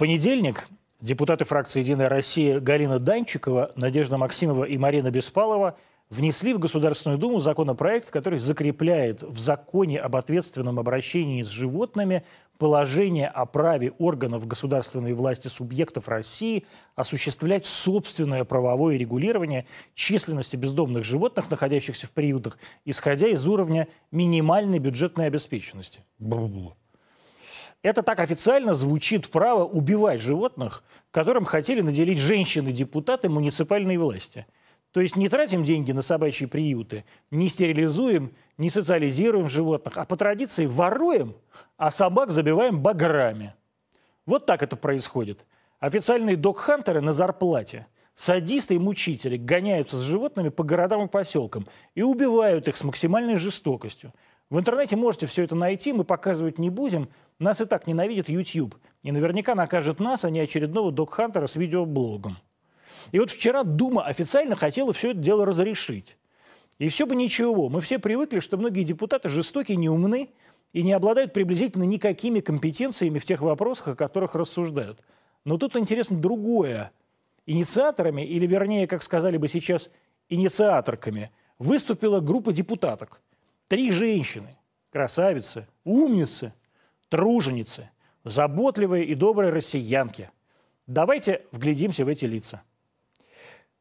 [0.00, 0.66] понедельник
[1.02, 5.76] депутаты фракции «Единая Россия» Галина Данчикова, Надежда Максимова и Марина Беспалова
[6.08, 12.24] внесли в Государственную Думу законопроект, который закрепляет в законе об ответственном обращении с животными
[12.56, 21.50] положение о праве органов государственной власти субъектов России осуществлять собственное правовое регулирование численности бездомных животных,
[21.50, 26.00] находящихся в приютах, исходя из уровня минимальной бюджетной обеспеченности.
[26.18, 26.72] Бу-бу-бу.
[27.82, 34.46] Это так официально звучит право убивать животных, которым хотели наделить женщины-депутаты муниципальной власти.
[34.92, 40.16] То есть не тратим деньги на собачьи приюты, не стерилизуем, не социализируем животных, а по
[40.16, 41.36] традиции воруем,
[41.76, 43.54] а собак забиваем баграми.
[44.26, 45.46] Вот так это происходит.
[45.78, 52.02] Официальные док-хантеры на зарплате, садисты и мучители гоняются с животными по городам и поселкам и
[52.02, 54.12] убивают их с максимальной жестокостью.
[54.50, 57.08] В интернете можете все это найти, мы показывать не будем,
[57.40, 58.76] нас и так ненавидит YouTube.
[59.02, 62.36] И наверняка накажет нас, а не очередного док-хантера с видеоблогом.
[63.12, 66.18] И вот вчера Дума официально хотела все это дело разрешить.
[66.78, 67.68] И все бы ничего.
[67.68, 70.30] Мы все привыкли, что многие депутаты жестокие, неумны
[70.72, 75.00] и не обладают приблизительно никакими компетенциями в тех вопросах, о которых рассуждают.
[75.44, 76.92] Но тут интересно другое.
[77.46, 79.90] Инициаторами, или вернее, как сказали бы сейчас,
[80.28, 83.22] инициаторками, выступила группа депутаток.
[83.66, 84.58] Три женщины,
[84.90, 86.52] красавицы, умницы–
[87.10, 87.90] труженицы,
[88.24, 90.30] заботливые и добрые россиянки.
[90.86, 92.62] Давайте вглядимся в эти лица.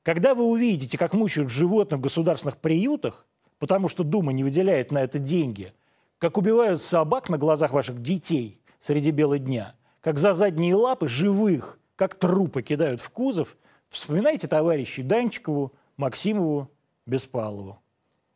[0.04, 3.26] Когда вы увидите, как мучают животных в государственных приютах,
[3.60, 5.74] потому что Дума не выделяет на это деньги,
[6.18, 11.80] как убивают собак на глазах ваших детей среди бела дня, как за задние лапы живых,
[11.96, 13.58] как трупы кидают в кузов,
[13.90, 16.72] вспоминайте товарищей Данчикову, Максимову,
[17.06, 17.80] Беспалову.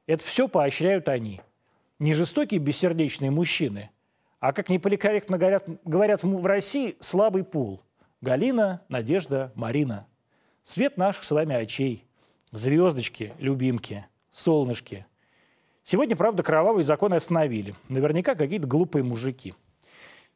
[0.05, 1.41] Это все поощряют они.
[1.99, 3.89] Не жестокие бессердечные мужчины,
[4.43, 7.81] а как неполикорректно говорят, говорят в России, слабый пул.
[8.19, 10.05] Галина, Надежда, Марина.
[10.65, 12.05] Свет наших с вами очей.
[12.51, 15.05] Звездочки, любимки, солнышки.
[15.85, 17.73] Сегодня, правда, кровавые законы остановили.
[17.87, 19.53] Наверняка какие-то глупые мужики.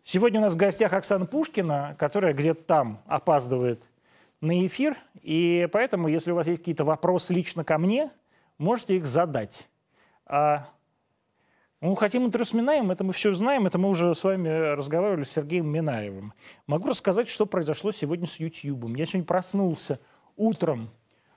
[0.05, 3.83] Сегодня у нас в гостях Оксана Пушкина, которая где-то там опаздывает
[4.39, 4.95] на эфир.
[5.21, 8.09] И поэтому, если у вас есть какие-то вопросы лично ко мне,
[8.57, 9.67] можете их задать.
[10.25, 10.69] А
[11.79, 15.31] ну, хотим с Минаевым, это мы все знаем, это мы уже с вами разговаривали с
[15.31, 16.33] Сергеем Минаевым.
[16.65, 18.97] Могу рассказать, что произошло сегодня с YouTube.
[18.97, 19.99] Я сегодня проснулся
[20.35, 20.89] утром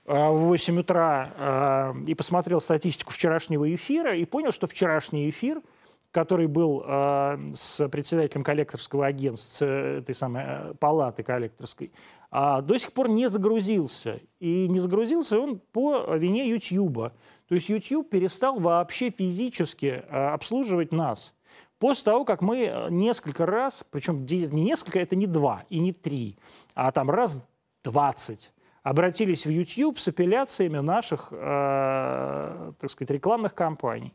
[0.07, 5.61] э, в 8 утра э, и посмотрел статистику вчерашнего эфира и понял, что вчерашний эфир,
[6.11, 11.93] который был э, с председателем коллекторского агентства, этой самой палаты коллекторской,
[12.31, 14.21] до сих пор не загрузился.
[14.39, 17.13] И не загрузился он по вине YouTube.
[17.51, 21.35] То есть YouTube перестал вообще физически э, обслуживать нас.
[21.81, 25.93] После того, как мы э, несколько раз, причем не несколько, это не два и не
[25.93, 26.39] три,
[26.77, 27.45] а там раз
[27.83, 28.53] двадцать,
[28.85, 34.15] обратились в YouTube с апелляциями наших, э, так сказать, рекламных кампаний.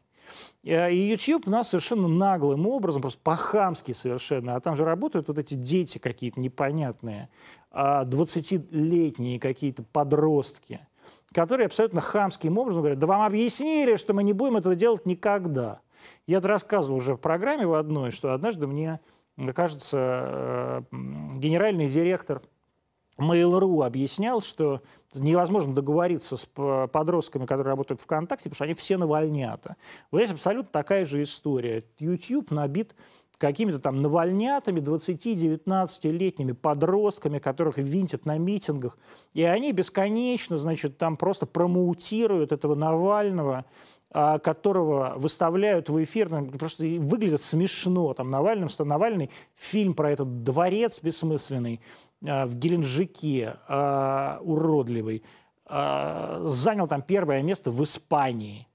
[0.63, 5.37] Э, и YouTube нас совершенно наглым образом, просто по-хамски совершенно, а там же работают вот
[5.39, 7.27] эти дети какие-то непонятные,
[7.73, 10.79] 20-летние какие-то подростки–
[11.33, 15.79] которые абсолютно хамским образом говорят, да вам объяснили, что мы не будем этого делать никогда.
[16.27, 18.99] Я это рассказывал уже в программе в одной, что однажды мне,
[19.53, 20.81] кажется, э,
[21.37, 22.41] генеральный директор
[23.17, 24.81] Mail.ru объяснял, что
[25.13, 29.77] невозможно договориться с подростками, которые работают ВКонтакте, потому что они все навальнята.
[30.11, 31.85] Вот здесь абсолютно такая же история.
[31.99, 32.93] YouTube набит
[33.37, 38.97] какими-то там навальнятами, 20-19-летними подростками, которых винтят на митингах,
[39.33, 43.65] и они бесконечно, значит, там просто промоутируют этого Навального,
[44.11, 48.13] а, которого выставляют в эфир, ну, просто выглядит смешно.
[48.13, 51.81] Там Навальным, Навальный, фильм про этот дворец бессмысленный
[52.25, 55.23] а, в Геленджике, а, уродливый,
[55.67, 58.67] занял там первое место в Испании–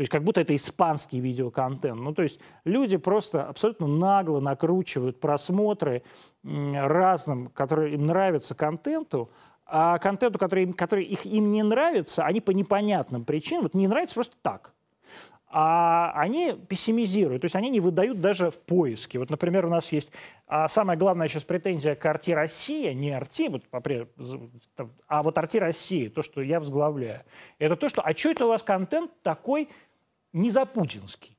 [0.00, 2.00] то есть как будто это испанский видеоконтент.
[2.00, 6.02] Ну, то есть люди просто абсолютно нагло накручивают просмотры
[6.42, 9.30] разным, которые им нравятся контенту,
[9.66, 14.14] а контенту, который, который их, им не нравится, они по непонятным причинам, вот не нравится
[14.14, 14.72] просто так.
[15.52, 19.18] А они пессимизируют, то есть они не выдают даже в поиске.
[19.18, 20.10] Вот, например, у нас есть
[20.52, 23.62] а самая главная сейчас претензия к Арти Россия, не Арти, вот,
[25.06, 27.22] а вот Арти Россия, то, что я возглавляю,
[27.60, 29.68] это то, что, а что это у вас контент такой
[30.32, 31.36] не за путинский.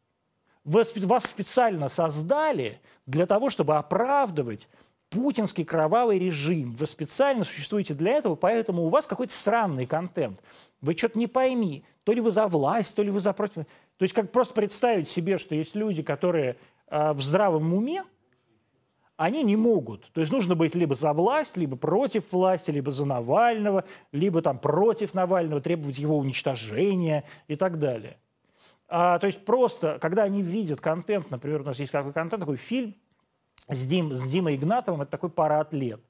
[0.64, 0.90] Вас,
[1.26, 4.68] специально создали для того, чтобы оправдывать
[5.10, 6.74] путинский кровавый режим.
[6.74, 10.40] Вы специально существуете для этого, поэтому у вас какой-то странный контент.
[10.80, 13.66] Вы что-то не пойми, то ли вы за власть, то ли вы за против.
[13.98, 16.58] То есть как просто представить себе, что есть люди, которые
[16.88, 18.04] э, в здравом уме,
[19.18, 20.12] они не могут.
[20.14, 24.58] То есть нужно быть либо за власть, либо против власти, либо за Навального, либо там
[24.58, 28.18] против Навального, требовать его уничтожения и так далее.
[28.94, 32.58] А, то есть просто, когда они видят контент, например, у нас есть такой контент, такой
[32.58, 32.94] фильм
[33.70, 36.02] с, Дим, с Димой Игнатовым, это такой параатлет.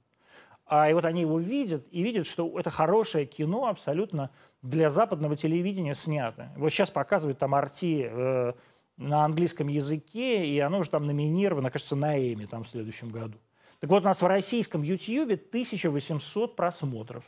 [0.65, 4.31] А, и вот они его видят и видят, что это хорошее кино абсолютно
[4.63, 6.49] для западного телевидения снято.
[6.57, 8.53] Вот сейчас показывают там Арти э,
[8.97, 13.37] на английском языке, и оно уже там номинировано, кажется, на Эми там в следующем году.
[13.79, 17.25] Так вот, у нас в российском YouTube 1800 просмотров,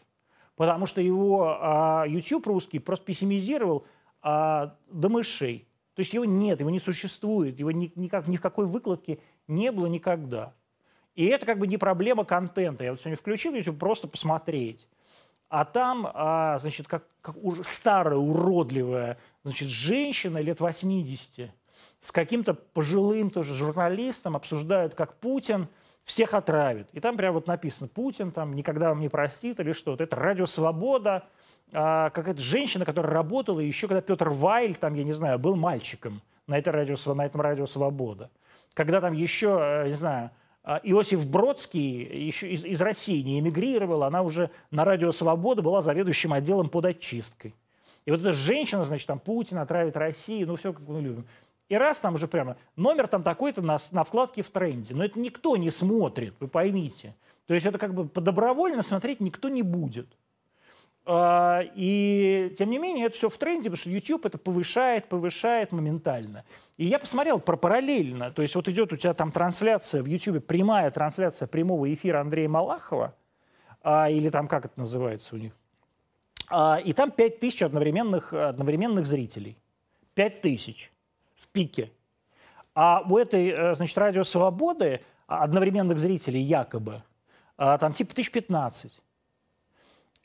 [0.55, 3.85] потому что его а, YouTube русский просто пессимизировал
[4.23, 5.67] а, до мышей.
[5.95, 9.71] То есть его нет, его не существует, его ни, никак, ни в какой выкладке не
[9.71, 10.53] было никогда.
[11.13, 12.83] И это как бы не проблема контента.
[12.83, 14.87] Я вот сегодня включил YouTube просто посмотреть.
[15.49, 21.51] А там, а, значит, как, как уже старая, уродливая, значит, женщина лет 80
[22.03, 25.69] с каким-то пожилым тоже журналистом обсуждают, как Путин
[26.03, 26.87] всех отравит.
[26.91, 30.03] И там прямо вот написано, Путин там никогда вам не простит или что-то.
[30.03, 31.25] Это радио «Свобода»,
[31.71, 36.21] а, какая-то женщина, которая работала еще, когда Петр Вайль, там, я не знаю, был мальчиком
[36.47, 38.29] на, это радио, на этом радио «Свобода».
[38.73, 40.31] Когда там еще, э, не знаю,
[40.63, 45.81] а, Иосиф Бродский еще из, из России не эмигрировал, она уже на радио «Свобода» была
[45.81, 47.53] заведующим отделом под очисткой.
[48.05, 51.25] И вот эта женщина, значит, там Путин отравит Россию, ну все как мы любим.
[51.69, 54.93] И раз там уже прямо номер там такой-то на, на вкладке в тренде.
[54.93, 57.15] Но это никто не смотрит, вы поймите.
[57.47, 60.07] То есть это как бы добровольно смотреть никто не будет.
[61.05, 65.73] А, и тем не менее это все в тренде, потому что YouTube это повышает, повышает
[65.73, 66.45] моментально.
[66.77, 70.45] И я посмотрел про параллельно, то есть вот идет у тебя там трансляция в YouTube,
[70.45, 73.15] прямая трансляция прямого эфира Андрея Малахова,
[73.81, 75.51] а, или там как это называется у них,
[76.49, 79.57] а, и там 5000 одновременных, одновременных зрителей.
[80.13, 80.91] 5000
[81.35, 81.91] в пике.
[82.75, 87.01] А у этой, э, значит, радио «Свободы» одновременных зрителей якобы
[87.55, 89.01] там типа 1015.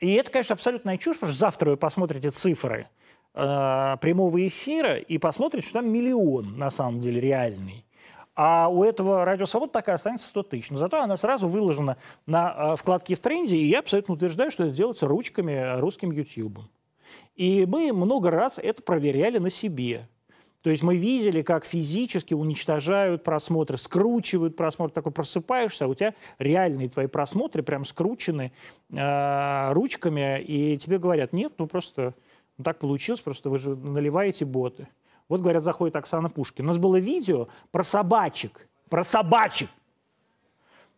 [0.00, 2.88] И это, конечно, абсолютная чушь, потому что завтра вы посмотрите цифры
[3.34, 7.84] э, прямого эфира и посмотрите, что там миллион на самом деле реальный.
[8.36, 10.70] А у этого радио «Свобода» такая останется 100 тысяч.
[10.70, 11.96] Но зато она сразу выложена
[12.26, 16.60] на э, вкладке в тренде, и я абсолютно утверждаю, что это делается ручками русским YouTube.
[17.34, 20.08] И мы много раз это проверяли на себе.
[20.68, 24.92] То есть мы видели, как физически уничтожают просмотры, скручивают просмотр.
[24.92, 28.52] Такой просыпаешься, а у тебя реальные твои просмотры прям скручены
[28.90, 32.12] э, ручками, и тебе говорят, нет, ну просто
[32.58, 34.88] ну, так получилось, просто вы же наливаете боты.
[35.30, 36.66] Вот, говорят, заходит Оксана Пушкин.
[36.66, 39.70] У нас было видео про собачек, про собачек,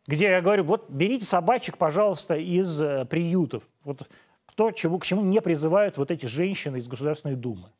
[0.09, 3.63] где я говорю, вот берите собачек, пожалуйста, из э, приютов.
[3.85, 4.09] Вот
[4.47, 7.71] кто чего, к чему не призывают вот эти женщины из Государственной Думы.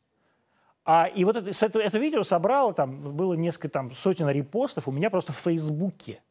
[0.83, 4.91] А, и вот это, это, это видео собрало, там было несколько там, сотен репостов у
[4.91, 6.21] меня просто в Фейсбуке.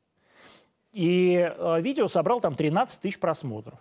[0.93, 3.79] И э, видео собрал там 13 тысяч просмотров.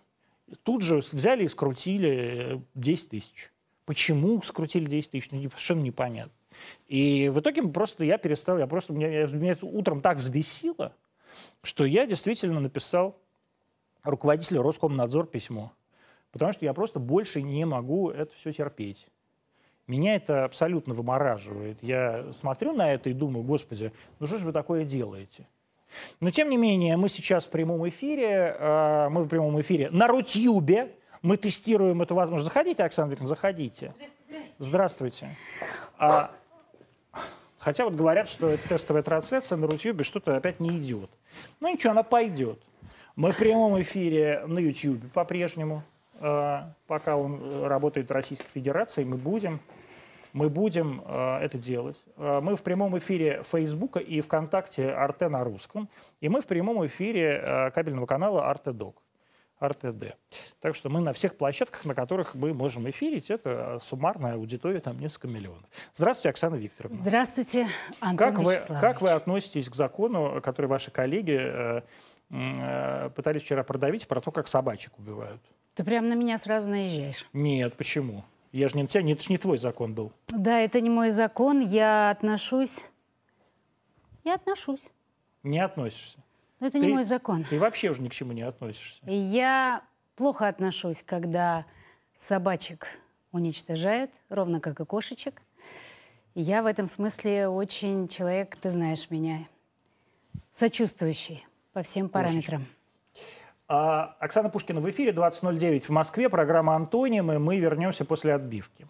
[0.63, 3.51] Тут же взяли и скрутили 10 э, тысяч.
[3.85, 6.33] Почему скрутили 10 тысяч, ну, совершенно непонятно.
[6.87, 10.93] И в итоге просто я перестал, я просто, меня, меня утром так взбесило,
[11.63, 13.17] что я действительно написал
[14.03, 15.71] руководителю Роскомнадзор письмо.
[16.31, 19.07] Потому что я просто больше не могу это все терпеть.
[19.89, 21.79] Меня это абсолютно вымораживает.
[21.81, 25.47] Я смотрю на это и думаю, господи, ну что же вы такое делаете?
[26.21, 30.05] Но тем не менее, мы сейчас в прямом эфире, э, мы в прямом эфире на
[30.05, 30.91] Рутюбе,
[31.23, 32.53] мы тестируем эту возможность.
[32.53, 33.95] Заходите, Оксана Викторовна, заходите.
[34.27, 34.69] Здравствуйте.
[34.69, 35.29] Здравствуйте.
[35.97, 36.31] А,
[37.57, 41.09] хотя вот говорят, что это тестовая трансляция на Рутюбе что-то опять не идет.
[41.61, 42.61] Ну ничего, она пойдет.
[43.15, 45.81] Мы в прямом эфире на YouTube по-прежнему.
[46.19, 49.59] Э, пока он работает в Российской Федерации, мы будем
[50.33, 51.97] мы будем э, это делать.
[52.17, 55.89] Э, мы в прямом эфире Фейсбука и ВКонтакте Арте на русском,
[56.21, 59.01] и мы в прямом эфире э, кабельного канала Артедок.
[59.61, 60.15] РТД.
[60.61, 64.99] Так что мы на всех площадках, на которых мы можем эфирить, это суммарная аудитория, там
[64.99, 65.65] несколько миллионов.
[65.95, 66.97] Здравствуйте, Оксана Викторовна.
[66.97, 67.67] Здравствуйте,
[67.99, 71.81] Антон как вы, как вы относитесь к закону, который ваши коллеги э,
[72.29, 75.41] э, пытались вчера продавить, про то, как собачек убивают?
[75.75, 77.25] Ты прям на меня сразу наезжаешь.
[77.33, 78.23] Нет, почему?
[78.51, 80.11] Я же не тебя, это же не твой закон был.
[80.27, 81.59] Да, это не мой закон.
[81.59, 82.83] Я отношусь.
[84.23, 84.89] Я отношусь.
[85.43, 86.17] Не относишься.
[86.59, 87.45] Но это ты, не мой закон.
[87.49, 88.99] Ты вообще уже ни к чему не относишься.
[89.05, 89.83] Я
[90.15, 91.65] плохо отношусь, когда
[92.17, 92.87] собачек
[93.31, 95.41] уничтожают, ровно как и кошечек.
[96.35, 99.47] Я в этом смысле очень человек, ты знаешь меня,
[100.57, 102.61] сочувствующий по всем параметрам.
[102.61, 102.78] Кошечка.
[103.71, 106.27] А, Оксана Пушкина в эфире 20.09 в Москве.
[106.27, 107.37] Программа «Антонимы».
[107.37, 108.87] Мы вернемся после отбивки.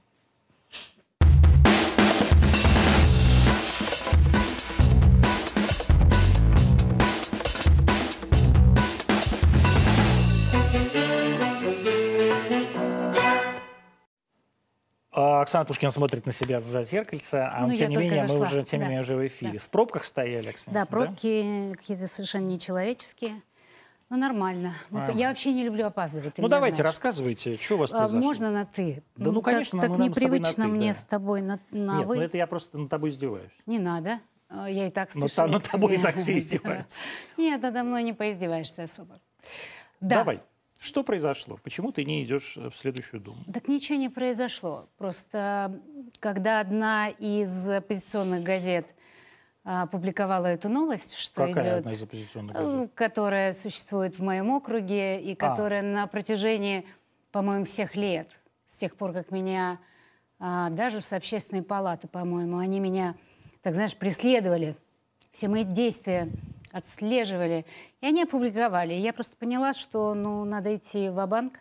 [15.12, 18.38] А, Оксана Пушкина смотрит на себя в зеркальце, а ну, тем не менее зашла.
[18.38, 19.54] мы уже тем не менее уже в эфире.
[19.54, 19.60] Да.
[19.60, 20.74] В пробках стояли, Оксана?
[20.74, 21.76] Да, пробки да?
[21.76, 23.42] какие-то совершенно нечеловеческие.
[24.10, 24.74] Ну, нормально.
[24.90, 25.20] Ну, Нормально.
[25.20, 26.34] Я вообще не люблю опаздывать.
[26.38, 26.88] Ну давайте, знаешь.
[26.88, 28.20] рассказывайте, что у вас А, произошло?
[28.20, 29.04] можно на «ты»?
[29.16, 30.94] Да ну, так- конечно, Так, наверное, с тобой на непривычно «ты», мне да.
[30.98, 32.16] с тобой на, на Нет, «вы».
[32.16, 33.52] ну это я просто над тобой издеваюсь.
[33.68, 34.20] Не надо.
[34.50, 37.00] А, Я и так Но спешила та- над тобой и так все издеваются.
[37.38, 39.20] Нет, надо мной не поиздеваешься особо.
[40.02, 40.16] Да.
[40.18, 40.42] Давай,
[40.80, 41.60] что произошло?
[41.62, 43.44] Почему ты не идешь в следующую Думу?
[43.54, 44.88] Так ничего не произошло.
[44.98, 45.80] Просто
[46.20, 48.88] когда одна из оппозиционных газет
[49.64, 52.92] а, публиковала эту новость, что Какая идет, одна из оппозиционных газет?
[52.96, 56.86] которая существует в моем округе и которая на протяжении,
[57.32, 58.30] по-моему, всех лет,
[58.74, 59.80] с тех пор, как меня
[60.40, 63.16] а, даже с общественной палаты, по-моему, они меня,
[63.62, 64.78] так знаешь, преследовали,
[65.32, 66.30] все мои действия
[66.72, 67.66] отслеживали,
[68.02, 68.94] и они опубликовали.
[68.94, 71.60] И я просто поняла, что ну, надо идти в банк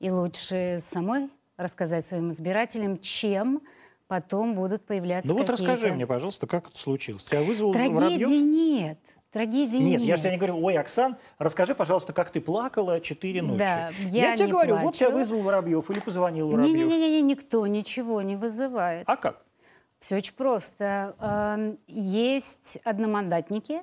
[0.00, 3.62] и лучше самой рассказать своим избирателям, чем
[4.06, 7.24] потом будут появляться Ну вот расскажи мне, пожалуйста, как это случилось.
[7.24, 8.28] Тебя вызвал Трагедии Воробьев?
[8.30, 8.98] нет.
[9.34, 10.02] Трагедии Нет, нет.
[10.02, 13.58] я же тебе не говорю, ой, Оксан, расскажи, пожалуйста, как ты плакала четыре ночи.
[13.58, 15.18] Да, я, я тебе говорю, вот тебя плачу.
[15.18, 16.86] вызвал Воробьев или позвонил Воробьев.
[16.86, 19.08] Не-не-не, никто ничего не вызывает.
[19.08, 19.42] А как?
[19.98, 21.16] Все очень просто.
[21.18, 23.82] Эм, Есть одномандатники,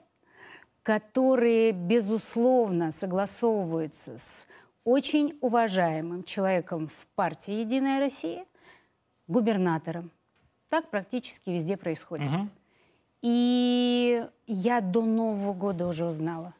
[0.83, 4.45] которые, безусловно, согласовываются с
[4.85, 8.45] очень уважаемым человеком в партии «Единая Россия»,
[9.31, 10.11] губернатором.
[10.69, 12.29] Так практически везде происходит.
[12.29, 12.49] Мгм.
[13.21, 16.53] И я до Нового года уже узнала,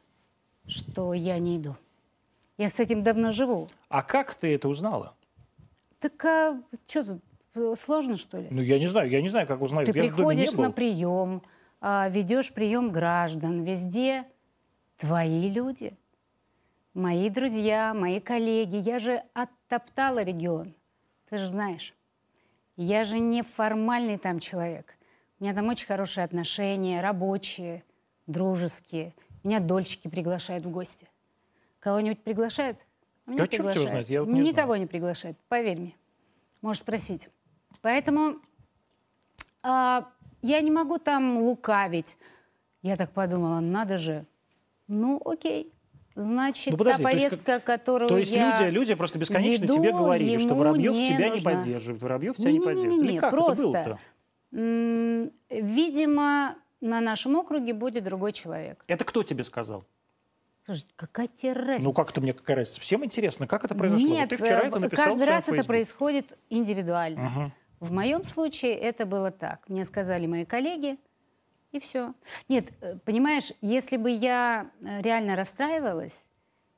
[0.66, 1.76] что я не иду.
[2.58, 3.68] Я с этим давно живу.
[3.88, 5.14] А как ты это узнала?
[5.98, 8.48] Так а что тут сложно, что ли?
[8.50, 9.86] Ну, я не знаю, я не знаю, как узнать.
[9.86, 11.42] Ты я приходишь на прием,
[11.80, 14.24] а, ведешь прием граждан, везде
[14.98, 15.96] твои люди,
[16.94, 18.76] мои друзья, мои коллеги.
[18.76, 20.74] Я же оттоптала регион,
[21.28, 21.94] ты же знаешь.
[22.76, 24.96] Я же не формальный там человек.
[25.38, 27.84] У меня там очень хорошие отношения, рабочие,
[28.26, 29.14] дружеские.
[29.42, 31.08] Меня дольщики приглашают в гости.
[31.80, 32.78] Кого-нибудь приглашают?
[33.26, 33.90] А меня Да черт его приглашают.
[33.90, 35.96] знает, я вот не Никого не приглашают, поверь мне.
[36.60, 37.28] Можешь спросить.
[37.80, 38.36] Поэтому
[39.62, 40.08] а,
[40.42, 42.16] я не могу там лукавить.
[42.82, 44.24] Я так подумала, надо же.
[44.86, 45.72] Ну, окей.
[46.14, 48.60] Значит, Ну, подожди, та то есть повестка, которую То есть я...
[48.60, 51.50] люди, люди просто бесконечно веду, тебе говорили, что Воробьев не тебя не нужно.
[51.50, 53.10] поддерживает, Воробьев тебя не, Не-не-не-не, поддерживает.
[53.10, 53.52] Или как просто.
[53.52, 53.98] это было-то?
[55.48, 58.84] Видимо, на нашем округе будет другой человек.
[58.86, 59.84] Это кто тебе сказал?
[60.64, 61.84] Слушай, какая тебе разница?
[61.84, 62.80] Ну, как это мне какая разница?
[62.80, 64.08] Всем интересно, как это произошло?
[64.08, 67.20] Вот Нет, ты вчера э, это написал каждый раз это происходит индивидуально.
[67.20, 67.52] Мгм.
[67.80, 69.68] В моем случае это было так.
[69.68, 70.98] Мне сказали мои коллеги,
[71.72, 72.14] и все.
[72.48, 76.14] Нет, э, понимаешь, если бы я э, реально расстраивалась,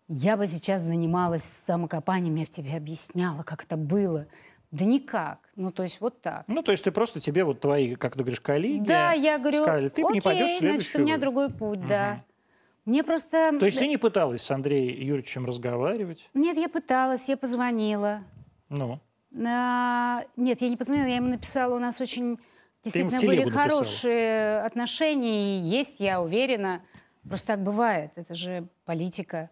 [0.09, 4.27] я бы сейчас занималась самокопанием, я бы тебе объясняла, как это было.
[4.71, 5.39] Да никак.
[5.57, 6.45] Ну, то есть вот так.
[6.49, 9.59] Ну, то есть ты просто тебе вот твои, как ты говоришь, коллеги Да, я говорю,
[9.59, 11.03] сказали, ты окей, не пойдешь в значит, у следующую.
[11.05, 11.21] меня вы».
[11.21, 12.13] другой путь, да.
[12.15, 12.25] Мгм.
[12.87, 13.57] Мне просто...
[13.59, 16.29] То есть ты не пыталась с Андреем Юрьевичем разговаривать?
[16.35, 18.25] Нет, я пыталась, я позвонила.
[18.69, 19.01] Ну,
[19.47, 22.39] А, нет, я не позвонила, я ему написала, у нас очень
[22.85, 23.69] действительно были написала.
[23.69, 26.83] хорошие отношения, и есть, я уверена.
[27.27, 29.51] Просто так бывает, это же политика.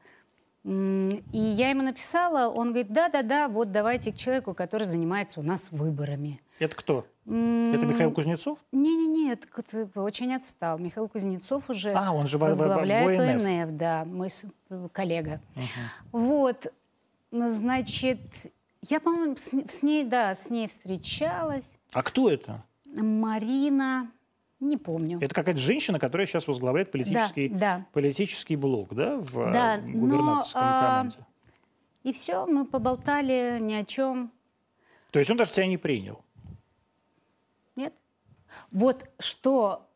[0.64, 5.72] И я ему написала, он говорит, да-да-да, вот давайте к человеку, который занимается у нас
[5.72, 6.40] выборами.
[6.60, 7.06] это кто?
[7.24, 8.58] Это Михаил Кузнецов?
[8.70, 9.48] Не-не-не, это
[10.00, 10.78] очень отстал.
[10.78, 13.46] Михаил Кузнецов уже А, он же возглавляет ВНФ.
[13.46, 14.28] ОНФ, да, мой
[14.92, 15.40] коллега.
[15.54, 15.66] Мгм.
[16.12, 16.72] Вот,
[17.30, 18.20] ну, значит,
[18.88, 21.68] я, по-моему, с, с ней, да, с ней встречалась.
[21.92, 22.62] А кто это?
[22.92, 24.10] Марина,
[24.60, 25.18] не помню.
[25.20, 27.86] Это какая-то женщина, которая сейчас возглавляет политический, Да, да.
[27.92, 31.16] политический блок, да, в э, Да, но, губернаторском а, команде?
[32.04, 34.30] И все, мы поболтали ни о чем.
[35.10, 36.24] То есть он даже тебя не принял?
[37.76, 37.94] Нет.
[38.70, 39.88] Вот что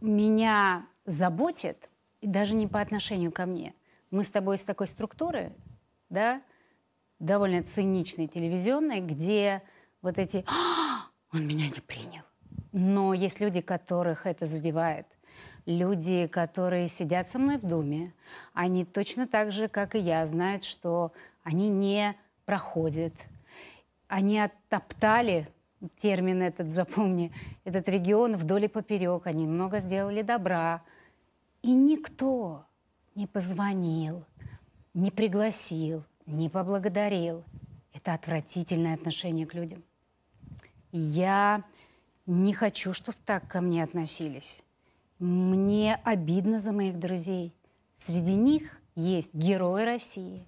[0.00, 1.88] меня заботит,
[2.20, 3.74] и даже не по отношению ко мне.
[4.10, 5.52] Мы с тобой из такой структуры,
[6.08, 6.42] да,
[7.18, 9.62] довольно циничной, телевизионной, где
[10.02, 10.91] вот эти «А,
[11.32, 12.22] «он меня не принял».
[12.72, 15.06] Но есть люди, которых это задевает.
[15.66, 18.12] Люди, которые сидят со мной в Думе,
[18.52, 21.12] они точно так же, как и я, знают, что
[21.44, 23.14] они не проходят.
[24.08, 25.48] Они оттоптали,
[25.96, 27.32] термин этот запомни,
[27.64, 29.26] этот регион вдоль и поперек.
[29.26, 30.82] Они много сделали добра.
[31.62, 32.64] И никто
[33.14, 34.24] не позвонил,
[34.94, 37.44] не пригласил, не поблагодарил.
[37.92, 39.82] Это отвратительное отношение к людям.
[40.92, 41.64] Я
[42.26, 44.62] не хочу, чтобы так ко мне относились.
[45.18, 47.54] Мне обидно за моих друзей.
[48.06, 50.46] Среди них есть герои России.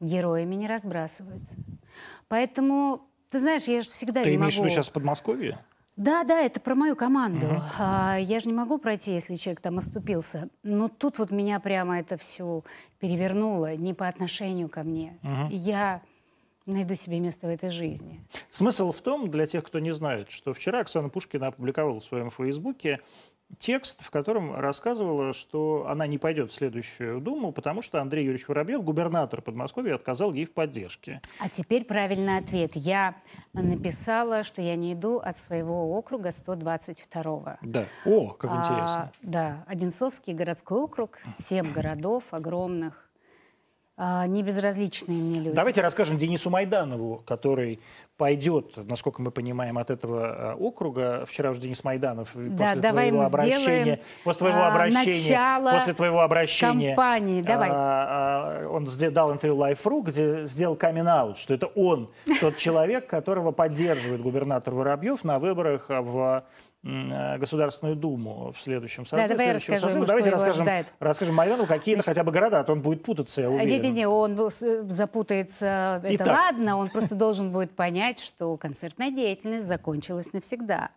[0.00, 1.54] Героями не разбрасываются.
[2.28, 5.58] Поэтому, ты знаешь, я же всегда Ты не имеешь в виду сейчас Подмосковье?
[5.96, 7.46] Да, да, это про мою команду.
[7.46, 7.62] Мгм.
[7.78, 10.48] А, я же не могу пройти, если человек там оступился.
[10.64, 12.64] Но тут вот меня прямо это все
[12.98, 15.18] перевернуло не по отношению ко мне.
[15.22, 15.48] Мгм.
[15.50, 16.02] Я
[16.66, 18.20] найду себе место в этой жизни.
[18.50, 22.30] Смысл в том, для тех, кто не знает, что вчера Оксана Пушкина опубликовала в своем
[22.30, 23.00] фейсбуке
[23.58, 28.48] текст, в котором рассказывала, что она не пойдет в следующую Думу, потому что Андрей Юрьевич
[28.48, 31.20] Воробьев, губернатор Подмосковья, отказал ей в поддержке.
[31.38, 32.72] А теперь правильный ответ.
[32.74, 33.16] Я
[33.52, 37.86] написала, что я не иду от своего округа 122 Да.
[38.04, 39.12] О, как А, интересно.
[39.22, 43.03] Да, Одинцовский городской округ, семь городов огромных, а,
[43.96, 45.54] не безразличные мне люди.
[45.54, 47.78] Давайте расскажем Денису Майданову, который
[48.16, 51.24] пойдет, насколько мы понимаем, от этого э, округа.
[51.26, 56.20] Вчера уже Денис Майданов Да, после давай твоего обращения, после твоего а, обращения, после твоего
[56.20, 57.42] обращения, кампании.
[57.42, 57.70] Давай.
[57.70, 61.04] а, а, он дал интервью Life.ru, где сделал камин
[61.36, 62.10] что это он,
[62.40, 66.44] тот человек, которого поддерживает губернатор Воробьев на выборах в
[66.84, 69.28] Государственную Думу в следующем созыве.
[69.28, 70.06] давай в следующем расскажу созыве.
[70.06, 70.86] Давайте что расскажем, ожидает.
[71.00, 73.68] расскажем Майдану какие-то хотя бы города, а то он будет путаться, я уверен.
[73.68, 76.26] Не-не-не, он с- запутается, это Итак.
[76.28, 80.90] ладно, он просто должен будет понять, что концертная деятельность закончилась навсегда.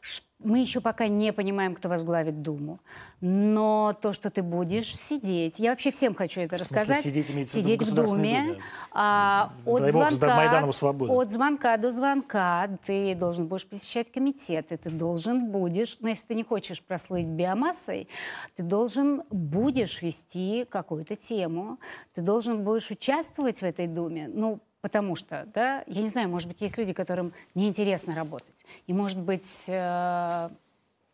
[0.00, 2.80] Ш- Мы еще пока не понимаем, кто возглавит Думу,
[3.20, 7.30] но то, что ты будешь сидеть, я вообще всем хочу это В смысле, рассказать, сидеть,
[7.30, 8.62] имеется в в сидеть в Государственной Думе, Думе?
[8.92, 11.12] а, от Дай бог, звонка, свободы.
[11.12, 16.34] от звонка до звонка ты должен будешь посещать комитеты, ты должен будешь, ну если ты
[16.34, 18.08] не хочешь прослыть биомассой,
[18.56, 21.78] ты должен будешь вести какую-то тему,
[22.14, 26.46] ты должен будешь участвовать в этой думе, ну потому что, да, я не знаю, может
[26.46, 30.50] быть есть люди, которым неинтересно работать, и может быть э,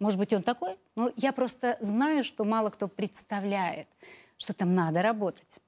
[0.01, 3.87] может быть, он такой, но я просто знаю, что мало кто представляет,
[4.39, 5.61] что там надо работать.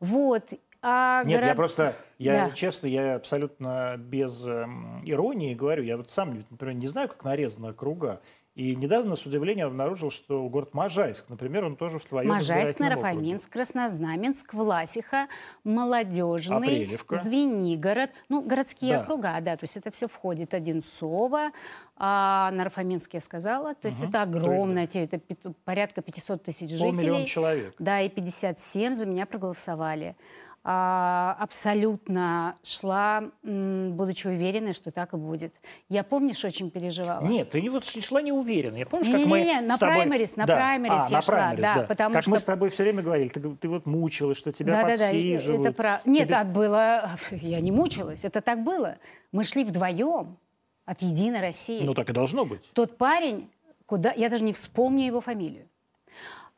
[0.00, 0.42] Вот.
[0.84, 2.50] А Нет, я город- просто, я Да.
[2.56, 7.72] честно, я абсолютно без эм, иронии говорю, я вот сам, например, не знаю, как нарезаны
[7.72, 8.20] круга,
[8.54, 12.78] и недавно с удивлением обнаружил, что город Можайск, например, он тоже в твоем Можайск.
[12.80, 15.28] Нарафаминск, Краснознаменск, Власиха,
[15.64, 17.16] Молодежный, Апрелевка.
[17.16, 18.10] Звенигород.
[18.28, 19.02] Ну, городские Да.
[19.02, 20.52] округа, да, то есть это все входит.
[20.52, 21.50] Одинцово,
[21.96, 24.08] а Нарафаминск я сказала, то есть Мгм.
[24.10, 27.26] это огромная территория, пи- порядка 500 тысяч Полмиллиона жителей.
[27.26, 27.74] человек.
[27.78, 30.14] Да, и 57 за меня проголосовали.
[30.64, 35.52] А, абсолютно шла, будучи уверенной, что так и будет.
[35.88, 37.26] Я, помнишь, очень переживала.
[37.26, 38.76] Нет, ты не вот шла не уверенно.
[38.76, 39.96] Я помнишь, как мы Не-не-не, на с тобой...
[39.96, 40.54] праймерис, на Да.
[40.54, 43.02] праймерис А, я на шла, праймерис, да, потому как мы что- с тобой все время
[43.02, 45.66] говорили, ты, ты вот мучилась, что тебя и- подсиживают.
[45.66, 46.00] это про...
[46.04, 47.10] Нет, тебе- а было...
[47.32, 48.98] Я не мучилась, это так было.
[49.32, 50.36] Мы шли вдвоем
[50.84, 51.82] от «Единой России».
[51.84, 52.70] Ну так и должно быть.
[52.72, 53.50] Тот парень,
[53.86, 54.12] куда...
[54.12, 55.66] Я даже не вспомню его фамилию.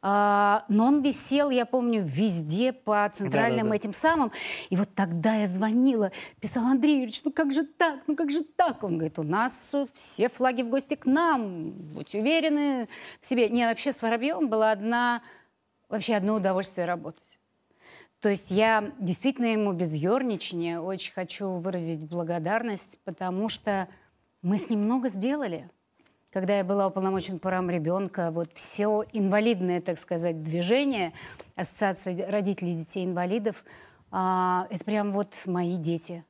[0.06, 3.76] А, но он висел, я помню, везде по центральным Да-да-да.
[3.76, 4.32] этим самым.
[4.68, 6.12] И вот тогда я звонила,
[6.42, 8.84] писала, Андрей Юрьевич, ну как же так, ну как же так?
[8.84, 12.90] Он говорит, у нас все флаги в гости к нам, будь уверены
[13.22, 13.48] в себе.
[13.48, 15.22] Не, вообще с Воробьевым была одна,
[15.88, 17.38] вообще одно удовольствие работать.
[18.20, 23.88] То есть я действительно ему без ерничания очень хочу выразить благодарность, потому что
[24.42, 25.70] мы с ним много сделали.
[26.34, 31.12] Когда я была уполномочена по правам ребенка, вот все инвалидное, так сказать, движение
[31.54, 33.64] Ассоциации родителей детей-инвалидов,
[34.10, 36.24] а, это прям вот мои дети.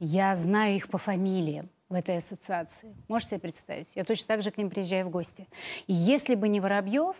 [0.00, 2.94] Я знаю их по фамилии в этой ассоциации.
[3.08, 3.88] Можете себе представить?
[3.94, 5.48] Я точно так же к ним приезжаю в гости.
[5.86, 7.16] И если бы не Воробьев,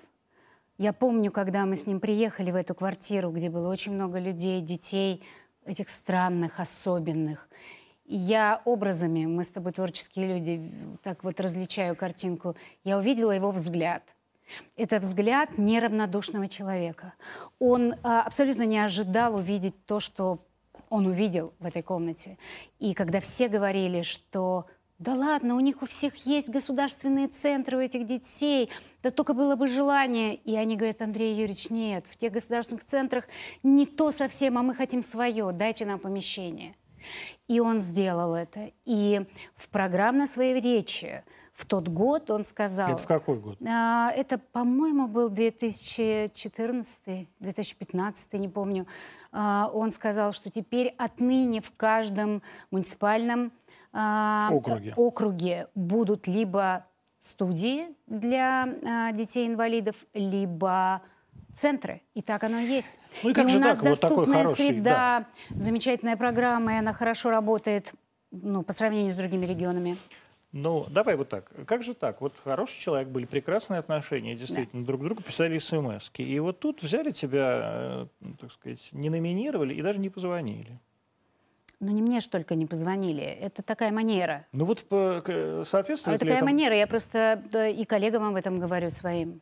[0.77, 4.61] я помню, когда мы с ним приехали в эту квартиру, где было очень много людей,
[4.61, 5.25] детей,
[5.65, 7.49] этих странных, особенных.
[8.15, 10.71] Я образами, мы с тобой творческие люди,
[11.03, 14.03] так вот различаю картинку, я увидела его взгляд.
[14.77, 17.15] Это взгляд неравнодушного человека.
[17.59, 20.41] Он а, абсолютно не ожидал увидеть то, что
[20.91, 22.37] он увидел в этой комнате.
[22.79, 24.67] И когда все говорили, что
[24.99, 28.69] да ладно, у них у всех есть государственные центры у этих детей,
[29.03, 30.35] да только было бы желание.
[30.35, 33.25] И они говорят, Андрей Юрьевич, нет, в тех государственных центрах
[33.63, 36.75] не то совсем, а мы хотим свое, дайте нам помещение.
[37.49, 38.71] И он сделал это.
[38.85, 41.23] И в программной своей речи
[41.55, 42.89] в тот год он сказал...
[42.89, 43.59] Это в какой год?
[43.67, 48.87] А, Это, по-моему, был 2014, 2015, не помню.
[49.33, 53.53] А, Он сказал, что теперь отныне в каждом муниципальном
[53.93, 54.95] а, Округе.
[54.97, 56.87] округе будут либо
[57.23, 61.03] студии для а, детей-инвалидов, либо
[61.57, 62.03] центры.
[62.15, 62.93] И так оно и есть.
[63.23, 63.89] Ну и как у же нас так?
[63.89, 67.93] Вот такой доступная хороший, среда, замечательная программа, и она хорошо работает
[68.31, 69.99] ну, по сравнению с другими регионами.
[70.53, 71.51] Ну, давай вот так.
[71.67, 72.21] Как же так?
[72.21, 76.23] Вот хороший человек, были прекрасные отношения, действительно, друг другу писали смс -ки.
[76.23, 80.79] И вот тут взяли тебя, э, так сказать, не номинировали и даже не позвонили.
[81.81, 83.25] Ну, не мне ж только не позвонили.
[83.25, 84.45] Это такая манера.
[84.53, 86.45] Ну вот по- к- А это такая это...
[86.45, 86.77] манера.
[86.77, 89.41] Я просто да, и коллегам об этом говорю своим,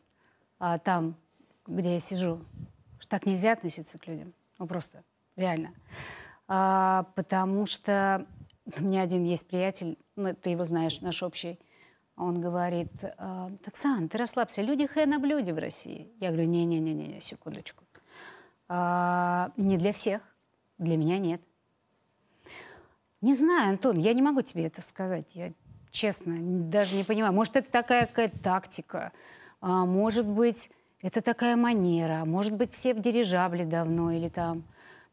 [0.59, 1.15] а, там,
[1.67, 2.39] где я сижу.
[2.99, 4.33] Что так нельзя относиться к людям.
[4.59, 5.03] Ну, просто,
[5.35, 5.73] реально.
[6.47, 8.27] А, потому что
[8.77, 11.59] у меня один есть приятель, ну, ты его знаешь, наш общий,
[12.15, 12.91] он говорит,
[13.65, 16.11] Оксан, ты расслабься, люди хэ на блюде в России.
[16.19, 17.83] Я говорю, не-не-не, секундочку.
[18.67, 20.21] А, не для всех,
[20.77, 21.41] для меня нет.
[23.21, 25.35] Не знаю, Антон, я не могу тебе это сказать.
[25.35, 25.53] Я
[25.91, 27.33] честно даже не понимаю.
[27.33, 29.11] Может, это такая какая-то тактика,
[29.59, 30.69] а, может быть,
[31.01, 34.63] это такая манера, может быть, все в дирижабле давно или там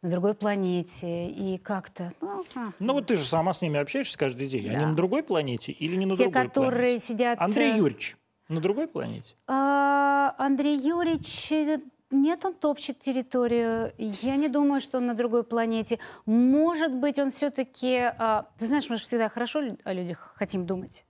[0.03, 2.13] на другой планете и как-то.
[2.21, 2.71] Ну, а.
[2.79, 4.69] Ну вот ты же сама с ними общаешься каждый день.
[4.69, 4.87] Они Да.
[4.89, 7.05] на другой планете или не на Те, другой которые планете?
[7.07, 7.41] сидят...
[7.41, 8.17] Андрей э, Юрьевич
[8.49, 9.35] на другой планете?
[9.49, 13.93] А, Андрей Юрьевич, э, нет, он топчет территорию.
[13.99, 15.99] Я не думаю, что он на другой планете.
[16.27, 18.13] Может быть, он все-таки...
[18.59, 21.05] Ты знаешь, мы же всегда хорошо о людях хотим думать.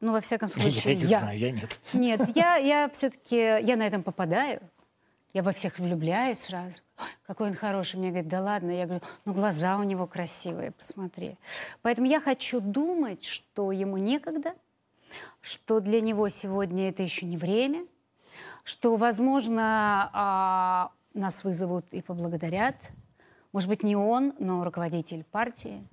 [0.00, 1.80] Ну, во всяком случае, Я не знаю, я нет.
[1.92, 4.60] Нет, я, я все-таки, я на этом попадаю.
[5.34, 6.76] Я во всех влюбляюсь сразу.
[6.98, 7.96] «Ой, Какой он хороший.
[7.96, 8.70] Мне говорят, да ладно.
[8.70, 11.36] Я говорю, ну глаза у него красивые, посмотри.
[11.82, 14.54] Поэтому я хочу думать, что ему некогда,
[15.40, 17.86] что для него сегодня это еще не время,
[18.64, 22.76] что, возможно, а, нас вызовут и поблагодарят.
[23.52, 25.86] Может быть, не он, но руководитель партии.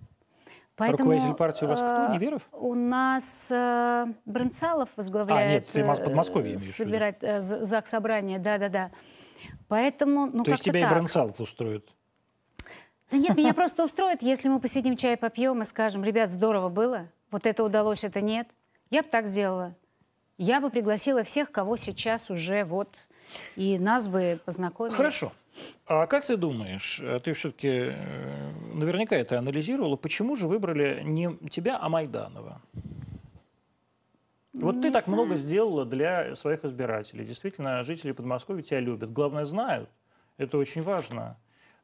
[0.78, 2.06] Руководитель партии у вас кто?
[2.08, 2.42] э, Неверов?
[2.52, 5.68] У нас э, Брынцалов возглавляет...
[5.70, 8.92] ты Мос- э, Подмосковье собирать, э, з- ЗАГС собрание, да-да-да.
[9.68, 10.92] Поэтому, ну, То есть тебя и так.
[10.92, 11.88] Бронцалов устроит?
[13.12, 17.08] Да нет, меня просто устроит, если мы посидим, чай попьем и скажем, ребят, здорово было,
[17.32, 18.48] вот это удалось, это нет.
[18.90, 19.76] Я бы так сделала.
[20.38, 22.90] Я бы пригласила всех, кого сейчас уже вот,
[23.56, 24.94] и нас бы познакомили.
[24.94, 25.32] Хорошо.
[25.86, 27.94] А как ты думаешь, э, ты все-таки
[28.74, 32.62] наверняка это анализировала, почему же выбрали не тебя, а Майданова?
[34.54, 35.22] Вот ты Не так знаю.
[35.22, 37.26] много сделала для своих избирателей.
[37.26, 39.12] Действительно, жители Подмосковья тебя любят.
[39.12, 39.90] Главное, знают.
[40.38, 41.38] Это очень важно.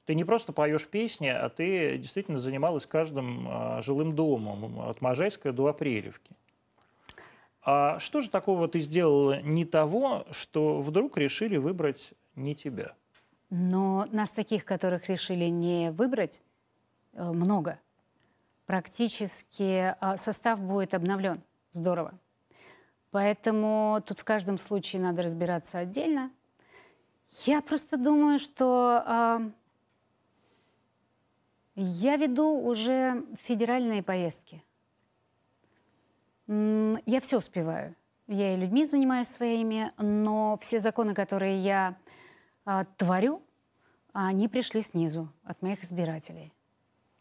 [0.06, 5.52] Ты не просто поешь песни, а ты действительно занималась каждым а, жилым домом, от Можайска
[5.52, 6.36] до Апрелевки.
[7.64, 12.96] А что же такого ты сделала не того, что вдруг решили выбрать не тебя?
[13.52, 16.40] Но нас таких, которых решили не выбрать,
[17.14, 17.80] э, много.
[18.66, 21.42] Практически а, состав будет обновлен.
[21.74, 22.14] Здорово.
[23.12, 26.32] Поэтому тут в каждом случае надо разбираться отдельно.
[27.46, 29.42] Я просто думаю, что а,
[31.76, 34.64] я веду уже федеральные поездки.
[36.48, 37.96] Я все успеваю.
[38.28, 41.98] Я и людьми занимаюсь своими, но все законы, которые я
[42.66, 43.42] а, творю,
[44.14, 46.52] они пришли снизу, от моих избирателей.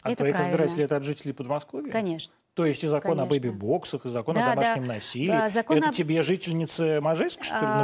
[0.03, 0.55] От Это твоих правильно.
[0.55, 1.91] избирателей это от жителей Подмосковья?
[1.93, 2.33] Конечно.
[2.55, 3.49] То есть и закон о Конечно.
[3.51, 4.95] бэби-боксах, и закон Да, о домашнем да.
[4.95, 5.29] насилии.
[5.31, 7.83] Да, закон это об- тебе жительницы Можайска, что ли, А,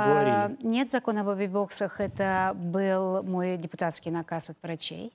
[0.49, 0.67] наговорили?
[0.67, 2.01] Нет закона об бэби-боксах.
[2.01, 5.13] Это был мой депутатский наказ от врачей,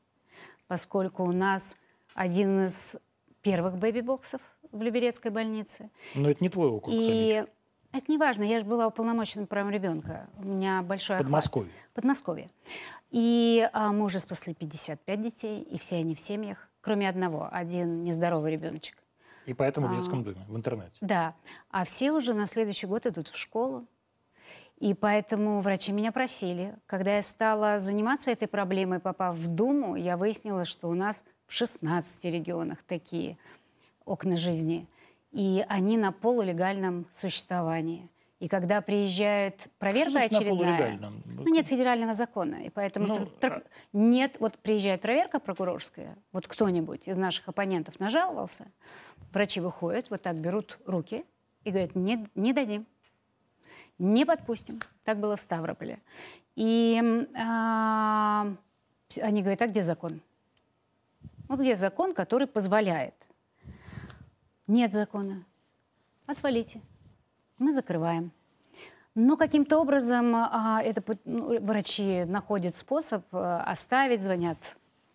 [0.67, 1.75] поскольку у нас
[2.15, 2.95] один из
[3.41, 5.89] первых бэби-боксов в Люберецкой больнице.
[6.15, 6.93] Но это не твой округ.
[6.95, 7.43] И
[7.91, 10.27] это не важно, я же была уполномоченным по правам ребенка.
[10.38, 11.27] У меня большой охват.
[11.27, 11.71] Подмосковье.
[11.93, 12.49] Подмосковье.
[13.10, 18.04] И а, мы уже спасли 55 детей, и все они в семьях, кроме одного, один
[18.04, 18.97] нездоровый ребеночек.
[19.45, 19.95] И поэтому в А.
[19.95, 20.95] детском доме, в интернете.
[21.01, 21.36] Да,
[21.69, 23.86] а все уже на следующий год идут в школу.
[24.77, 26.75] И поэтому врачи меня просили.
[26.88, 31.54] Когда я стала заниматься этой проблемой, попав в Думу, я выяснила, что у нас в
[31.54, 33.38] 16 регионах такие
[34.06, 34.88] окна жизни.
[35.32, 38.10] И они на полулегальном существовании.
[38.39, 41.00] И когда приезжает проверка Что очередная...
[41.26, 43.63] Ну, нет федерального закона, и поэтому Ну, тр- тр-
[43.94, 48.65] нет, вот приезжает проверка прокурорская, вот кто-нибудь из наших оппонентов нажаловался,
[49.32, 51.24] врачи выходят, вот так берут руки
[51.63, 52.88] и говорят, не, не дадим,
[54.00, 54.80] не подпустим.
[55.04, 56.00] Так было в Ставрополе.
[56.56, 57.00] И
[57.38, 58.48] а,
[59.22, 60.20] они говорят, а где закон?
[61.48, 63.13] Вот где закон, который позволяет?
[64.67, 65.43] Нет закона.
[66.26, 66.82] Отвалите.
[67.58, 68.32] Мы закрываем.
[69.13, 74.58] Но каким-то образом а, это, ну, врачи находят способ а, оставить, звонят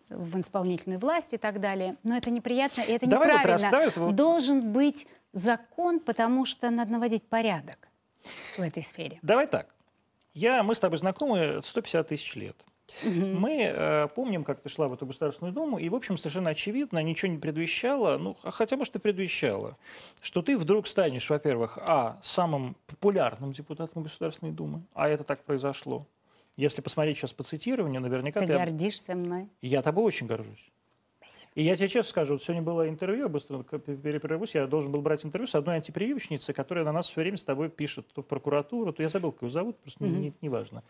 [0.09, 1.95] в исполнительную власть и так далее.
[2.03, 3.63] Но это неприятно, и это Давай вот неправильно.
[3.63, 7.87] раз- давай вот- вот- Должен быть закон, потому что надо наводить порядок
[8.57, 9.19] в этой сфере.
[9.23, 9.73] Давай так.
[10.33, 12.55] Я, мы с тобой знакомы 150 тысяч лет.
[13.03, 17.03] Мы э, помним, как ты шла в эту Государственную Думу, и, в общем, совершенно очевидно,
[17.03, 19.77] ничего не предвещало, ну, а хотя, может, и предвещало,
[20.21, 26.05] что ты вдруг станешь, во-первых, а, самым популярным депутатом Государственной Думы, а это так произошло.
[26.55, 28.53] Если посмотреть сейчас по цитированию, наверняка Ты ты...
[28.53, 29.47] гордишься мной?
[29.61, 30.71] Я тобой очень горжусь.
[31.19, 31.51] Спасибо.
[31.55, 35.01] И я тебе честно скажу, вот сегодня было интервью, я быстро перепрервусь, я должен был
[35.01, 38.25] брать интервью с одной антипрививочницей, которая на нас все время с тобой пишет то в
[38.25, 40.17] прокуратуру, то я забыл, как ее зовут, просто mm-hmm.
[40.17, 40.83] не, не важно.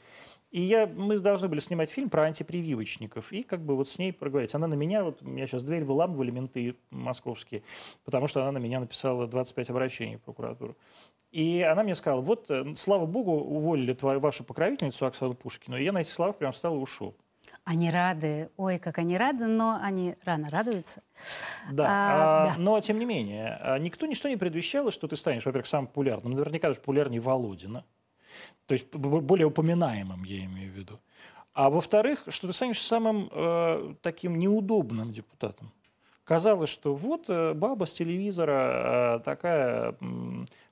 [0.51, 4.13] И я, мы должны были снимать фильм про антипрививочников, и как бы вот с ней
[4.13, 4.55] проговорить.
[4.55, 7.63] Она на меня, вот меня сейчас дверь выламывали менты московские,
[8.05, 10.77] потому что она на меня написала 25 обращений в прокуратуру.
[11.31, 15.77] И она мне сказала, вот, э, слава богу, уволили твою, вашу покровительницу Оксану Пушкину.
[15.77, 17.13] И я на эти слова прям встал и ушел.
[17.65, 21.03] Они рады, ой, как они рады, но они рано радуются.
[21.69, 22.55] Да, а, а, да.
[22.57, 26.31] но тем не менее, а, никто ничто не предвещало, что ты станешь, во-первых, самым популярным.
[26.31, 27.83] Наверняка даже популярнее Володина.
[28.67, 30.99] То есть более упоминаемым, я имею в виду.
[31.53, 35.71] А во-вторых, что ты станешь самым э, таким неудобным депутатом.
[36.27, 39.95] Казалось, что вот э, баба с телевизора э, такая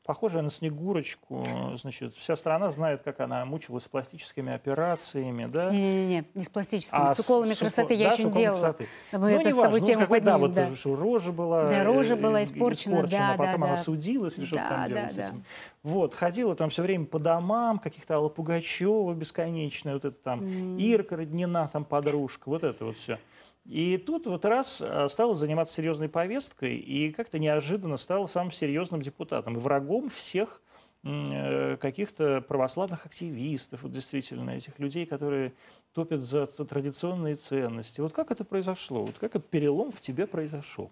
[0.06, 1.46] похожая на Снегурочку.
[1.82, 5.72] Значит, вся страна знает, как она мучилась с пластическими операциями, да?
[5.72, 8.60] Не-не-не, не с пластическими, а с уколами с, красоты с, я да, еще делала.
[8.60, 8.88] Красоты.
[9.14, 10.70] Мы ну, это не важно, ну, какой, да, вот да.
[10.84, 13.82] рожа была, да, рожа была испорчена, испорчена да, потом да, она да.
[13.82, 15.24] судилась или что-то там делать да.
[15.24, 15.46] с этим.
[15.84, 20.82] Вот, ходила там все время по домам, каких-то Алла Пугачева бесконечная, вот это там, mm.
[20.82, 23.20] Ирка Роднина, там подружка, вот это вот все.
[23.66, 29.02] И тут вот раз а, стала заниматься серьезной повесткой и как-то неожиданно стала самым серьезным
[29.02, 30.62] депутатом врагом всех
[31.04, 35.54] э, каких-то православных активистов, вот действительно, этих людей, которые
[35.94, 38.02] топят за традиционные ценности.
[38.02, 39.04] Вот как это произошло?
[39.04, 40.92] Вот как этот перелом в тебе произошел?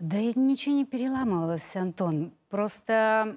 [0.00, 2.32] Да ничего не переламывалось, Антон.
[2.48, 3.36] Просто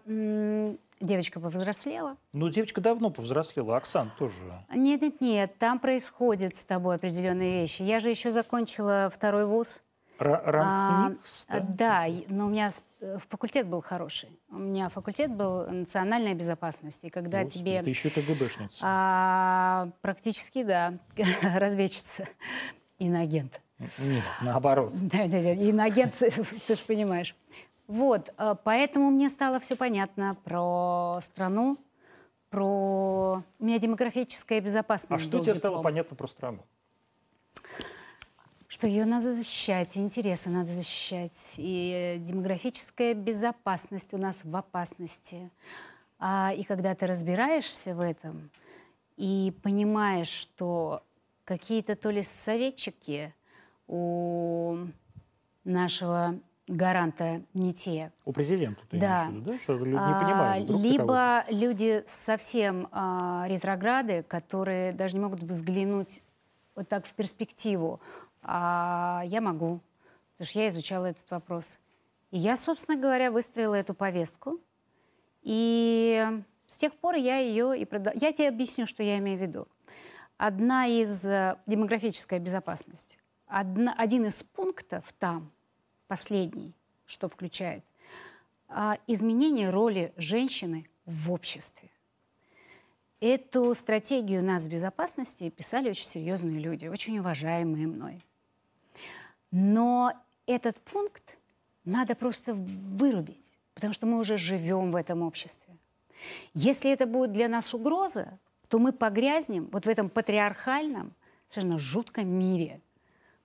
[1.04, 2.18] девочка повзрослела.
[2.32, 4.36] Ну, девочка давно повзрослела, Оксан тоже.
[4.74, 7.84] Нет, нет, нет, там происходят с тобой определенные вещи.
[7.84, 9.82] Я же еще закончила второй вуз.
[10.20, 12.06] Ранхникс, а, да?
[12.08, 14.30] Да, но у меня э, факультет был хороший.
[14.50, 17.04] У меня факультет был национальная безопасность.
[17.04, 17.84] И когда Господи, тебе...
[17.84, 18.78] Ты еще КГБшница.
[18.82, 20.94] А, практически, да.
[21.42, 22.28] Разведчица.
[23.00, 23.60] Иноагент.
[23.98, 24.94] Нет, наоборот.
[24.94, 25.54] Да, да, да.
[25.54, 26.16] Иноагент,
[26.68, 27.36] ты же понимаешь.
[27.88, 31.78] Вот, э, поэтому мне стало все понятно про страну,
[32.50, 33.44] про...
[33.60, 35.24] У меня демографическая безопасность.
[35.24, 35.58] А что тебе диплом.
[35.58, 36.60] стало понятно про страну?
[38.68, 41.32] Что ее надо защищать, интересы надо защищать.
[41.58, 45.52] И демографическая безопасность у нас в опасности.
[46.20, 48.50] А, и когда ты разбираешься в этом
[49.18, 51.04] и понимаешь, что
[51.44, 53.34] какие-то то ли советчики
[53.88, 54.78] у
[55.64, 58.12] нашего гаранта не те.
[58.26, 59.26] У президента ты да.
[59.26, 59.58] имеешь в виду, да?
[59.60, 60.66] Что люди не а, понимают.
[60.66, 66.22] Вдруг Либо люди совсем а, ретрограды, которые даже не могут взглянуть
[66.76, 68.00] вот так в перспективу.
[68.42, 69.82] А я могу,
[70.34, 71.80] потому что я изучала этот вопрос.
[72.32, 74.60] И я, собственно говоря, выстроила эту повестку.
[75.44, 76.26] И
[76.68, 78.16] с тех пор я ее и продала.
[78.20, 79.68] Я тебе объясню, что я имею в виду.
[80.38, 83.20] Одна из э, демографическая безопасность.
[83.48, 85.52] Одна, один из пунктов там–
[86.08, 86.74] последний,
[87.06, 87.84] что включает,
[88.68, 91.90] а, изменение роли женщины в обществе.
[93.20, 98.26] Эту стратегию нас безопасности писали очень серьезные люди, очень уважаемые мной.
[99.52, 100.12] Но
[100.46, 101.38] этот пункт
[101.86, 105.78] надо просто вырубить, потому что мы уже живем в этом обществе.
[106.54, 111.14] Если это будет для нас угроза, то мы погрязнем вот в этом патриархальном,
[111.48, 112.82] совершенно жутком мире.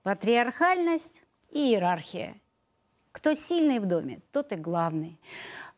[0.03, 2.35] Патриархальность и иерархия.
[3.11, 5.19] Кто сильный в доме, тот и главный.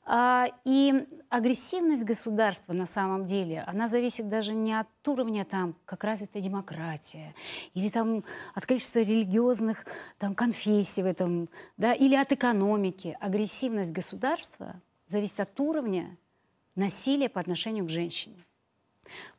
[0.04, 6.04] А, и агрессивность государства на самом деле, она зависит даже не от уровня, там, как
[6.04, 7.34] развита демократия,
[7.74, 9.86] или там, от количества религиозных
[10.18, 13.16] там, конфессий в этом, да, или от экономики.
[13.22, 14.76] Агрессивность государства
[15.08, 16.18] зависит от уровня
[16.76, 18.44] насилия по отношению к женщине.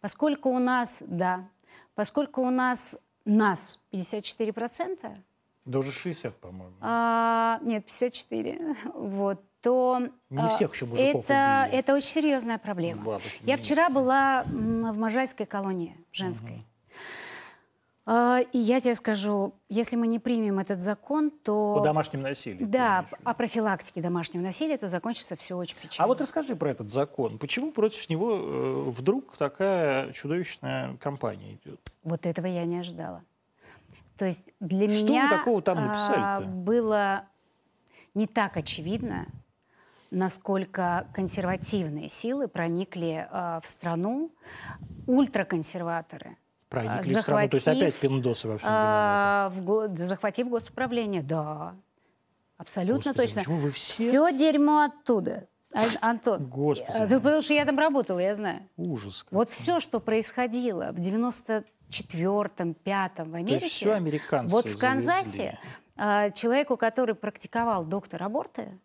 [0.01, 1.49] Поскольку у нас, да,
[1.95, 5.17] поскольку у нас нас 54%,
[5.65, 6.75] даже 60, по-моему.
[6.81, 8.77] А, нет, 54.
[8.95, 13.05] Вот то не всех еще это, это очень серьезная проблема.
[13.05, 16.51] Бабы, Я вчера была в Можайской колонии женской.
[16.51, 16.63] Угу.
[18.05, 21.77] И я тебе скажу, если мы не примем этот закон, то...
[21.77, 22.67] По домашнему насилию.
[22.67, 26.05] Да, о профилактике домашнего насилия, то закончится все очень печально.
[26.05, 27.39] А вот расскажи про этот закон.
[27.39, 31.81] Почему против него э, вдруг такая чудовищная кампания идет?
[32.03, 33.23] Вот этого я не ожидала.
[34.17, 37.25] То есть для Что меня вы такого там написали а, было
[38.15, 39.27] не так очевидно,
[40.11, 44.31] насколько консервативные силы проникли а, в страну,
[45.07, 46.37] ультраконсерваторы.
[46.69, 51.23] Проникли захватив, в страну, то есть опять пиндосы во всем а, в год, Захватив госуправление,
[51.23, 51.75] да.
[52.57, 53.53] Абсолютно Господи, точно.
[53.53, 54.09] Вы все...
[54.09, 55.49] Все дерьмо оттуда.
[55.75, 57.07] А, Антон, Господи.
[57.09, 58.69] Да, потому что я там работала, я знаю.
[58.77, 59.27] Ужас.
[59.31, 63.59] Вот все, что происходило в 90 четвертом, пятом в Америке.
[63.59, 65.59] То есть все американцы Вот в Канзасе
[65.95, 68.79] а, человеку, который практиковал доктор аборты,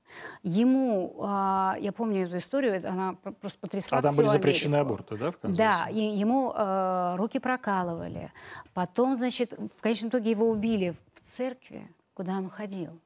[0.44, 4.94] ему, а, я помню эту историю, она просто потрясла А там всю были запрещены Америку.
[4.94, 5.58] аборты, да, в Канзасе?
[5.58, 8.32] Да, и ему э, руки прокалывали.
[8.74, 13.00] Потом, значит, в конечном итоге его убили в церкви, куда он ходил.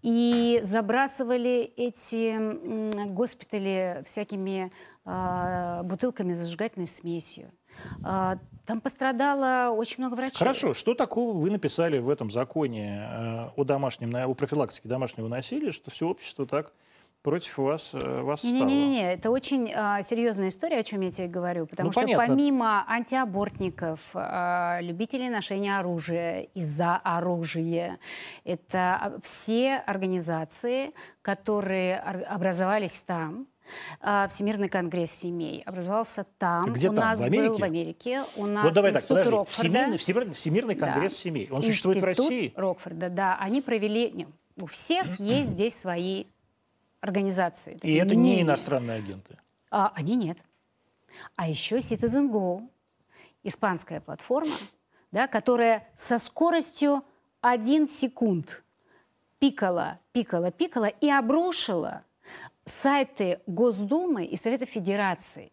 [0.00, 4.72] И забрасывали эти госпитали всякими
[5.04, 7.50] э, бутылками с зажигательной смесью.
[8.02, 10.38] А, Там пострадало очень много врачей.
[10.38, 15.70] Хорошо, что такого вы написали в этом законе э, о домашнем, о профилактике домашнего насилия,
[15.70, 16.72] что все общество так
[17.22, 18.52] против вас, э, вас стало?
[18.54, 22.26] Не-не-не, это очень а, серьезная история, о чем я тебе говорю, потому Ну, что понятно.
[22.26, 27.98] помимо антиабортников, а, любителей ношения оружия и за оружие,
[28.44, 33.46] это а, все организации, которые ор- образовались там.
[34.00, 36.72] А, Всемирный конгресс семей образовался там.
[36.72, 37.04] Где у там?
[37.04, 37.60] нас В был Америке?
[37.60, 38.24] в Америке.
[38.36, 39.30] У нас Вот давай так, институт подожди.
[39.36, 39.52] Рокфорда.
[39.62, 40.86] Всемирный, Всемирный- Всемирный Да.
[40.92, 41.48] конгресс семей.
[41.50, 42.52] Он существует в Институт России?
[42.56, 43.36] Рокфорда, да.
[43.40, 44.10] Они провели...
[44.12, 46.26] не, у всех есть здесь свои
[47.00, 47.78] организации.
[47.82, 49.36] И это не иностранные агенты.
[49.70, 50.38] А, они нет.
[51.36, 52.66] А еще Citizen Go,
[53.42, 54.56] испанская платформа,
[55.12, 57.02] да, которая со скоростью
[57.40, 58.62] 1 секунд
[59.38, 62.02] пикала, пикала, пикала и обрушила
[62.66, 65.52] сайты Госдумы и Совета Федерации.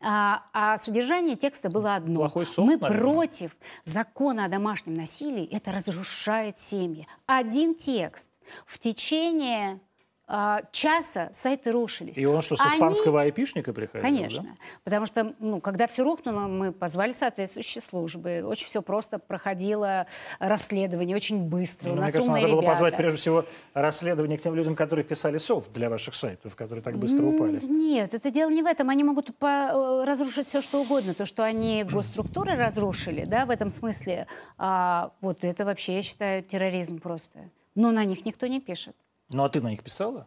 [0.00, 2.20] А, а содержание текста было одно.
[2.20, 3.00] Плохой софт, Мы наверное.
[3.00, 5.48] против закона о домашнем насилии.
[5.50, 7.06] Это разрушает семьи.
[7.26, 8.30] Один текст.
[8.64, 9.80] В течение
[10.30, 12.18] а, часа сайты рушились.
[12.18, 14.02] И он что, с Они- испанского айпишника приходил?
[14.02, 14.42] Конечно.
[14.42, 14.48] да?
[14.84, 18.42] Потому что, ну, когда все рухнуло, мы позвали соответствующие службы.
[18.44, 20.06] Очень все просто проходило
[20.38, 21.88] расследование, очень быстро.
[21.88, 22.74] Ну, У мне нас кажется, умные надо было ребята.
[22.74, 26.98] позвать прежде всего расследование к тем людям, которые писали софт для ваших сайтов, которые так
[26.98, 27.58] быстро упали.
[27.64, 28.90] Нет, это дело не в этом.
[28.90, 31.14] Они могут э, разрушить все, что угодно.
[31.14, 34.26] То, что они госструктуры разрушили, да, в этом смысле,
[34.58, 37.48] а, вот это вообще, я считаю, терроризм просто.
[37.74, 38.94] Но на них никто не пишет.
[39.30, 40.26] Ну, а ты на них писала?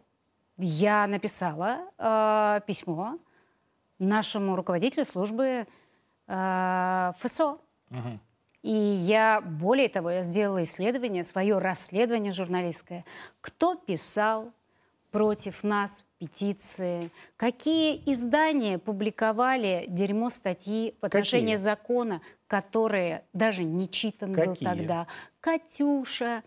[0.58, 3.18] Я написала э, письмо
[3.98, 5.66] нашему руководителю службы
[6.28, 7.58] э, ФСО.
[7.90, 8.20] Мгм.
[8.62, 13.04] И я, более того, я сделала исследование, свое расследование журналистское.
[13.40, 14.52] Кто писал
[15.10, 17.10] против нас петиции?
[17.36, 21.64] Какие издания публиковали дерьмо статьи в отношении Какие?
[21.64, 24.68] закона, которые даже не читан был Какие?
[24.68, 25.06] тогда?
[25.40, 26.44] «Катюша».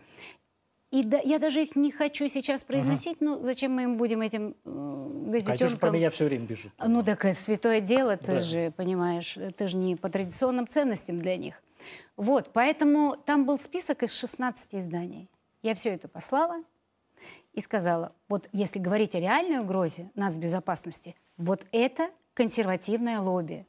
[0.92, 4.54] И да- я даже их не хочу сейчас произносить, ну зачем мы им будем этим
[4.64, 5.58] э, газетенкам...
[5.58, 6.72] Катюша про меня все время пишет.
[6.78, 8.40] Ну, так это святое дело, ты Да.
[8.40, 11.60] же понимаешь, ты же не по традиционным ценностям для них.
[12.16, 15.28] Вот, поэтому там был список из 16 изданий.
[15.62, 16.62] Я все это послала
[17.52, 23.66] и сказала, вот если говорить о реальной угрозе нацбезопасности, вот это консервативное лобби.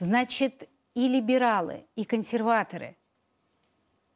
[0.00, 2.96] Значит, и либералы, и консерваторы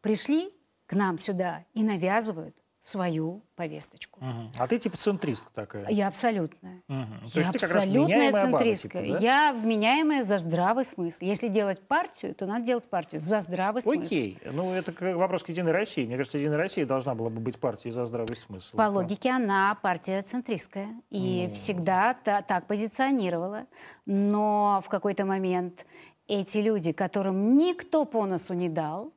[0.01, 0.53] пришли
[0.87, 4.25] к нам сюда и навязывают свою повесточку.
[4.25, 4.53] Мгм.
[4.59, 5.89] А ты типа центристка такая.
[5.89, 6.83] Я абсолютная.
[6.87, 7.19] Мгм.
[7.35, 9.03] То Я абсолютная баба, центристка.
[9.03, 9.19] типа, да?
[9.19, 11.19] Я вменяемая за здравый смысл.
[11.25, 14.07] Если делать партию, то надо делать партию за здравый смысл.
[14.07, 14.39] Окей.
[14.53, 16.07] Ну, это вопрос к Единой России.
[16.07, 18.77] Мне кажется, Единая Россия должна была бы быть партией за здравый смысл.
[18.77, 18.91] По Да.
[18.91, 21.55] логике она партия центристская и Ну.
[21.55, 23.67] всегда та- так позиционировала.
[24.07, 25.85] Но в какой-то момент
[26.29, 29.13] эти люди, которым никто по носу не дал,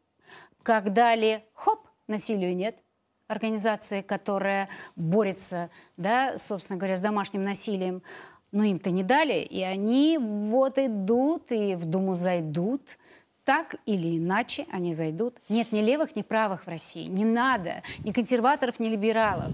[0.63, 2.77] как дали, хоп, насилию нет,
[3.27, 8.01] организации, которая борется, да, собственно говоря, с домашним насилием,
[8.51, 12.81] но им-то не дали, и они вот идут и в Думу зайдут.
[13.45, 15.35] Так или иначе они зайдут.
[15.49, 17.05] Нет ни левых, ни правых в России.
[17.05, 17.81] Не надо.
[18.03, 19.53] Ни консерваторов, ни либералов.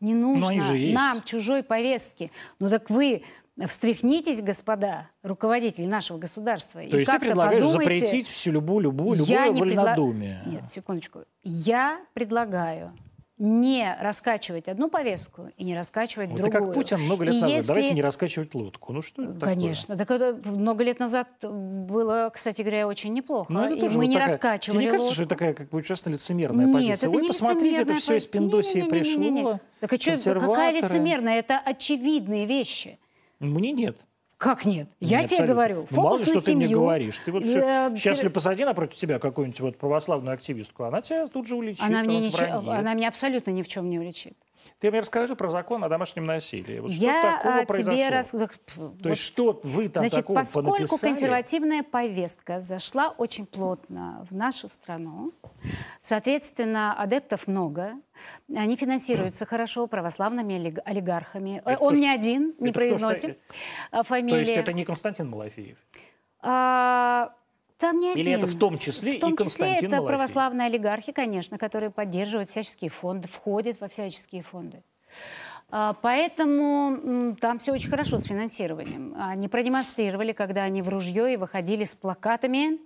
[0.00, 2.32] Не нужно Ну, нам чужой повестки.
[2.58, 3.22] Ну так вы
[3.66, 6.80] встряхнитесь, господа, руководители нашего государства.
[6.80, 9.96] То есть ты предлагаешь запретить всю любую, любую, Я любое не предла-.
[9.96, 11.20] Нет, секундочку.
[11.42, 12.92] Я предлагаю
[13.42, 16.64] не раскачивать одну повестку и не раскачивать Вот другую.
[16.66, 17.56] как Путин много лет И назад.
[17.56, 18.92] если- Давайте не раскачивать лодку.
[18.92, 19.54] Ну что это такое?
[19.54, 19.96] Конечно.
[19.96, 23.50] Так это много лет назад было, кстати говоря, очень неплохо.
[23.50, 25.34] Ну, это и тоже мы вот не такая- раскачивали Тебе не кажется, что лодку.
[25.34, 26.96] это такая как бы ужасно лицемерная Нет, позиция?
[27.08, 29.58] это Ой, не посмотрите, это все из Пиндосии пришло.
[29.80, 31.38] Так а чё, какая лицемерная?
[31.38, 32.98] Это очевидные вещи.
[33.40, 34.04] Мне нет.
[34.36, 34.88] Как нет?
[35.00, 35.46] Я тебе абсолютно.
[35.54, 35.86] говорю.
[35.90, 36.80] Ну, мало ли, Фокус что на ты мне семью.
[36.80, 37.18] говоришь.
[37.24, 41.02] Ты вот всё- Э, Сейчас все- ли посади напротив тебя какую-нибудь вот православную активистку, она
[41.02, 41.82] тебя тут же уличит.
[41.82, 44.32] Она мне, ничего, она меня абсолютно ни в чем не уличит.
[44.80, 46.80] Ты мне расскажи про закон о домашнем насилии.
[46.80, 47.92] Вот что Я такого а, произошло?
[47.98, 48.30] тебе рас...
[48.30, 51.10] То вот, есть что вы там Значит, такого поскольку понаписали?
[51.10, 55.32] консервативная повестка зашла очень плотно в нашу страну,
[56.00, 57.92] соответственно, адептов много,
[58.54, 61.62] они финансируются хорошо православными олиг- олигархами.
[61.64, 63.36] Это Он кто не один, не это кто произносим
[63.90, 64.38] а, То фамилии.
[64.38, 65.76] есть это не Константин Малафеев?
[66.40, 67.34] А,
[67.80, 68.38] там не Или один.
[68.44, 70.16] это в том числе в том и Константин числе это Малафей?
[70.16, 74.82] православные олигархи, конечно, которые поддерживают всяческие фонды, входят во всяческие фонды.
[75.70, 79.14] А, Поэтому там все очень хорошо с финансированием.
[79.18, 82.78] Они продемонстрировали, когда они в ружье и выходили с плакатами,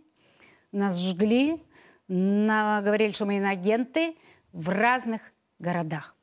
[0.72, 1.62] нас жгли,
[2.08, 4.16] на- говорили, что мы инагенты
[4.52, 5.20] в разных
[5.58, 6.14] городах.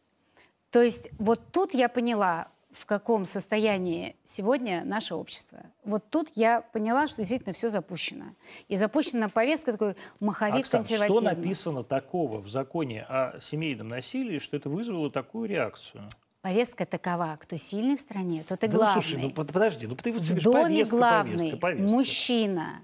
[0.70, 5.60] То есть вот тут я поняла, в каком состоянии сегодня наше общество.
[5.84, 8.26] Вот тут я поняла, что действительно все запущено.
[8.68, 11.44] И запущена повестка такой маховик Оксан, что консерватизма.
[11.44, 16.08] написано такого в законе о семейном насилии, что это вызвало такую реакцию?
[16.42, 19.02] Повестка такова, кто сильный в стране, тот и Да ну, главный.
[19.02, 21.92] слушай, ну под- подожди, ну ты вот в доме повестка, главный повестка, повестка.
[21.96, 22.82] мужчина.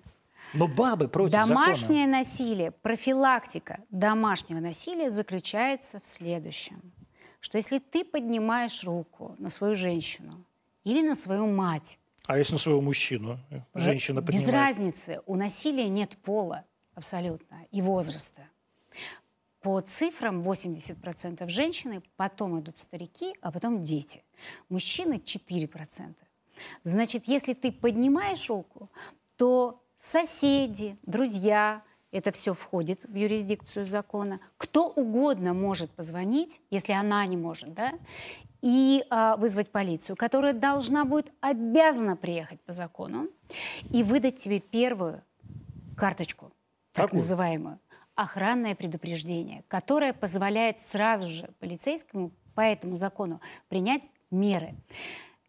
[0.53, 2.19] Но бабы против Домашнее закона.
[2.19, 6.79] насилие, профилактика домашнего насилия заключается в следующем.
[7.39, 10.43] Что если ты поднимаешь руку на свою женщину
[10.83, 13.39] или на свою мать, А если на своего мужчину
[13.73, 14.53] женщина без поднимает?
[14.53, 16.65] разницы, у насилия нет пола
[16.95, 18.41] абсолютно и возраста.
[19.61, 24.23] По цифрам 80% женщины, потом идут старики, а потом дети.
[24.69, 26.15] Мужчины 4%.
[26.83, 28.89] Значит, если ты поднимаешь руку,
[29.35, 31.83] то соседи, друзья,
[32.17, 34.39] это все входит в юрисдикцию закона.
[34.57, 37.93] Кто угодно может позвонить, если она не может, да,
[38.61, 43.27] и а, вызвать полицию, которая должна будет обязана приехать по закону
[43.91, 45.21] и выдать тебе первую
[45.95, 46.51] карточку,
[46.91, 47.21] так Какую?
[47.21, 47.79] называемую,
[48.15, 54.01] охранное предупреждение, которое позволяет сразу же полицейскому по этому закону принять
[54.31, 54.73] меры.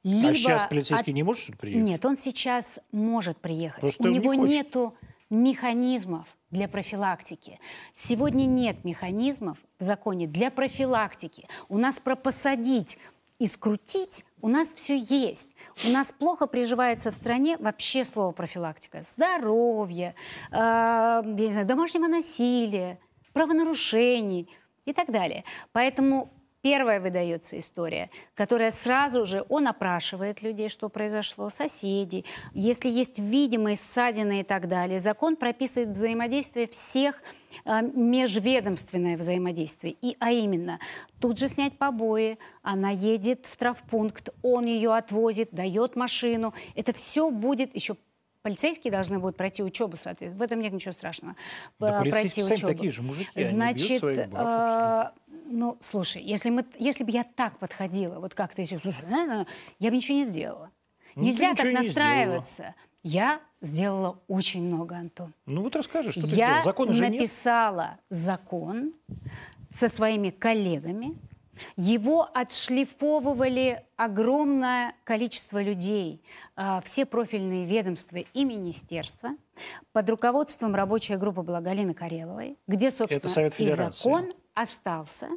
[0.05, 1.89] а сейчас от- полицейский не может приехать?
[1.89, 3.81] нет, он сейчас может приехать.
[3.81, 4.49] Просто У он не него хочет.
[4.51, 4.95] нету
[5.31, 7.61] механизмов для профилактики.
[7.95, 11.49] Сегодня нет механизмов в законе для профилактики.
[11.69, 12.99] У нас про посадить
[13.39, 15.49] и скрутить у нас все есть.
[15.85, 19.05] У нас плохо приживается в стране вообще слово профилактика.
[19.15, 20.15] Здоровье,
[20.51, 22.99] э, я не знаю, домашнего насилия,
[23.33, 24.49] правонарушений
[24.87, 25.45] и так далее.
[25.73, 32.25] Поэтому Первая выдается история, которая сразу же, он опрашивает людей, что произошло, соседей.
[32.53, 37.23] Если есть видимые ссадины и так далее, закон прописывает взаимодействие всех,
[37.65, 39.95] э, межведомственное взаимодействие.
[40.03, 40.81] И, а именно,
[41.21, 46.55] тут же снять побои, она едет в травпункт, он ее отвозит, дает машину.
[46.75, 47.97] Это все будет еще
[48.43, 50.39] Полицейские должны будут пройти учебу, соответственно.
[50.39, 51.35] В этом нет ничего страшного.
[51.81, 52.73] Да полицейские сами учебу.
[52.73, 55.13] такие же мужики, они бьют Значит, своих баб,
[55.51, 59.43] ну, слушай, если, мы, если бы я так подходила, вот как ты сейчас, слушай, э,
[59.43, 59.45] э,
[59.79, 60.71] я бы ничего не сделала.
[61.15, 62.75] Ну, ты Нельзя так и не настраиваться.
[63.03, 65.33] Я сделала очень много, Антон.
[65.47, 66.63] Ну вот расскажи, что ты я сделал.
[66.65, 67.21] Закона же нет.
[67.21, 68.93] написала закон
[69.75, 71.17] со своими коллегами.
[71.77, 76.23] Его отшлифовывали огромное количество людей,
[76.55, 79.31] а, все профильные ведомства и министерства
[79.93, 84.33] под руководством рабочей группы Благалины Кареловой, где, собственно, Совет и закон
[84.63, 85.29] остался.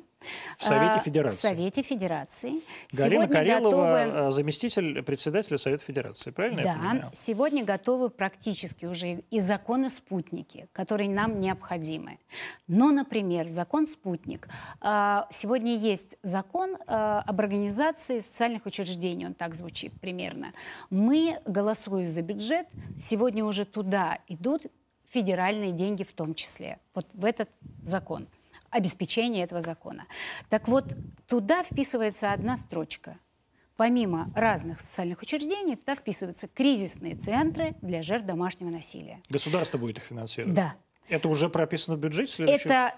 [0.59, 1.37] В Совете а, Федерации.
[1.37, 2.61] В Совете Федерации.
[2.91, 7.11] Галина Сегодня Карелова, готовы- э, заместитель председателя Совета Федерации, правильно я да, понимаю?
[7.13, 12.19] сегодня готовы практически уже и законы-спутники, которые нам необходимы.
[12.67, 14.47] Но, например, закон «Спутник».
[14.79, 20.53] а, Сегодня есть закон об организации социальных учреждений, он так звучит примерно.
[20.89, 22.67] Мы, голосуя за бюджет,
[22.99, 24.63] сегодня уже туда идут
[25.09, 27.49] федеральные деньги в том числе, вот в этот
[27.83, 28.27] закон,
[28.71, 30.05] обеспечение этого закона.
[30.49, 30.85] Так вот,
[31.27, 33.19] туда вписывается одна строчка–
[33.81, 39.23] Помимо разных социальных учреждений, туда вписываются кризисные центры для жертв домашнего насилия.
[39.27, 40.55] Государство будет их финансировать.
[40.55, 40.75] Да.
[41.09, 42.69] Это уже прописано в бюджете следующего?
[42.69, 42.95] Это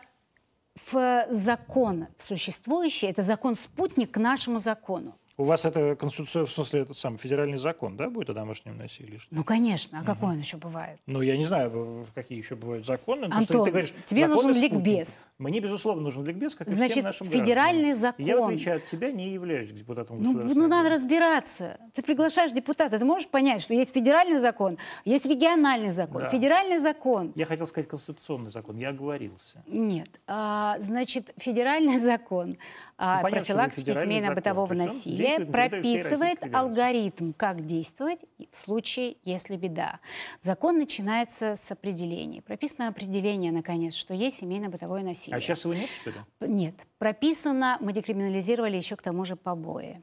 [0.92, 5.18] в закон существующий, это закон-спутник к нашему закону.
[5.36, 9.18] У вас это конституция, в смысле, этот самый федеральный закон, да, будет о домашнем насилии?
[9.18, 9.34] Что?
[9.34, 11.00] Ну, конечно, а какой он еще бывает?
[11.08, 13.24] Ну, я не знаю, какие еще бывают законы.
[13.24, 14.74] потому что Антон, ты говоришь, тебе нужен спутники.
[14.74, 15.26] ликбез.
[15.40, 18.16] Мне, безусловно, нужен ликбез, как и всем Значит, нашим федеральный гражданам.
[18.20, 18.54] Я, в закон.
[18.54, 21.80] отличие от тебя, не являюсь депутатом Ну, ну, надо разбираться.
[21.96, 26.22] Ты приглашаешь депутата, ты можешь понять, что есть федеральный закон, есть региональный закон.
[26.22, 26.28] Да.
[26.30, 29.64] Федеральный закон Я хотел сказать конституционный закон, я оговорился.
[29.66, 30.10] Нет.
[30.28, 32.58] А, значит, федеральный закон
[32.98, 34.86] о Ну, федеральный семейно-бытового закон.
[34.86, 38.20] Насилия всей прописывает алгоритм, как действовать
[38.52, 40.00] в случае, если беда.
[40.42, 42.42] Закон начинается с определений.
[42.42, 45.38] Прописано определение, наконец, что есть семейно-бытовое насилие.
[45.38, 46.18] А сейчас его нет, что ли?
[46.42, 46.76] Нет.
[46.98, 50.02] Прописано, мы декриминализировали еще к тому же побои.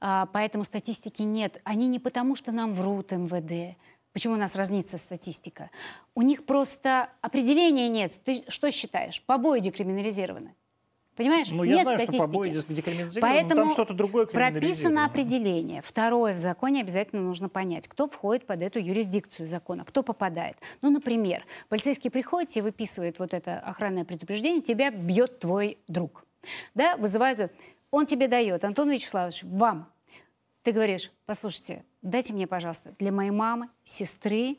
[0.00, 1.60] А, поэтому статистики нет.
[1.64, 3.76] Они не потому, что нам врут МВД.
[4.12, 5.70] Почему у нас разнится статистика?
[6.14, 8.12] У них просто определения нет.
[8.24, 9.20] Ты что считаешь?
[9.22, 10.54] Побои декриминализированы?
[11.16, 11.48] Понимаешь?
[11.50, 12.22] Ну, я Нет знаю, статистики.
[12.22, 15.80] что побои декриминализированы, Поэтому там что-то другое прописано определение.
[15.82, 20.56] Второе, в законе обязательно нужно понять, кто входит под эту юрисдикцию закона, кто попадает.
[20.82, 26.24] Ну, например, полицейский приходит, тебе выписывает вот это охранное предупреждение, тебя бьет твой друг.
[26.74, 27.52] Да, вызывает,
[27.90, 29.88] он тебе дает, Антон Вячеславович, вам.
[30.62, 34.56] Ты говоришь, послушайте, дайте мне, пожалуйста, для моей мамы, сестры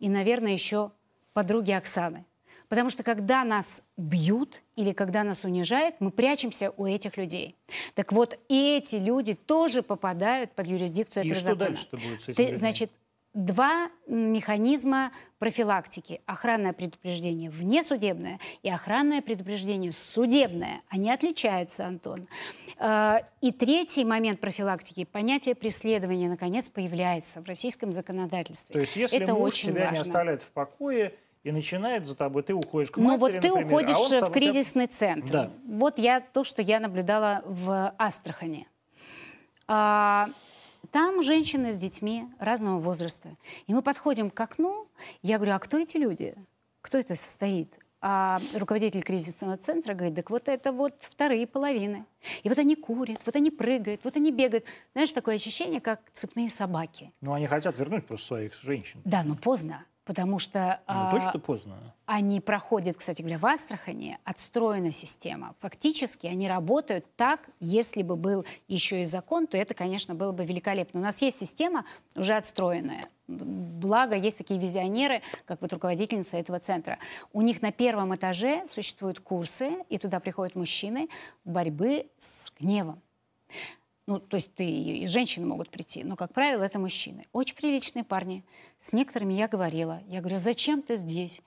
[0.00, 0.90] и, наверное, еще
[1.32, 2.26] подруги Оксаны.
[2.68, 7.56] Потому что когда нас бьют или когда нас унижают, мы прячемся у этих людей.
[7.94, 11.66] Так вот, эти люди тоже попадают под юрисдикцию И этого что закона.
[11.70, 12.56] дальше-то будет с этими Ты, людьми?
[12.56, 12.90] значит,
[13.34, 16.20] два механизма профилактики.
[16.24, 20.82] Охранное предупреждение внесудебное и охранное предупреждение судебное.
[20.88, 22.28] Они отличаются, Антон.
[22.78, 28.72] Э, И третий момент профилактики– понятие преследования, наконец, появляется в российском законодательстве.
[28.72, 30.02] То есть, если Это муж очень тебя не важно.
[30.02, 33.66] оставляет в покое и начинает за тобой, ты уходишь к Ну матери, вот ты например,
[33.66, 35.30] уходишь а с э, в тобой- кризисный центр.
[35.30, 35.50] Да.
[35.68, 38.66] Вот я то, что я наблюдала в Астрахани.
[39.68, 40.30] А,
[40.90, 43.36] там женщины с детьми разного возраста.
[43.66, 44.88] И мы подходим к окну,
[45.22, 46.34] я говорю, а кто эти люди?
[46.80, 47.72] Кто это состоит?
[48.00, 52.04] А руководитель кризисного центра говорит, так вот это вот вторые половины.
[52.42, 54.64] И вот они курят, вот они прыгают, вот они бегают.
[54.92, 57.12] Знаешь, такое ощущение, как цепные собаки.
[57.20, 59.00] Ну, они хотят вернуть просто своих женщин.
[59.04, 60.80] Да, но поздно, потому что...
[60.86, 61.74] Ну, а, точно поздно.
[62.06, 65.54] они проходят, кстати говоря, в Астрахани, отстроена система.
[65.60, 70.44] Фактически они работают так, если бы был еще и закон, то это, конечно, было бы
[70.44, 71.00] великолепно.
[71.00, 71.84] У нас есть система
[72.14, 73.06] уже отстроенная.
[73.26, 76.98] Благо, есть такие визионеры, как вот руководительница этого центра.
[77.32, 81.08] У них на первом этаже существуют курсы, и туда приходят мужчины
[81.44, 83.00] борьбы с гневом.
[84.06, 87.26] Ну, то есть ты и женщины могут прийти, но, как правило, это мужчины.
[87.32, 88.44] Очень приличные парни.
[88.84, 90.02] С некоторыми я говорила.
[90.08, 91.40] Я говорю, зачем ты здесь?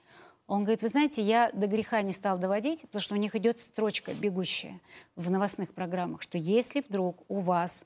[0.48, 3.60] Он говорит, вы знаете, я до греха не стал доводить, потому что у них идет
[3.60, 4.80] строчка бегущая
[5.14, 7.84] в новостных программах, что если вдруг у вас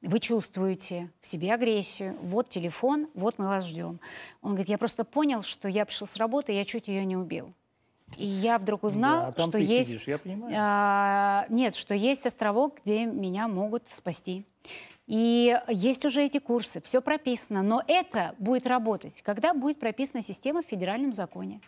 [0.00, 4.00] вы чувствуете в себе агрессию, вот телефон, вот мы вас ждем.
[4.40, 7.52] Он говорит, я просто понял, что я пришел с работы, я чуть ее не убил.
[8.16, 9.90] И я вдруг узнал, Да, что есть...
[9.90, 10.54] сидишь, я понимаю.
[10.56, 14.46] А, нет, что есть островок, где меня могут спасти.
[15.06, 17.62] И есть уже эти курсы, все прописано.
[17.62, 21.60] Но это будет работать, когда будет прописана система в федеральном законе.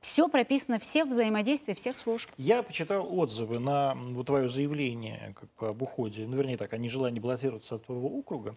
[0.00, 2.30] Все прописано, все взаимодействия всех служб.
[2.36, 6.78] Я почитал отзывы на вот твое заявление как бы, об уходе, ну, вернее так, о
[6.78, 8.56] нежелании баллотироваться от твоего округа.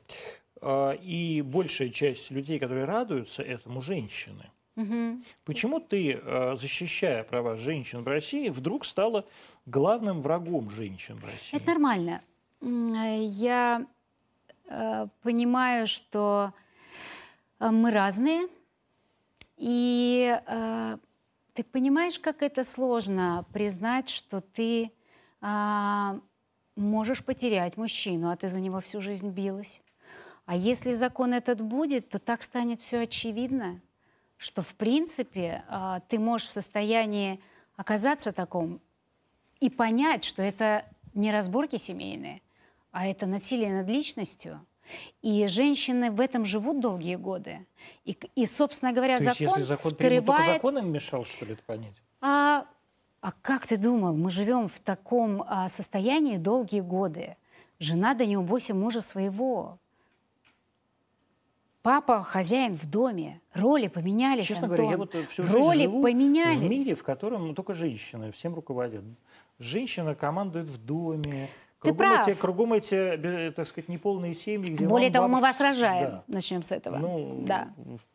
[0.61, 4.51] А, И большая часть людей, которые радуются этому, женщины.
[4.75, 5.23] Мгм.
[5.45, 9.25] Почему ты, э, защищая права женщин в России, вдруг стала
[9.65, 11.55] главным врагом женщин в России?
[11.55, 12.21] Это нормально.
[12.61, 12.65] Э,
[13.19, 13.87] Я
[15.21, 16.53] понимаю, что
[17.59, 18.47] э, мы разные.
[19.57, 20.97] И э,
[21.57, 24.91] ты понимаешь, как это сложно признать, что ты
[25.41, 26.19] а,
[26.75, 29.81] можешь потерять мужчину, а ты за него всю жизнь билась.
[30.45, 33.81] А если закон этот будет, то так станет все очевидно,
[34.37, 37.41] что в принципе а, ты можешь в состоянии
[37.75, 38.79] оказаться таком
[39.59, 42.43] и понять, что это не разборки семейные,
[42.97, 44.65] а это насилие над личностью.
[45.21, 47.67] И женщины в этом живут долгие годы.
[48.05, 50.53] И, и собственно говоря, То есть, закон, если закон скрывает...
[50.55, 52.01] закон им мешал, что ли, это понять?
[52.21, 52.65] А,
[53.21, 57.37] а как ты думал, мы живем в таком а, состоянии долгие годы.
[57.77, 59.77] Жена да не убойся мужа своего.
[61.83, 63.41] Папа хозяин в доме.
[63.53, 64.77] Роли поменялись, Честно Антон.
[64.77, 66.57] говоря, я вот э, всю Роли живу поменялись.
[66.57, 69.03] в мире, в котором ну, только женщины всем руководят.
[69.59, 71.49] Женщина командует в доме.
[71.83, 72.39] Ты Кругом эти, прав.
[72.39, 76.09] кругом эти, так сказать, неполные семьи, где Более того, мы бабушка- вас рожаем.
[76.09, 76.23] Да.
[76.27, 76.97] Начнем с этого.
[76.97, 77.69] Ну, Да.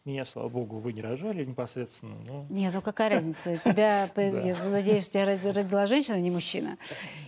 [0.04, 2.16] меня, слава богу, вы не рожали непосредственно.
[2.28, 3.56] но- Нет, ну какая разница?
[3.58, 6.76] Тебя, я надеюсь, тебя роди- родила женщина, а не мужчина.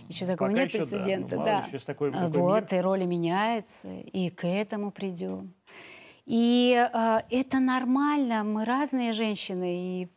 [0.09, 1.35] Еще такого нет ну, прецедента.
[1.37, 2.27] мало да.
[2.27, 5.53] Вот, и роли меняются, и к этому придем.
[6.25, 10.09] И а, это нормально, мы разные женщины, и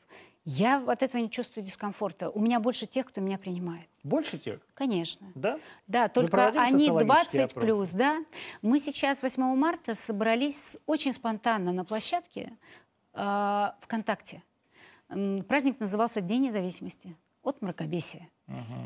[0.50, 2.30] я от этого не чувствую дискомфорта.
[2.30, 3.86] У меня больше тех, кто меня принимает.
[4.02, 5.26] Больше тех, Конечно.
[5.34, 5.58] да?
[5.86, 8.24] Да, только они социологические 20 плюс, да.
[8.62, 12.52] Мы сейчас 8 марта собрались очень спонтанно на площадке
[13.12, 14.42] э, ВКонтакте.
[15.48, 18.28] Праздник назывался День независимости от мракобесия.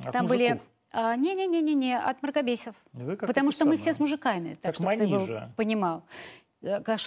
[0.05, 0.69] От Там были мужиков.
[0.93, 2.75] а, не-не-не-не, от мракобесов.
[3.21, 4.55] Потому что мы все с мужиками.
[4.55, 5.53] Так Как что ты был- манижа.
[5.57, 6.03] понимал.
[6.61, 6.99] Э, Как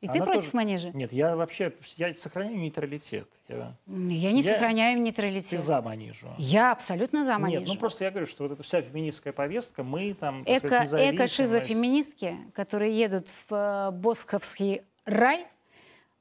[0.00, 0.90] И ты Она против тоже- манежа?
[0.94, 3.28] Нет, я вообще я сохраняю нейтралитет.
[3.48, 5.60] Я, Я не Я- сохраняю ты нейтралитет.
[5.60, 6.28] за манижу.
[6.38, 7.60] Я абсолютно за манежу.
[7.60, 10.82] Нет, ну просто я говорю, что вот эта вся феминистская повестка, мы там, сказать, Эко,
[10.84, 11.14] независимость.
[11.16, 15.46] эко-шизофеминистки, которые едут в э, Босковский рай,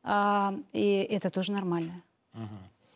[0.04, 2.02] а, и это тоже нормально.
[2.34, 2.50] Мгм.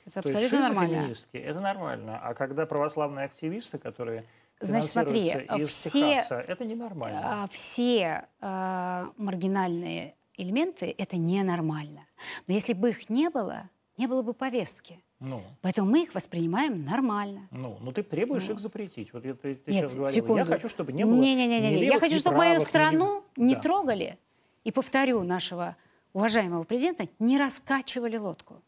[0.05, 0.87] Это То есть абсолютно нормально.
[0.95, 2.19] шизофеминистки, это нормально.
[2.21, 4.25] А когда православные активисты, которые
[4.59, 7.43] Значит, смотри, из все, Техаса, это ненормально.
[7.43, 12.05] а, все а, маргинальные элементы это ненормально.
[12.47, 14.99] Но если бы их не было, не было бы повестки.
[15.19, 17.47] Ну, Поэтому мы их воспринимаем нормально.
[17.51, 18.55] ну, ну ты требуешь Ну.
[18.55, 19.13] их запретить.
[19.13, 20.37] Вот я- ты, ты Нет, сейчас говорила, секунду.
[20.39, 23.23] я хочу, чтобы не было Не-не-не, ни я левых, хочу, ни чтобы мою правых, страну
[23.37, 23.61] не Да.
[23.61, 24.17] трогали.
[24.65, 25.75] И повторю нашего
[26.13, 28.61] уважаемого президента, не раскачивали лодку.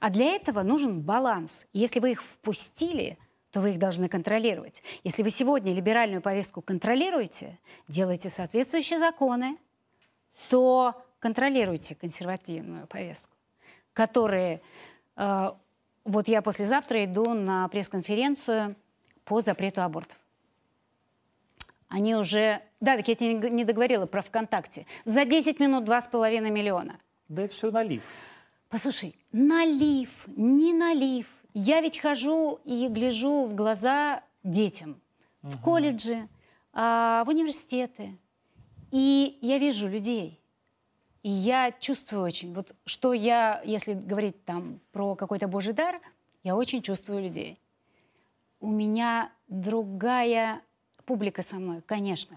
[0.00, 1.66] А для этого нужен баланс.
[1.72, 3.18] И Если вы их впустили,
[3.50, 4.82] то вы их должны контролировать.
[5.04, 7.58] Если вы сегодня либеральную повестку контролируете,
[7.88, 9.58] делаете соответствующие законы,
[10.50, 10.94] то
[11.26, 13.34] контролируйте консервативную повестку,
[13.92, 14.60] которые...
[15.16, 15.50] э,
[16.04, 18.76] вот я послезавтра иду на пресс-конференцию
[19.24, 20.16] по запрету абортов.
[21.88, 22.62] Они уже...
[22.80, 24.86] Да, так я тебе не договорила про ВКонтакте.
[25.04, 27.00] За 10 минут 2,5 миллиона.
[27.28, 28.04] Да это все налив.
[28.68, 31.26] Послушай, налив, не налив.
[31.54, 35.00] Я ведь хожу и гляжу в глаза детям.
[35.42, 36.28] В колледжи,
[36.72, 38.16] а, в университеты.
[38.92, 40.40] И я вижу людей.
[41.26, 46.00] И я чувствую очень, вот что я, если говорить там про какой-то божий дар,
[46.44, 47.58] я очень чувствую людей.
[48.60, 50.60] У меня другая
[51.04, 52.36] публика со мной, конечно.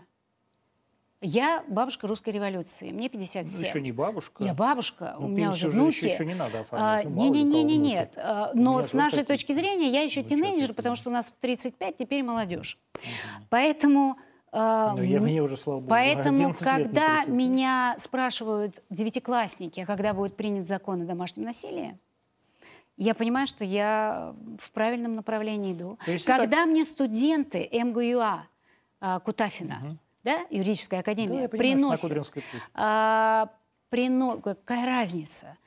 [1.21, 3.63] Я бабушка русской революции, мне 57.
[3.67, 4.43] Еще не бабушка.
[4.43, 5.93] Я бабушка, Ну, у меня уже внуки.
[5.95, 7.05] еще, еще не надо А, оформлять.
[7.05, 7.77] Ну, у кого Не-не-не, внуки.
[7.77, 8.13] нет.
[8.15, 9.25] А, Но с нашей такие.
[9.37, 12.79] точки зрения я еще Вы тинейджер, потому что у нас в 35 теперь молодежь.
[13.51, 14.17] Поэтому,
[14.51, 17.27] а, Ну, я, мне уже, слава богу, поэтому 11 лет, не когда 35.
[17.29, 21.97] меня спрашивают девятиклассники, когда будет принят закон о домашнем насилии,
[22.97, 25.97] я понимаю, что я в правильном направлении иду.
[26.25, 28.47] Когда мне студенты МГУА
[28.99, 29.99] а, Кутафина, Мгм.
[30.23, 32.27] да, юридическая Да, академия, понимаю, на приносят
[32.73, 33.49] а,
[33.89, 35.57] прино- Какая разница?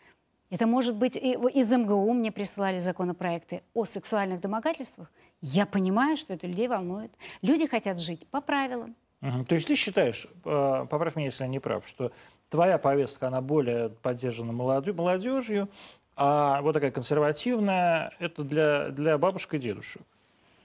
[0.51, 5.11] Это может быть из МГУ мне присылали законопроекты о сексуальных домогательствах.
[5.43, 7.12] Я понимаю, что это людей волнует.
[7.43, 8.95] Люди хотят жить по правилам.
[9.20, 9.45] Мгм.
[9.45, 12.12] То есть ты считаешь, э, поправь меня, если я не прав, что
[12.49, 15.68] твоя повестка, она более поддержана молодежь, молодежью,
[16.16, 20.03] а вот такая консервативная, это для, для бабушек и дедушек.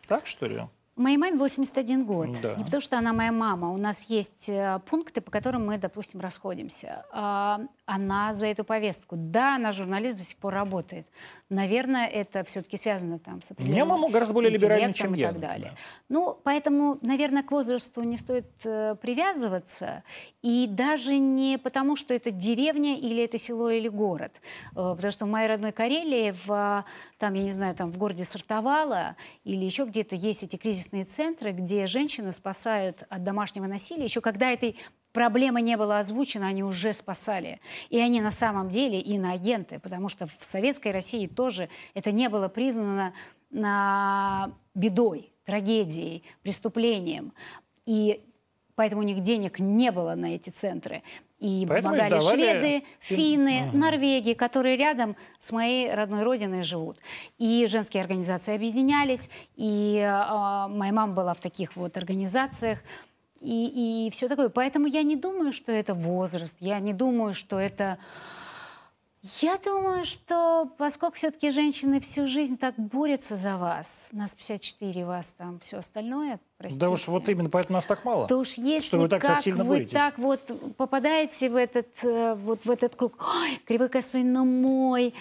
[0.08, 0.64] Так, что ли?
[0.98, 2.30] Моей маме 81 год.
[2.42, 2.56] Да.
[2.56, 3.72] Не потому, что она моя мама.
[3.72, 7.06] У нас есть э, пункты, по которым мы, допустим, расходимся.
[7.12, 9.16] А, она за эту повестку.
[9.16, 11.06] Да, она журналист, до сих пор работает.
[11.50, 15.16] Наверное, это все-таки связано там с У меня определенным мама гораздо более либеральна, интеллектом чем
[15.16, 15.30] и я.
[15.30, 15.56] так далее.
[15.58, 15.78] например.
[16.10, 20.04] Ну, поэтому, наверное, к возрасту не стоит э, привязываться.
[20.42, 24.34] И даже не потому, что это деревня или это село или город.
[24.72, 26.86] Э, потому что в моей родной Карелии, в,
[27.18, 31.54] там, я не знаю, там в городе Сартовала или еще где-то есть эти кризисные центры,
[31.54, 34.04] где женщины спасают от домашнего насилия.
[34.04, 34.78] Еще когда этой
[35.18, 37.60] проблема не была озвучена, они уже спасали.
[37.90, 42.50] И они на самом деле иноагенты, потому что в Советской России тоже это не было
[42.50, 43.14] признано
[43.50, 47.34] на бедой, трагедией, преступлением.
[47.88, 48.22] И
[48.76, 51.02] поэтому у них денег не было на эти центры.
[51.40, 53.80] И Поэтому помогали давали шведы, фин- финны, Мгм.
[53.80, 57.00] Норвегии, которые рядом с моей родной родиной живут.
[57.40, 62.80] И женские организации объединялись, и а, моя мама была в таких вот организациях,
[63.42, 64.50] и, и все такое.
[64.50, 67.98] Поэтому я не думаю, что это возраст, я не думаю, что это...
[69.42, 75.34] Я думаю, что поскольку все-таки женщины всю жизнь так борются за вас, нас 54, вас
[75.34, 76.86] там все остальное, простите.
[76.86, 78.28] Да уж вот именно поэтому нас так мало.
[78.28, 82.36] То уж если Что вы так как сильно вы так вот попадаете в этот, э,
[82.36, 85.14] вот в этот круг, «Ой, кривой косой, но мой,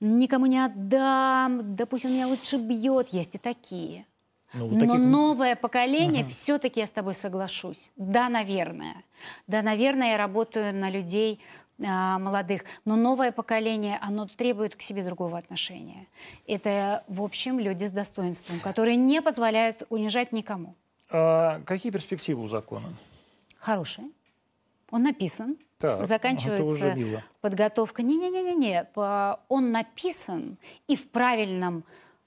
[0.00, 4.06] никому не отдам, да пусть он меня лучше бьет, есть и такие.
[4.54, 6.30] Ну, вот Но таких- новое поколение, Мгм.
[6.30, 7.90] все-таки я с тобой соглашусь.
[7.96, 9.02] Да, наверное.
[9.46, 11.40] Да, наверное, я работаю на людей
[11.84, 12.62] а, молодых.
[12.84, 16.06] Но новое поколение, оно требует к себе другого отношения.
[16.46, 20.76] Это, в общем, люди с достоинством, которые не позволяют унижать никому.
[21.10, 22.92] А какие перспективы у закона?
[23.58, 24.04] Хороший.
[24.92, 25.56] Он написан.
[25.78, 28.02] Так, Заканчивается подготовка.
[28.02, 28.86] Не-не-не-не.
[29.48, 31.82] Он написан и в правильном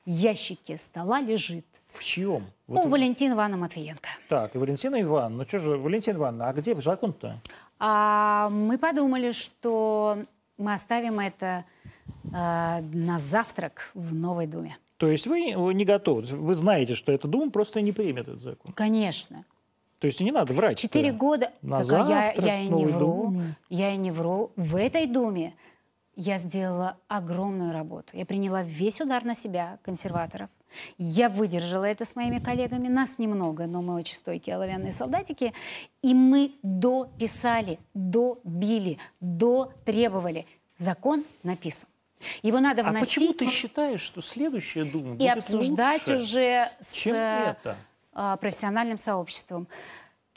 [0.06, 1.66] ящике стола лежит.
[1.96, 2.46] В чьем?
[2.68, 4.10] У Вот- Валентина Ивановна Матвиенко.
[4.30, 7.42] Так, и Валентина Ивановна, ну что же, Валентина Ивановна, а где закон-то?
[7.80, 10.18] А мы подумали, что
[10.58, 11.66] мы оставим это
[12.34, 14.78] а, на завтрак в Новой Думе.
[14.98, 18.74] То есть вы не готовы, вы знаете, что эта Дума просто не примет этот закон.
[18.74, 19.44] Конечно.
[20.00, 20.78] То есть не надо врать.
[20.78, 21.52] Четыре года.
[21.62, 23.24] На а я, завтрак я и в не вру.
[23.24, 23.56] Думе.
[23.70, 24.52] Я и не вру.
[24.56, 25.54] В этой Думе
[26.16, 28.10] я сделала огромную работу.
[28.14, 30.50] Я приняла весь удар на себя, консерваторов.
[30.98, 32.88] Я выдержала это с моими коллегами.
[32.90, 35.54] Нас немного, но мы очень стойкие оловянные солдатики.
[36.02, 40.46] И мы дописали, добили, дотребовали.
[40.78, 41.88] Закон написан.
[42.42, 46.72] Его надо А вносить почему ты считаешь, что следующая Дума и будет обсуждать лучше, уже
[46.86, 47.78] с чем это?
[48.14, 49.68] а, профессиональным сообществом.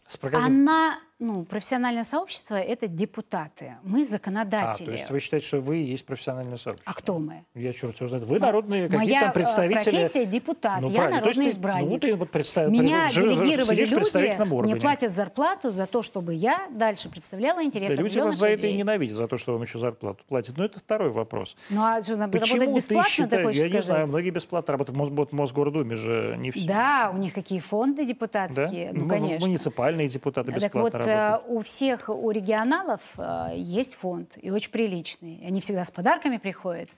[0.07, 3.75] С программой- Она, ну, профессиональное сообщество– это депутаты.
[3.83, 4.93] Мы А, то законодатели.
[4.93, 6.93] есть вы считаете, что вы и есть профессиональное сообщество?
[6.93, 7.45] А кто мы?
[7.55, 8.25] Я черт его знает.
[8.25, 9.91] Вы народные Моя какие-то э, представители.
[9.91, 11.21] профессия– депутат, Ну, я правильно.
[11.23, 11.91] То есть народный избранник.
[11.91, 12.69] Ну, ты вот представ...
[12.69, 13.95] Меня живешь- делегировали люди,
[14.55, 14.73] органе.
[14.75, 18.63] мне платят зарплату за то, чтобы я дальше представляла Да, интересы люди вас за это
[18.63, 18.79] и людей.
[18.79, 20.57] ненавидят, за то, что вам еще зарплату платят.
[20.57, 21.57] Но это второй вопрос.
[21.71, 23.85] Ну а что, Почему работать бесплатно, считаешь, ты хочешь я не сказать?
[23.87, 26.67] знаю, многие бесплатно работают в Мосгор- Мосгордуме же не все.
[26.69, 28.09] Да, у них какие фонды Да?
[28.09, 29.47] депутатские, ну, в- конечно.
[29.49, 34.71] Муниципальные депутаты Так бесплатно вот, э, у всех, у регионалов э, есть фонд, и очень
[34.71, 35.43] приличный.
[35.47, 36.89] Они всегда с подарками приходят,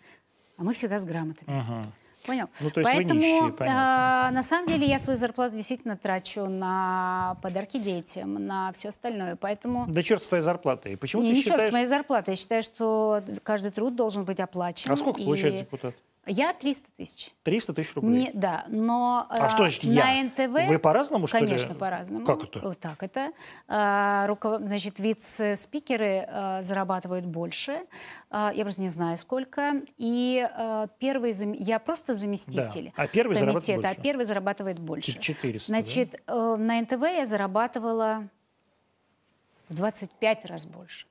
[0.56, 1.48] а мы всегда с грамотами.
[1.48, 1.92] Мгм.
[2.26, 2.48] Понял?
[2.61, 4.28] Ну, то есть вы Поэтому, нищие, понятно.
[4.30, 9.36] э, на самом деле, я свою зарплату действительно трачу на подарки детям, на все остальное.
[9.36, 10.98] Поэтому Да черт с твоей зарплатой.
[10.98, 11.72] Почему не, ты не черт с считаешь...
[11.72, 12.32] моей зарплаты.
[12.32, 14.92] Я считаю, что каждый труд должен быть оплачен.
[14.92, 15.94] А сколько И получает депутат?
[16.27, 17.33] Я 300 тысяч.
[17.45, 18.27] 300 тысяч рублей.
[18.27, 20.25] Не, да, но А э, что значит на я?
[20.25, 20.68] НТВ...
[20.68, 21.47] Вы по-разному, что ли?
[21.47, 22.27] Конечно, по-разному.
[22.27, 22.61] Как это?
[22.61, 23.33] Вот так это.
[23.66, 27.87] А, руков- Значит, вице-спикеры а, зарабатывают больше.
[28.31, 29.83] А, Я просто не знаю, сколько.
[29.97, 31.33] И а, первый...
[31.33, 33.03] зам- Я просто заместитель Да.
[33.03, 34.03] А первый зарабатывает комитета, а больше?
[34.03, 35.12] первый зарабатывает больше.
[35.12, 35.79] Типа 400, да?
[35.81, 38.29] Значит, э, на НТВ я зарабатывала
[39.71, 41.07] в 25 раз больше.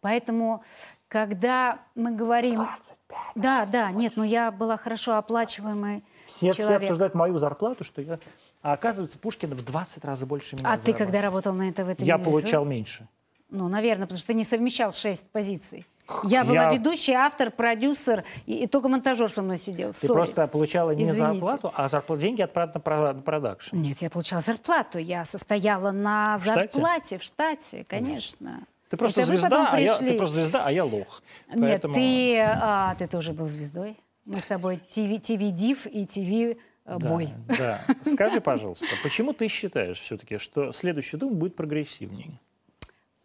[0.00, 0.62] Поэтому,
[1.08, 2.56] когда мы говорим...
[2.56, 3.18] 25.
[3.36, 6.82] Да, да, нет, но я была хорошо оплачиваемой Все, все человек.
[6.82, 8.18] обсуждают мою зарплату, что я...
[8.62, 12.04] А оказывается, Пушкин в 20 раз больше меня А ты, когда работал на НТВ, ты
[12.04, 13.06] Я не получал меньше.
[13.48, 15.86] Ну, наверное, потому что ты не совмещал шесть позиций.
[16.24, 19.92] Я была Я- ведущий, автор, продюсер, и, и только монтажер со мной сидел.
[19.92, 20.12] Ты Sorry.
[20.12, 21.32] просто получала не Извините.
[21.40, 23.76] зарплату, а зарплату, деньги от прод- на про- на продакшн.
[23.76, 24.98] Нет, я получала зарплату.
[24.98, 26.60] Я состояла на В штате?
[26.72, 28.62] зарплате в штате, конечно.
[28.88, 31.22] Ты просто Это звезда, а я, ты просто звезда, а я лох.
[31.48, 33.96] Нет, Поэтому- ты, а, ты тоже был звездой.
[34.24, 37.30] Мы с тобой ТВ, ТВ-див и ТВ Да, бой.
[37.48, 37.84] Да.
[38.04, 42.38] Скажи, пожалуйста, почему ты считаешь все-таки, что следующий дом будет прогрессивнее?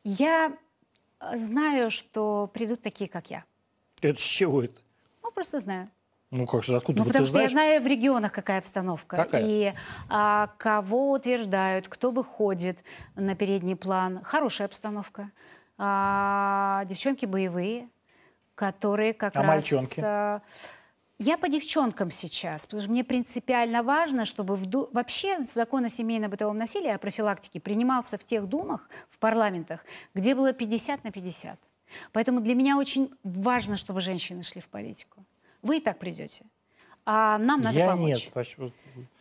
[0.04, 0.54] Я
[1.20, 3.44] э, знаю, что придут такие, как я.
[4.02, 4.74] Это с чего это?
[5.24, 5.90] Ну, просто знаю.
[6.32, 7.52] Ну как же, откуда Ну, потому что я знаешь?
[7.52, 9.18] знаю в регионах, какая обстановка.
[9.18, 9.44] Какая?
[9.46, 9.74] И
[10.10, 12.80] а, кого утверждают, кто выходит
[13.16, 14.22] на передний план.
[14.24, 15.30] Хорошая обстановка.
[15.78, 17.90] А, девчонки боевые,
[18.56, 19.48] которые как А раз...
[19.48, 20.00] мальчонки?
[20.02, 20.42] а,
[21.20, 25.90] я по девчонкам сейчас, потому что мне принципиально важно, чтобы в ду- вообще закон о
[25.90, 31.60] семейно-бытовом насилии, о профилактике принимался в тех думах, в парламентах, где было 50 на 50.
[32.14, 35.26] Поэтому для меня очень важно, чтобы женщины шли в политику.
[35.62, 36.44] Вы и так придете.
[37.06, 38.26] А нам надо я помочь.
[38.26, 38.34] нет.
[38.34, 38.72] почему-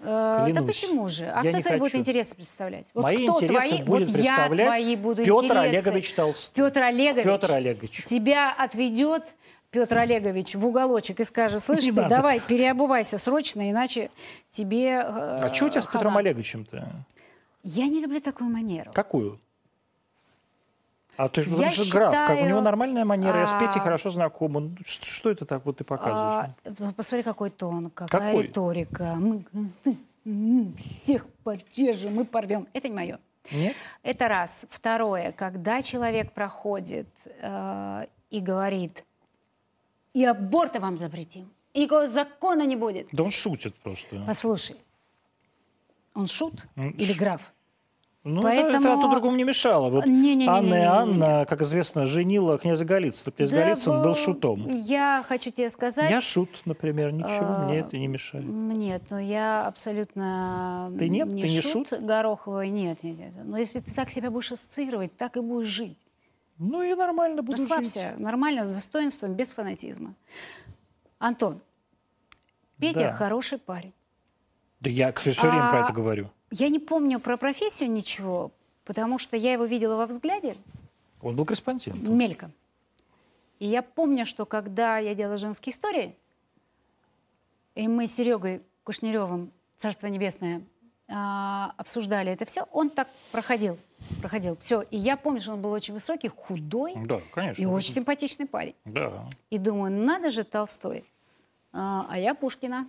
[0.00, 1.24] Э, да почему же?
[1.26, 2.86] А Я кто твои будет интересы представлять?
[2.92, 3.82] Вот Мои кто интересы твои?
[3.82, 5.58] будет вот я представлять твои буду Петр интересы.
[5.58, 6.64] Олегович Толстой.
[6.64, 7.24] Петр Олегович.
[7.24, 8.04] Петр Олегович.
[8.04, 9.24] Тебя отведет
[9.70, 12.16] Петр Олегович в уголочек и скажет, слышь Не ты, надо.
[12.16, 14.10] давай переобувайся срочно, иначе
[14.50, 15.00] тебе э,
[15.44, 16.18] А что у тебя с Петром хана».
[16.18, 16.86] Олеговичем-то?
[17.62, 18.90] Я не люблю такую манеру.
[18.92, 19.40] Какую?
[21.20, 23.52] А ты же Я он же граф, как у него считаю, нормальная манера, я с
[23.52, 24.52] Петей а, хорошо знаком.
[24.52, 26.54] Ну, Что, что это так вот ты показываешь?
[26.64, 28.44] А, ну, посмотри, какой тон, какая Какой?
[28.44, 29.16] риторика.
[29.16, 29.44] Мы
[30.78, 32.68] всех порежем, мы порвем.
[32.72, 33.18] Это не мое.
[33.52, 33.76] Нет?
[34.02, 34.64] Это раз.
[34.70, 37.08] Второе, когда человек проходит
[37.42, 39.04] э, и говорит,
[40.14, 43.08] и аборта вам запретим, и никакого закона не будет.
[43.12, 44.24] Да он шутит просто.
[44.26, 44.76] Послушай,
[46.14, 47.52] он шут или ш- граф?
[48.22, 49.88] Ну, Поэтому- это, это другому не мешало.
[49.88, 50.46] Вот Не-не-не-не-не-не-не.
[50.50, 53.32] Анна и Анна, как известно, женила князя Голицына.
[53.32, 54.66] Князь Да, Голицын был шутом.
[54.68, 56.10] Я хочу тебе сказать...
[56.10, 58.44] Я шут, например, ничего, А, мне это не мешает.
[58.44, 61.28] Нет, ну я абсолютно Ты нет?
[61.28, 61.92] не Ты не шут?
[61.98, 62.68] Гороховой.
[62.68, 63.34] Нет, нет, нет.
[63.42, 65.98] Но если ты так себя будешь ассоциировать, так и будешь жить.
[66.58, 68.18] Ну и нормально буду Расслабься, жить.
[68.20, 70.14] нормально, с достоинством, без фанатизма.
[71.18, 71.62] Антон,
[72.78, 73.12] Петя Да.
[73.12, 73.94] хороший парень.
[74.80, 76.30] Да я все время про А, это говорю.
[76.50, 78.50] Я не помню про профессию ничего,
[78.84, 80.56] потому что я его видела во взгляде
[81.22, 82.16] Он был корреспондентом.
[82.16, 82.52] мельком.
[83.58, 86.16] И я помню, что когда я делала женские истории,
[87.74, 90.62] и мы с Серегой Кушнеревым, Царство Небесное,
[91.08, 93.78] а, обсуждали это все, он так проходил,
[94.20, 94.56] проходил.
[94.62, 94.82] Все.
[94.82, 97.60] И я помню, что он был очень высокий, худой Да, конечно.
[97.62, 98.74] и очень симпатичный парень.
[98.84, 99.28] Да.
[99.50, 101.04] И думаю, надо же Толстой,
[101.72, 102.88] а, а я Пушкина.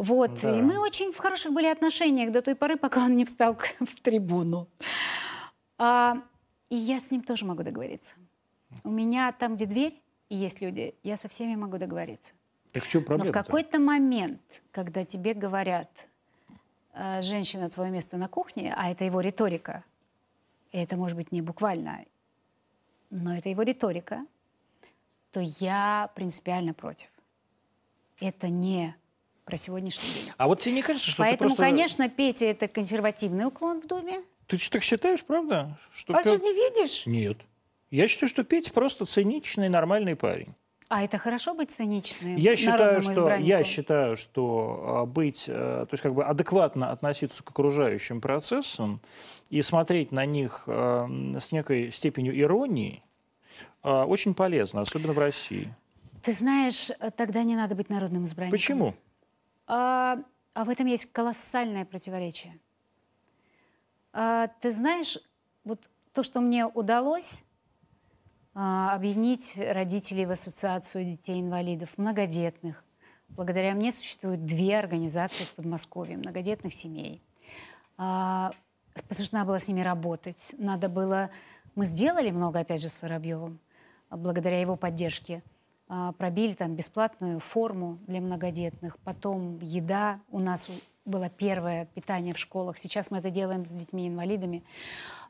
[0.00, 0.58] Вот, Да.
[0.58, 4.00] и мы очень в хороших были отношениях до той поры, пока он не встал в
[4.00, 4.66] трибуну.
[5.76, 6.16] А,
[6.70, 8.14] и я с ним тоже могу договориться.
[8.82, 12.32] У меня там, где дверь, и есть люди, я со всеми могу договориться.
[12.72, 13.30] Так в чем Но проблема?
[13.30, 14.40] в какой-то момент,
[14.70, 15.90] когда тебе говорят,
[16.94, 19.84] «Э, женщина, твое место на кухне, а это его риторика,
[20.72, 22.06] и это может быть не буквально,
[23.10, 24.24] но это его риторика,
[25.32, 27.08] то я принципиально против.
[28.18, 28.94] Это не
[29.50, 30.32] про сегодняшний день.
[30.36, 31.62] А вот тебе не кажется, что Поэтому, ты просто...
[31.62, 34.22] конечно, Петя это консервативный уклон в Думе.
[34.46, 35.76] Ты что, так считаешь, правда?
[35.92, 37.04] Что А Петр- что не видишь?
[37.04, 37.38] Нет.
[37.90, 40.54] Я считаю, что Петя просто циничный, нормальный парень.
[40.88, 42.36] А это хорошо быть циничным?
[42.36, 47.50] Я считаю, что, я считаю, что быть, э, то есть как бы адекватно относиться к
[47.50, 49.00] окружающим процессам
[49.50, 51.08] и смотреть на них э,
[51.40, 53.02] с некой степенью иронии
[53.82, 55.74] э, очень полезно, особенно в России.
[56.22, 58.58] Ты знаешь, тогда не надо быть народным избранником.
[58.58, 58.94] Почему?
[59.72, 60.18] А,
[60.52, 62.58] а в этом есть колоссальное противоречие.
[64.12, 65.16] А, ты знаешь,
[65.62, 67.44] вот то, что мне удалось
[68.52, 72.82] а, объединить родителей в ассоциацию детей-инвалидов, многодетных.
[73.28, 77.22] Благодаря мне существуют две организации в Подмосковье многодетных семей.
[77.96, 78.50] А,
[79.08, 80.52] потому было с ними работать.
[80.58, 81.30] Надо было...
[81.76, 83.60] Мы сделали много, опять же, с Воробьевым,
[84.10, 85.44] благодаря его поддержке.
[85.92, 90.20] А, Пробили там бесплатную форму для многодетных, потом еда.
[90.30, 90.60] У нас
[91.04, 92.78] было первое питание в школах.
[92.78, 94.62] Сейчас мы это делаем с детьми-инвалидами.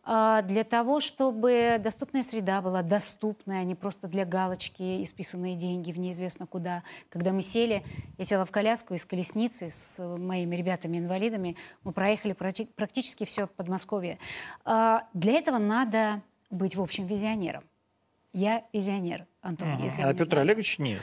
[0.04, 5.92] А, Для того, чтобы доступная среда была доступная, а не просто для галочки исписанные деньги
[5.92, 6.82] в неизвестно куда.
[7.08, 7.82] Когда мы сели,
[8.18, 14.18] я села в коляску из колесницы с моими ребятами-инвалидами, мы проехали практи- практически все Подмосковье.
[14.66, 17.64] А, Для этого надо быть, в общем, визионером.
[18.34, 19.84] Я визионер, Антон, Мгм.
[19.84, 20.40] если А не Петр знали.
[20.40, 21.02] Олегович нет.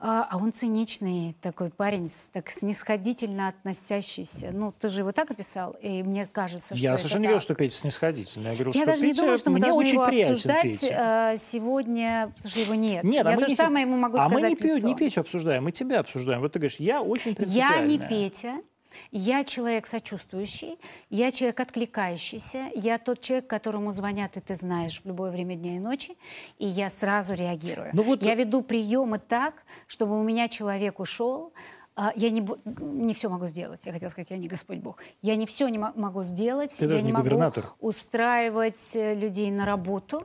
[0.00, 4.50] А, а он циничный такой парень, так снисходительно относящийся.
[4.52, 7.40] Ну, ты же его так описал, и мне кажется, что Я это совершенно не говорю,
[7.40, 8.50] что Петя снисходительный.
[8.50, 10.32] Я говорю, Я что даже не Петя думаю, что мы мне должны очень его приятен
[10.34, 11.32] обсуждать Петя.
[11.34, 13.02] э, сегодня, потому что его нет.
[13.02, 14.58] Нет, а я мы то не же самое ему могу а мы сказать не, в
[14.60, 14.94] Петю, не лицо.
[14.98, 16.40] Петю обсуждаем, мы тебя обсуждаем.
[16.42, 17.86] Вот ты говоришь, я очень Я принципиальная.
[17.88, 18.62] не Петя,
[19.10, 20.78] я человек сочувствующий,
[21.10, 25.76] я человек откликающийся, я тот человек, которому звонят, и ты знаешь, в любое время дня
[25.76, 26.16] и ночи,
[26.58, 27.90] и я сразу реагирую.
[27.92, 29.54] Ну вот- Я веду приемы так,
[29.86, 31.52] чтобы у меня человек ушел,
[32.00, 32.46] а, я не,
[32.80, 33.80] не все могу сделать.
[33.84, 35.02] Я хотела сказать, я не Господь Бог.
[35.20, 36.70] Я не все не мо- могу сделать.
[36.78, 37.64] Ты я даже не не могу губернатор.
[37.80, 40.24] устраивать э, людей на работу,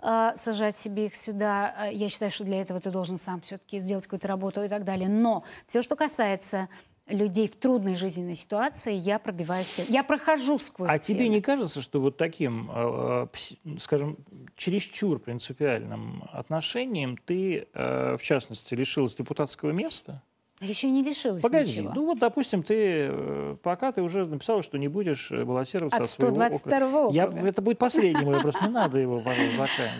[0.00, 1.74] а, сажать себе их сюда.
[1.78, 4.82] А, Я считаю, что для этого ты должен сам все-таки сделать какую-то работу и так
[4.84, 5.08] далее.
[5.08, 6.68] Но все, что касается
[7.08, 9.72] людей в трудной жизненной ситуации, я пробиваюсь.
[9.88, 11.28] Я прохожу сквозь А тебе стены.
[11.34, 13.26] не кажется, что вот таким, э,
[13.64, 14.16] э, скажем,
[14.56, 20.22] чересчур принципиальным отношением ты, э, в частности, лишилась депутатского места?
[20.60, 21.92] Еще не лишилась Погоди, ничего.
[21.92, 26.36] ну вот, допустим, ты пока ты уже написала, что не будешь баллотироваться От от своего
[26.36, 26.56] округа.
[26.58, 27.48] 122 Я, округа.
[27.48, 29.90] это будет последний мой вопрос, не надо его, пожалуйста,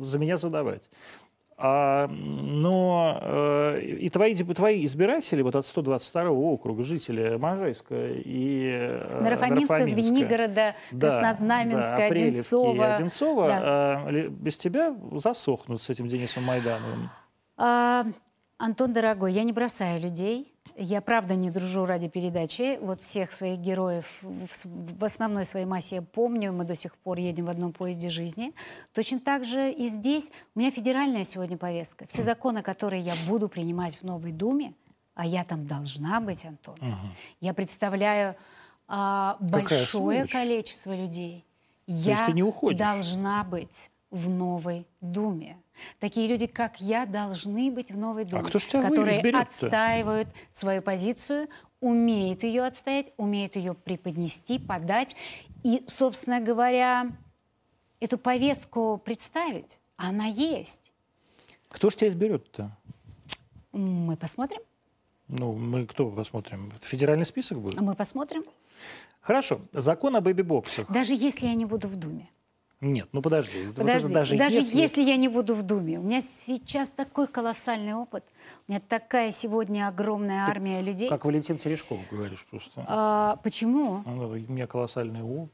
[0.00, 0.88] за меня задавать.
[1.60, 9.20] А, но э, и твои, твои избиратели вот от 122 округа, жители Можайска и э,
[9.20, 12.94] Нарафаминска, Звенигорода, да, Краснознаменска, да, Одинцова.
[12.94, 17.10] Одинцова э, ли- без тебя засохнут с этим Денисом Майдановым.
[17.56, 18.04] А,
[18.58, 20.54] Антон, дорогой, я не бросаю людей.
[20.80, 22.78] Я правда не дружу ради передачи.
[22.80, 26.52] Вот всех своих героев в, основной своей массе я помню.
[26.52, 28.52] Мы до сих пор едем в одном поезде жизни.
[28.92, 30.30] Точно так же и здесь.
[30.54, 32.06] У меня федеральная сегодня повестка.
[32.06, 34.72] Все законы, которые я буду принимать в Новой Думе,
[35.14, 36.76] а я там должна быть, Антон.
[36.80, 37.14] Мгм.
[37.40, 38.36] Я представляю
[38.86, 41.44] а, большое количество людей.
[41.88, 42.78] Я ты не уходишь?
[42.78, 45.58] должна быть в Новой Думе.
[46.00, 50.82] Такие люди, как я, должны быть в Новой Думе, кто тебя вы- которые отстаивают свою
[50.82, 51.48] позицию,
[51.80, 55.14] умеют ее отстоять, умеют ее преподнести, подать.
[55.62, 57.12] И, собственно говоря,
[58.00, 60.92] эту повестку представить, она есть.
[61.68, 62.76] Кто ж тебя изберет-то?
[63.72, 64.60] Мы посмотрим.
[65.28, 66.72] Ну, мы кто посмотрим?
[66.80, 67.80] Федеральный список будет?
[67.80, 68.44] Мы посмотрим.
[69.20, 69.60] Хорошо.
[69.72, 70.90] Закон о бэби-боксах.
[70.90, 72.30] Даже если я не буду в Думе.
[72.80, 73.66] Нет, ну подожди.
[73.66, 74.78] Вот это Подожди, даже, если...
[74.78, 75.02] если...
[75.02, 78.24] я не буду в Думе, у меня сейчас такой колоссальный опыт,
[78.68, 81.08] у меня такая сегодня огромная армия людей.
[81.08, 82.84] Как Валентин Терешков говоришь просто.
[82.86, 84.02] А, почему?
[84.06, 85.52] Ну, У меня колоссальный опыт.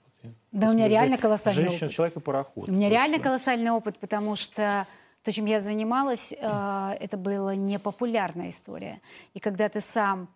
[0.52, 1.96] Да, у меня реально колоссальный Женщина, опыт.
[1.96, 2.68] человек и пароход.
[2.68, 3.28] У меня реально просто.
[3.28, 4.86] колоссальный опыт, потому что
[5.22, 9.00] то, чем я занималась, э, это была непопулярная история.
[9.32, 10.28] И когда ты сам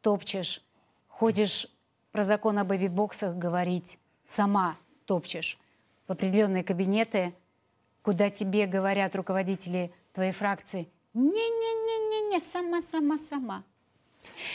[0.00, 0.62] топчешь,
[1.08, 1.68] ходишь
[2.12, 4.76] про закон о бэби-боксах говорить, сама
[5.06, 5.58] топчешь
[6.06, 7.34] в определенные кабинеты,
[8.02, 13.64] куда тебе говорят руководители твоей фракции, не-не-не-не-не, сама, сама, сама.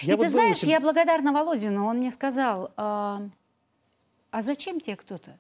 [0.02, 3.22] Я и вот ты знаешь, тебя- я благодарна Володину, он мне сказал, а,
[4.32, 5.38] а зачем тебе кто-то?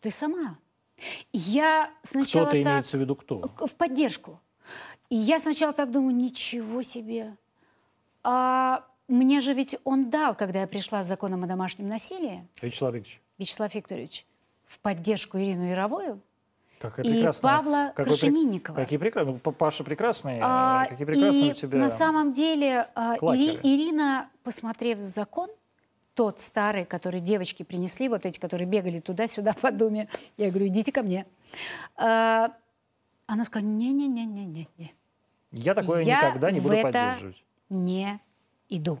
[0.00, 0.58] Ты сама.
[1.32, 3.40] Я сначала Кто-то так, имеется в виду кто?
[3.66, 4.40] в поддержку.
[5.10, 7.36] И я сначала так думаю, ничего себе.
[8.22, 12.94] А мне же ведь он дал, когда я пришла с законом о домашнем насилии, Вячеслав
[12.94, 14.26] Викторович, Вячеслав Викторович,
[14.66, 16.20] в поддержку Ирину Яровую,
[17.02, 18.76] и Павла прек- Крашенинникова.
[18.76, 19.40] Какие прекрасные.
[19.42, 20.38] Ну, Паша прекрасный.
[20.42, 21.78] А, э, какие прекрасные и у тебя.
[21.78, 23.16] на самом деле а.
[23.16, 25.48] Ири- Ирина, посмотрев закон,
[26.14, 30.92] тот старый, который девочки принесли, вот эти, которые бегали туда-сюда по доме, я говорю, идите
[30.92, 31.26] ко мне.
[31.96, 32.52] А,
[33.26, 34.68] Она сказала, не-не-не-не-не,
[35.52, 37.42] Я такое я никогда не в буду это- поддерживать.
[37.70, 38.20] не
[38.68, 38.98] иду.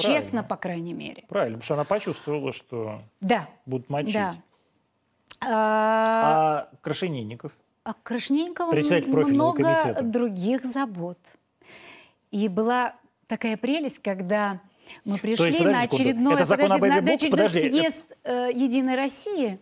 [0.00, 0.22] Правильно.
[0.22, 1.24] Честно, по крайней мере.
[1.28, 4.14] Правильно, потому что она почувствовала, что Да, будут мочить.
[4.14, 4.36] да.
[5.42, 7.52] А, А Крашенинников?
[7.84, 7.94] А
[9.10, 10.02] профильного много комитета.
[10.02, 11.18] других забот.
[12.30, 12.94] И была
[13.26, 14.60] такая прелесть, когда
[15.04, 17.14] мы пришли подожди на очередной, Это закон подожди, об на Бук?
[17.14, 19.58] очередной Подожди, съезд э, Единой России,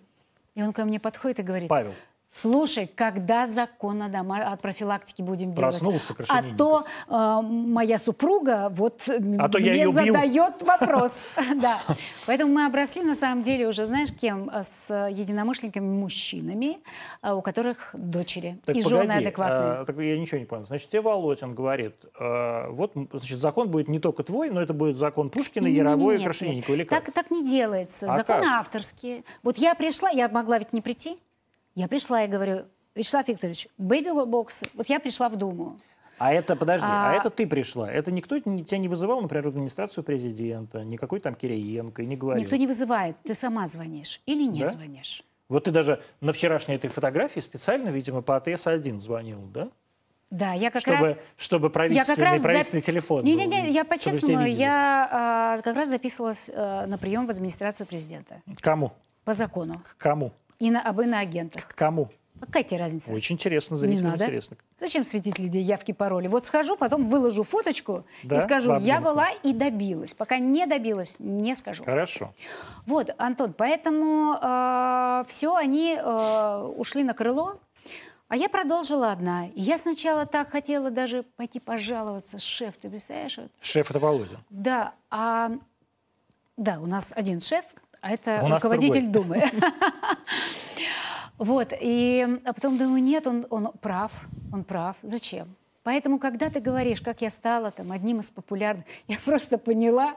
[0.55, 1.95] и он ко мне подходит и говорит, Павел.
[2.33, 5.79] Слушай, когда закон о, дома- о профилактике будем делать?
[5.81, 11.13] Проснулся А то э, моя супруга вот А то мне задает вопрос.
[11.57, 11.81] Да.
[12.27, 14.51] Поэтому мы обросли, на самом деле, уже, знаешь, кем?
[14.51, 16.79] С единомышленниками-мужчинами,
[17.23, 19.71] э, у которых дочери Так и погоди, жены адекватные.
[19.81, 20.67] а, так я ничего не понял.
[20.67, 24.97] Значит, тебе Володин говорит, а, вот, значит, закон будет не только твой, но это будет
[24.97, 26.75] закон Пушкина, Не-не-не-не, Яровой и Крашенинникова.
[26.75, 27.05] Или как?
[27.05, 28.11] Так, так не делается.
[28.13, 28.61] А Законы как?
[28.61, 29.25] авторские.
[29.43, 31.19] Вот я пришла, я могла ведь не прийти.
[31.75, 34.69] Я пришла и говорю, Вячеслав Викторович, бэби-боксы.
[34.75, 35.79] Вот я пришла в Думу.
[36.19, 37.91] А это, подожди, а, А- это ты пришла.
[37.91, 42.43] Это никто тебя не вызывал, например, в администрацию президента, никакой там Кириенко, и не говорил.
[42.43, 43.17] Никто не вызывает.
[43.23, 44.67] Ты сама звонишь или не Да?
[44.67, 45.23] звонишь.
[45.49, 49.69] Вот ты даже на вчерашней этой фотографии специально, видимо, по АТС-1 звонил, да?
[50.31, 51.17] Да, я как чтобы, раз...
[51.39, 52.43] чтобы Я как правительственный, раз...
[52.43, 57.31] правительственный телефон был, Не-не-не, я по-честному, я а, как раз записывалась а, на прием в
[57.31, 58.93] администрацию президента К кому?
[59.25, 59.81] по закону.
[59.83, 60.33] К кому?
[60.59, 61.67] И на, об иноагентах.
[61.69, 62.09] К кому?
[62.41, 63.13] Какая тебе разница?
[63.13, 64.25] Очень интересно, зрителям надо.
[64.25, 64.57] интересно.
[64.81, 66.29] Зачем светить людей явки, пароли?
[66.29, 69.01] Вот схожу, потом выложу фоточку Да, и скажу, я бабненько.
[69.03, 70.15] была и добилась.
[70.15, 71.83] Пока не добилась, не скажу.
[71.85, 72.33] Хорошо.
[72.87, 74.35] Вот, Антон, поэтому
[75.29, 77.59] все, они э, ушли на крыло,
[78.29, 79.47] а я продолжила одна.
[79.49, 83.37] И я сначала так хотела даже пойти пожаловаться, шеф, ты представляешь?
[83.39, 83.51] Вот.
[83.61, 84.39] Шеф это Володя.
[84.51, 85.51] Да, а,
[86.57, 87.65] да, у нас один шеф,
[88.01, 89.45] а это У руководитель Думы.
[91.39, 94.11] Вот, и а потом думаю, нет, он, он прав,
[94.53, 94.97] он прав.
[95.03, 95.55] Зачем?
[95.85, 100.15] Поэтому, когда ты говоришь, как я стала там одним из популярных, я просто поняла,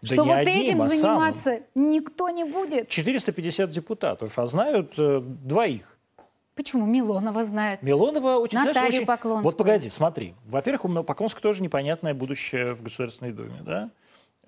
[0.00, 0.98] Да что вот одним, этим а самым.
[0.98, 2.88] заниматься никто не будет.
[2.88, 5.96] 450 депутатов, а знают э, двоих.
[6.54, 6.86] Почему?
[6.86, 7.82] Милонова знает.
[7.82, 9.44] Милонова очень, знаешь, Наталью очень- Поклонскую.
[9.44, 10.34] Вот погоди, смотри.
[10.46, 13.90] Во-первых, у Поклонской тоже непонятное будущее в Государственной Думе, да?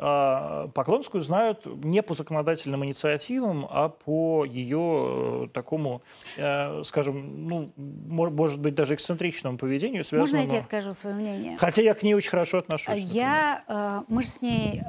[0.01, 6.03] А, Поклонскую знают не по законодательным инициативам, а по ее э, такому,
[6.37, 10.47] э, скажем, ну, мо- может быть, даже эксцентричному поведению, Можно я связанному...
[10.51, 11.59] тебе скажу свое мнение?
[11.59, 12.87] Хотя я к ней очень хорошо отношусь.
[12.87, 13.13] А например.
[13.13, 14.83] Я, э, мы же с ней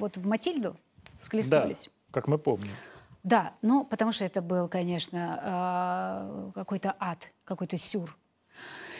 [0.00, 1.88] вот в Матильду Да, схлестнулись.
[2.10, 2.70] как мы помним.
[3.22, 8.16] Да, ну, потому что это был, конечно, какой-то ад, какой-то сюр.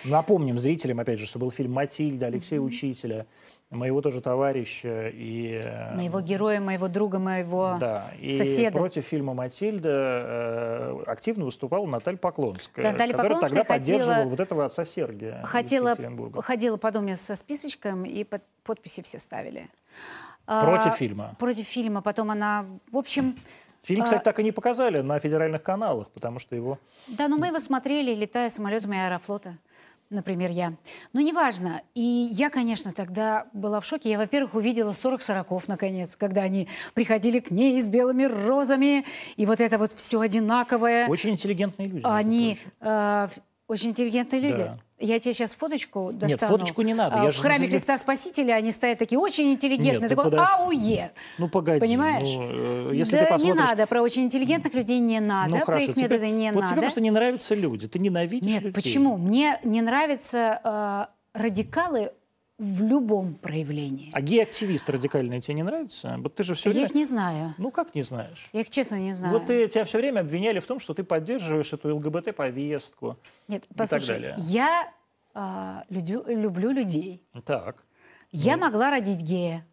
[0.04, 3.26] Напомним зрителям, опять же, что был фильм «Матильда» Алексея Учителя,
[3.70, 5.08] моего тоже товарища.
[5.08, 8.78] И, э, Моего героя, моего друга, моего Да, и соседа.
[8.78, 14.40] против фильма «Матильда» э, активно выступала Наталья Поклонская, Наталья которая Поклонская тогда хотела- поддерживала вот
[14.40, 15.96] этого отца Сергия хотела,
[16.42, 19.68] ходила по дому со списочком, и под- подписи все ставили.
[20.46, 21.34] А, Против фильма.
[21.38, 22.02] Против фильма.
[22.02, 23.36] Потом она, в общем,
[23.82, 26.78] Фильм, а- кстати, так и не показали на федеральных каналах, потому что его...
[27.08, 29.58] да, но мы его смотрели, летая самолетами Аэрофлота.
[30.08, 30.74] Например, я.
[31.12, 31.82] Но неважно.
[31.94, 34.08] И я, конечно, тогда была в шоке.
[34.10, 39.04] Я, во-первых, увидела 40 сороков, наконец, когда они приходили к ней с белыми розами,
[39.36, 41.08] и вот это вот все одинаковое.
[41.08, 42.02] Очень интеллигентные люди.
[42.04, 43.28] Они э,
[43.68, 44.62] очень интеллигентные люди.
[44.64, 44.78] Да.
[44.98, 46.30] Я тебе сейчас фоточку достану.
[46.30, 47.20] Нет, фоточку не надо.
[47.20, 50.00] А, я в храме Христа Спасителя они стоят такие очень интеллигентные.
[50.00, 50.52] Нет, ну такой подожди.
[50.54, 51.12] ауе.
[51.38, 51.80] Ну, погоди.
[51.80, 52.28] Понимаешь?
[52.34, 53.54] ну, э, если да ты посмотришь...
[53.62, 56.46] не надо, про очень интеллигентных людей не надо, Ну, про хорошо, их тебе- методы не
[56.52, 56.80] вот тебе надо.
[56.80, 58.72] просто не нравятся люди, ты ненавидишь Нет, людей.
[58.74, 59.18] почему?
[59.18, 60.60] Мне не нравятся
[61.34, 62.12] э, радикалы
[62.58, 64.10] в любом проявлении.
[64.14, 66.16] А гей-активисты радикальные тебе не нравятся?
[66.18, 66.86] Вот ты же все Я время...
[66.86, 67.54] их не знаю.
[67.58, 68.48] Ну, как не знаешь?
[68.52, 69.34] Я их честно не знаю.
[69.34, 73.18] Вот ты, тебя все время обвиняли в том, что ты поддерживаешь эту ЛГБТ-повестку.
[73.48, 74.34] Нет, так послушай, далее.
[74.38, 74.90] я
[75.34, 77.22] э, людю- люблю людей.
[77.44, 77.84] Так.
[78.32, 78.62] Я Ну.
[78.64, 79.64] могла родить гея.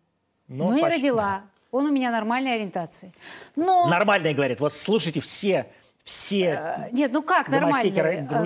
[0.50, 0.98] Ну, Ну, и почти.
[0.98, 1.44] родила.
[1.72, 3.14] Он у меня нормальной ориентации.
[3.56, 3.88] Но...
[3.88, 4.60] Нормальные говорит.
[4.60, 5.72] Вот слушайте, все,
[6.04, 7.60] все э, Нет, ну как Э,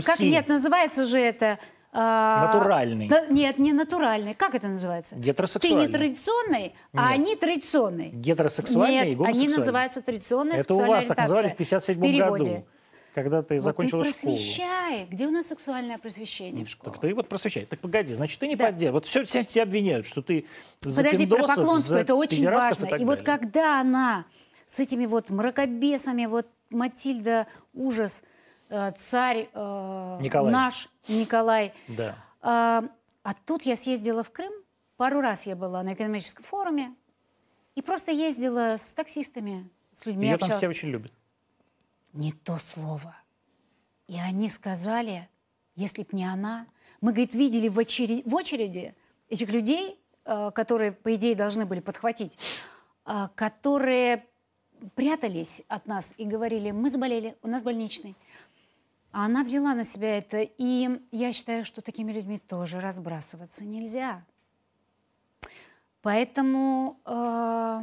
[0.05, 1.57] Как нет, называется же это...
[1.97, 4.33] э, натуральный, на- Нет, не натуральный.
[4.33, 5.15] Как это называется?
[5.15, 5.87] Ты гетеросексуальный.
[5.87, 7.19] не традиционный, а Нет.
[7.19, 8.09] они традиционные.
[8.11, 11.79] Гетеросексуальный и Нет, они называются традиционная Это у вас так называли в ориентация.
[11.95, 12.43] 57 переводе.
[12.51, 12.65] году,
[13.15, 14.35] когда ты Вот закончила ты школу.
[14.35, 15.05] просвещай.
[15.09, 16.91] Где у нас сексуальное просвещение в школе?
[16.93, 17.65] Так ты вот просвещай.
[17.65, 18.67] Так погоди, значит, ты не Да.
[18.67, 18.93] поддерживаешь.
[18.93, 20.45] Вот все, все тебя обвиняют, что ты
[20.81, 22.85] за Подожди, про Поклонскую, за это очень важно.
[22.85, 24.25] так И, вот когда она
[24.67, 28.23] с этими вот мракобесами, вот Матильда, ужас,
[28.97, 30.51] царь э, Николай.
[30.51, 31.73] наш Николай.
[31.87, 32.15] Да.
[32.41, 32.83] А,
[33.23, 34.53] а тут я съездила в Крым.
[34.97, 36.95] Пару раз я была на экономическом форуме.
[37.75, 40.57] И просто ездила с таксистами, с людьми Ее там общалась.
[40.57, 41.13] все очень любят.
[42.13, 43.15] Не то слово.
[44.07, 45.29] И они сказали,
[45.75, 46.65] если б не она...
[46.99, 48.95] Мы, говорит, видели в очереди, в очереди
[49.29, 52.35] этих людей, э, которые, по идее, должны были подхватить,
[53.05, 54.25] э, которые
[54.95, 58.15] прятались от нас и говорили, мы заболели, у нас больничный.
[59.17, 64.23] А она взяла на себя это, и я считаю, что такими людьми тоже разбрасываться нельзя.
[66.03, 67.81] Поэтому э,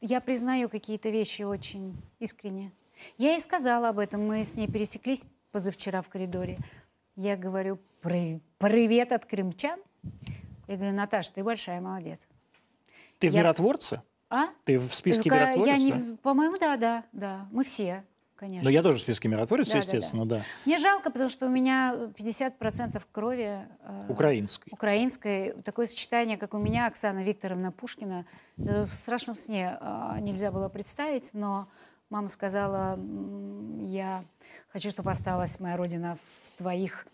[0.00, 2.70] я признаю какие-то вещи очень искренне.
[3.16, 6.58] Я ей сказала об этом, мы с ней пересеклись позавчера в коридоре.
[7.16, 9.80] Я говорю, «При- привет от крымчан.
[10.68, 12.20] Я говорю, Наташа, ты большая молодец.
[13.18, 14.02] Ты в Я- миротворце?
[14.30, 14.50] А?
[14.64, 15.28] Ты в списке?
[15.28, 17.48] Я не, в- по-моему, да, да, да.
[17.50, 18.04] Мы все,
[18.38, 18.64] конечно.
[18.68, 20.42] Ну, я тоже списке миротворец, Да, да, естественно, да.
[20.64, 24.68] Мне жалко, потому что у меня 50% крови э, Украинской.
[24.72, 25.52] украинской.
[25.64, 28.24] Такое сочетание, как у меня, Оксана Викторовна Пушкина,
[28.56, 31.68] э, в страшном сне э, нельзя было представить, но
[32.10, 34.24] мама сказала, «М, я
[34.72, 36.16] хочу, чтобы осталась моя родина
[36.54, 37.06] в твоих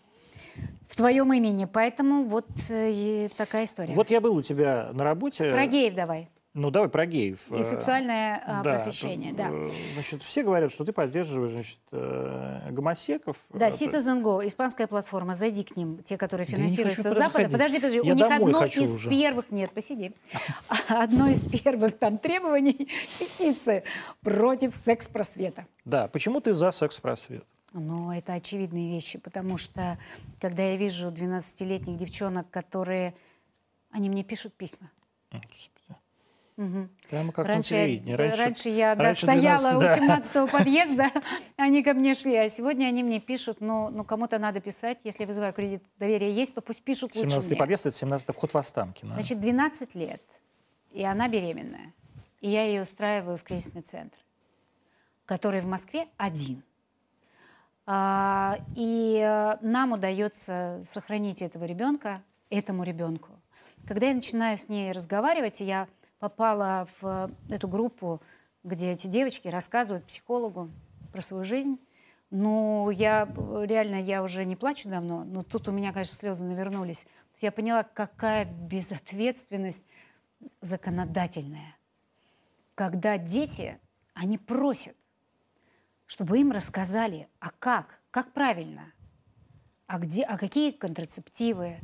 [0.87, 1.65] в твоем имени.
[1.65, 3.93] Поэтому вот э, такая история.
[3.93, 5.51] Вот я был у тебя на работе.
[5.51, 6.29] Про геев давай.
[6.57, 7.39] Ну, давай про геев.
[7.51, 9.31] И Э, сексуальное а, да, просвещение.
[9.31, 9.49] тут, Да.
[9.51, 13.35] э, Значит, все говорят, что ты поддерживаешь, значит, э, гомосеков.
[13.49, 17.17] Да, Э, Citizen Go, испанская платформа, зайди к ним, те, которые Да финансируются хочу с
[17.17, 17.25] Запада.
[17.33, 17.51] заходить.
[17.51, 19.09] Подожди, подожди, Я у них одно из уже.
[19.09, 20.13] первых, нет, посиди,
[20.87, 22.89] одно из первых там требований
[23.19, 23.83] петиции
[24.21, 25.65] против секс-просвета.
[25.83, 27.43] Да, почему ты за секс-просвет?
[27.73, 29.97] Ну, это очевидные вещи, потому что,
[30.39, 33.13] когда я вижу 12-летних девчонок, которые,
[33.91, 34.89] они мне пишут письма.
[36.57, 36.89] Мгм.
[37.09, 38.13] Прямо как раньше, на я, телевидении.
[38.13, 39.97] раньше, я да, раньше стояла 12, у да.
[39.97, 41.11] 17-го подъезда,
[41.57, 45.25] они ко мне шли, а сегодня они мне пишут, ну, ну кому-то надо писать, если
[45.25, 47.59] вызываю кредит доверия есть, то пусть пишут лучше 17 мне.
[47.59, 49.15] подъезд, это 17 вход в Останкино.
[49.15, 50.21] Значит, 12 лет,
[50.91, 51.91] и она беременная,
[52.39, 54.17] и я ее устраиваю в кризисный центр,
[55.25, 56.63] который в Москве один.
[57.85, 63.29] А, и э, нам удается сохранить этого ребенка, этому ребенку.
[63.85, 65.87] Когда я начинаю с ней разговаривать, и я
[66.25, 68.19] попала в эту группу,
[68.63, 70.71] где эти девочки рассказывают психологу
[71.11, 71.77] про свою жизнь,
[72.31, 76.43] ну, я э, реально, я уже не плачу давно, но тут у меня, конечно, слезы
[76.43, 77.05] навернулись.
[77.37, 79.85] Я поняла, какая безответственность
[80.61, 81.77] законодательная.
[82.73, 83.79] Когда дети,
[84.15, 84.95] они просят,
[86.07, 88.91] чтобы им рассказали, а как, как правильно,
[89.85, 91.77] а, где, а какие контрацептивы,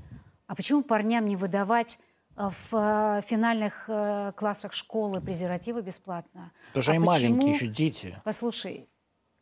[0.48, 2.11] а почему парням не выдавать э,
[2.50, 6.52] в э, финальных э, классах школы презервативы бесплатно?
[6.78, 8.22] Что а они маленькие почему- еще дети.
[8.24, 8.88] Послушай,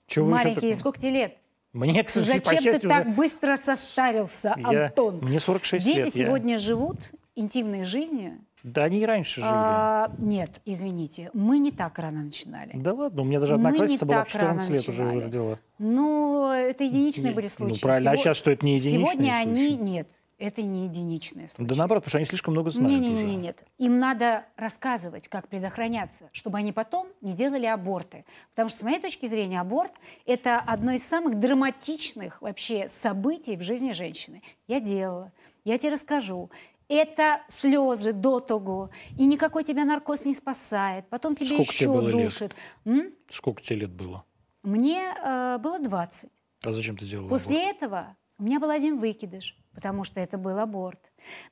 [0.07, 1.37] Чего еще маленькие, так- сколько тебе лет?
[1.71, 5.19] Мне, к сожалению, Зачем ты счастью, так уже- быстро состарился, я- Антон?
[5.21, 6.15] Мне 46 Дети лет.
[6.15, 6.97] я- сегодня живут
[7.35, 8.39] интимной жизнью.
[8.63, 9.45] Да они и раньше жили.
[9.49, 12.71] А, нет, извините, мы не так рано начинали.
[12.73, 15.03] Да ладно, у меня даже мы одноклассница не была в так рано 14 лет уже
[15.03, 15.23] начинали.
[15.23, 15.59] родила.
[15.77, 17.73] Ну, это единичные Не- были случаи.
[17.75, 19.69] Ну правильно, а Сего- сейчас что, это не единичные Сегодня они...
[19.69, 19.83] случаи?
[19.83, 20.07] Нет,
[20.39, 21.69] это не единичные случаи.
[21.69, 23.25] Да наоборот, потому что они слишком много знают Не, не, уже.
[23.25, 23.63] не, нет.
[23.77, 28.25] Им надо рассказывать, как предохраняться, чтобы они потом не делали аборты.
[28.51, 29.91] Потому что, с моей точки зрения, аборт–
[30.25, 34.41] это одно из самых драматичных вообще событий в жизни женщины.
[34.67, 35.31] Я делала,
[35.65, 36.49] я тебе расскажу.
[36.87, 41.07] Это слезы до того, и никакой тебя наркоз не спасает.
[41.09, 42.11] Потом тебя Сколько тебе еще лет?
[42.23, 42.55] душит.
[42.85, 43.13] М?
[43.29, 44.23] Сколько тебе лет было?
[44.63, 46.29] Мне э, было 20.
[46.63, 50.59] А зачем ты делала После этого у меня был один выкидыш, потому что это был
[50.59, 50.99] аборт.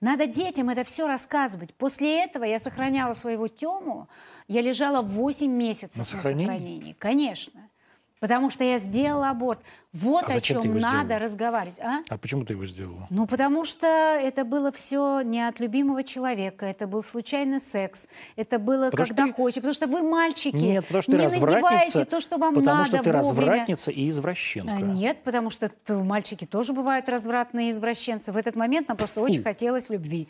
[0.02, 1.74] Надо детям это все рассказывать.
[1.76, 4.10] После этого я сохраняла своего Тему.
[4.50, 6.46] Я лежала 8 месяцев На на сохранении?
[6.46, 6.94] сохранении.
[6.94, 7.70] Конечно.
[8.20, 9.60] Потому что я сделала аборт.
[9.94, 11.20] Вот А о чем надо сделала?
[11.20, 11.80] разговаривать.
[11.80, 12.00] А?
[12.10, 13.06] А почему ты его сделала?
[13.12, 18.58] Ну, потому что это было все не от любимого человека, это был случайный секс, это
[18.58, 22.06] было Потому когда ты- хочешь, потому что вы мальчики, Нет, потому что не развратница, надеваете
[22.06, 23.20] то, что вам Потому надо что ты вовремя.
[23.52, 24.72] развратница и извращенка.
[24.74, 28.32] А, Нет, потому что мальчики тоже бывают развратные извращенцы.
[28.32, 30.28] В этот момент нам просто очень хотелось любви.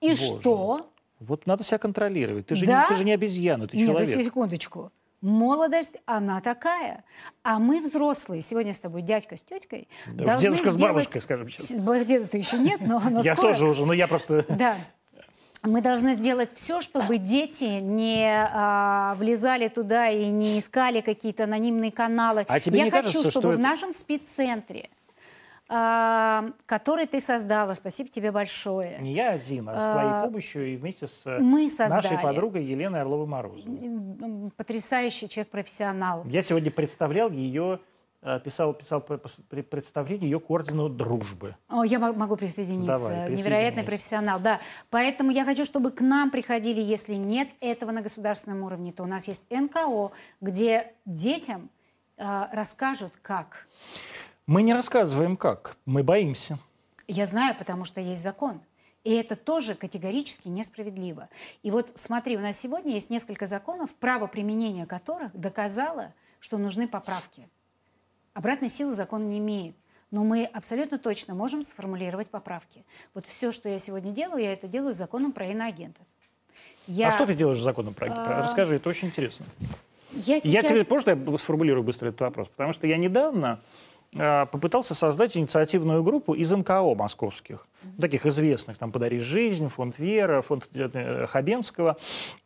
[0.00, 0.22] И Боже.
[0.24, 0.90] что?
[1.20, 2.46] Вот надо себя контролировать.
[2.46, 2.82] Ты же, Да?
[2.82, 4.16] не, ты же не обезьяна, ты Нет, человек.
[4.16, 4.92] ну, секундочку.
[5.22, 7.02] Молодость, она такая.
[7.42, 11.20] А мы взрослые, сегодня с тобой дядька с теткой, Да должны дедушка с сделать- бабушкой,
[11.22, 11.66] скажем сейчас.
[11.66, 13.52] С- Деда-то еще нет, но, но Я скоро.
[13.52, 14.44] тоже уже, но я просто...
[14.48, 14.76] Да.
[15.62, 21.90] Мы должны сделать все, чтобы дети не а, влезали туда и не искали какие-то анонимные
[21.90, 22.44] каналы.
[22.46, 24.90] А тебе Я не хочу, кажется, что чтобы в это- нашем спеццентре,
[25.68, 30.72] а, который ты создала, спасибо тебе большое, Не я один, а с А, твоей помощью
[30.72, 33.84] и вместе с э, мы создали нашей подругой Еленой Орловой-Морозовой.
[33.86, 36.24] м, потрясающий человек-профессионал.
[36.26, 37.80] Я сегодня представлял ее
[38.22, 41.54] э, писал, писал представление ее к ордену дружбы.
[41.68, 42.86] О, я могу присоединиться.
[43.08, 44.60] Давай, Невероятный профессионал, да.
[44.90, 49.06] Поэтому я хочу, чтобы к нам приходили, если нет этого на государственном уровне, то у
[49.06, 50.10] нас есть НКО,
[50.40, 51.70] где детям
[52.16, 53.66] э, расскажут, как.
[54.46, 56.60] Мы не рассказываем как, мы боимся.
[57.08, 58.60] Я знаю, потому что есть закон.
[59.02, 61.28] И это тоже категорически несправедливо.
[61.64, 66.86] И вот смотри, у нас сегодня есть несколько законов, право применения которых доказало, что нужны
[66.86, 67.48] поправки.
[68.34, 69.74] Обратной силы закон не имеет.
[70.12, 72.84] Но мы абсолютно точно можем сформулировать поправки.
[73.14, 76.06] Вот все, что я сегодня делаю, я это делаю законом про иноагентов.
[76.86, 77.08] Я...
[77.08, 78.42] А что ты делаешь законом про а...
[78.42, 79.44] Расскажи, это очень интересно.
[80.12, 80.44] Я, сейчас...
[80.44, 82.48] я тебе, можно я сформулирую быстро этот вопрос?
[82.48, 83.60] Потому что я недавно
[84.16, 87.66] попытался создать инициативную группу из НКО московских,
[88.00, 91.96] таких известных, там «Подари жизнь», фонд Вера, фонд э, Хабенского.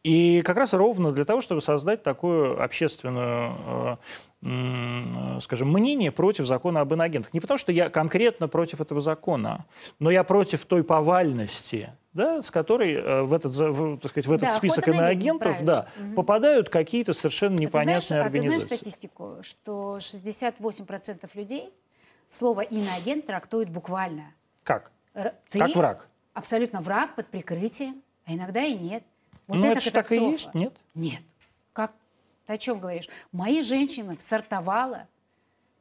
[0.02, 3.98] И как раз ровно для того, чтобы создать такую общественную
[4.42, 7.34] э, скажем, мнение против закона об инагентах.
[7.34, 9.66] Не потому, что я конкретно против этого закона,
[9.98, 14.32] но я против той повальности, да, с которой э, в этот, в, так сказать, в
[14.32, 16.14] этот да, список иноагентов да, угу.
[16.14, 18.56] попадают какие-то совершенно непонятные а ты знаешь, организации.
[18.56, 21.72] А ты знаешь статистику, что 68% людей
[22.28, 24.34] слово иноагент трактуют буквально?
[24.64, 24.90] Как?
[25.48, 26.08] Ты как враг?
[26.34, 29.02] Абсолютно враг под прикрытием, а иногда и нет.
[29.46, 30.72] Вот ну, это, это же так и есть, нет?
[30.94, 31.22] Нет.
[31.72, 31.92] Как?
[32.46, 33.08] Ты о чем говоришь?
[33.32, 35.08] Мои женщины в Сартовала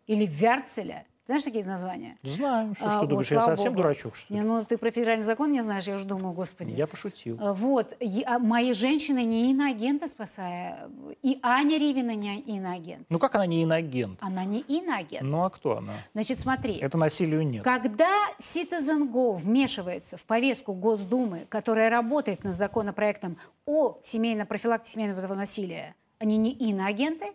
[0.08, 2.18] или в Вярцеля знаешь такие названия?
[2.24, 2.74] Знаю.
[2.74, 3.84] Что, а, что думаешь, я совсем Богу.
[3.84, 4.40] дурачок, что ли?
[4.40, 6.74] Не, ну, ты про федеральный закон не знаешь, я уже думаю, господи.
[6.74, 7.38] Я пошутил.
[7.40, 7.96] А, вот.
[8.26, 10.90] А мои женщины не иноагенты спасая.
[11.22, 13.06] И Аня Ривина не иноагент.
[13.10, 14.18] Ну, как она не иноагент?
[14.24, 15.22] Она не иноагент.
[15.22, 15.98] Ну, а кто она?
[16.16, 16.78] Значит, смотри.
[16.78, 17.64] Это насилию нет.
[17.64, 23.38] Когда Citizen Go вмешивается в повестку Госдумы, которая работает над законопроектом
[23.68, 27.28] о семейной профилактике семейного насилия, они не иноагенты,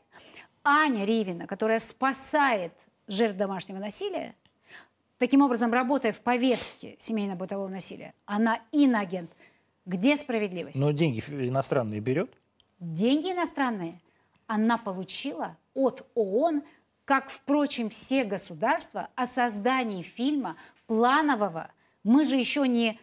[0.65, 2.73] Аня Ривина, которая спасает
[3.07, 4.35] жертв домашнего насилия,
[5.19, 9.31] таким образом, работая в повестке семейно-бытового насилия, она инагент.
[9.87, 10.79] Где справедливость?
[10.81, 12.33] Но деньги иностранные берет?
[12.81, 14.01] Деньги иностранные
[14.47, 16.63] она получила от ООН,
[17.05, 20.57] как, впрочем, все государства, о создании фильма
[20.87, 21.71] планового.
[22.03, 22.99] Мы же еще не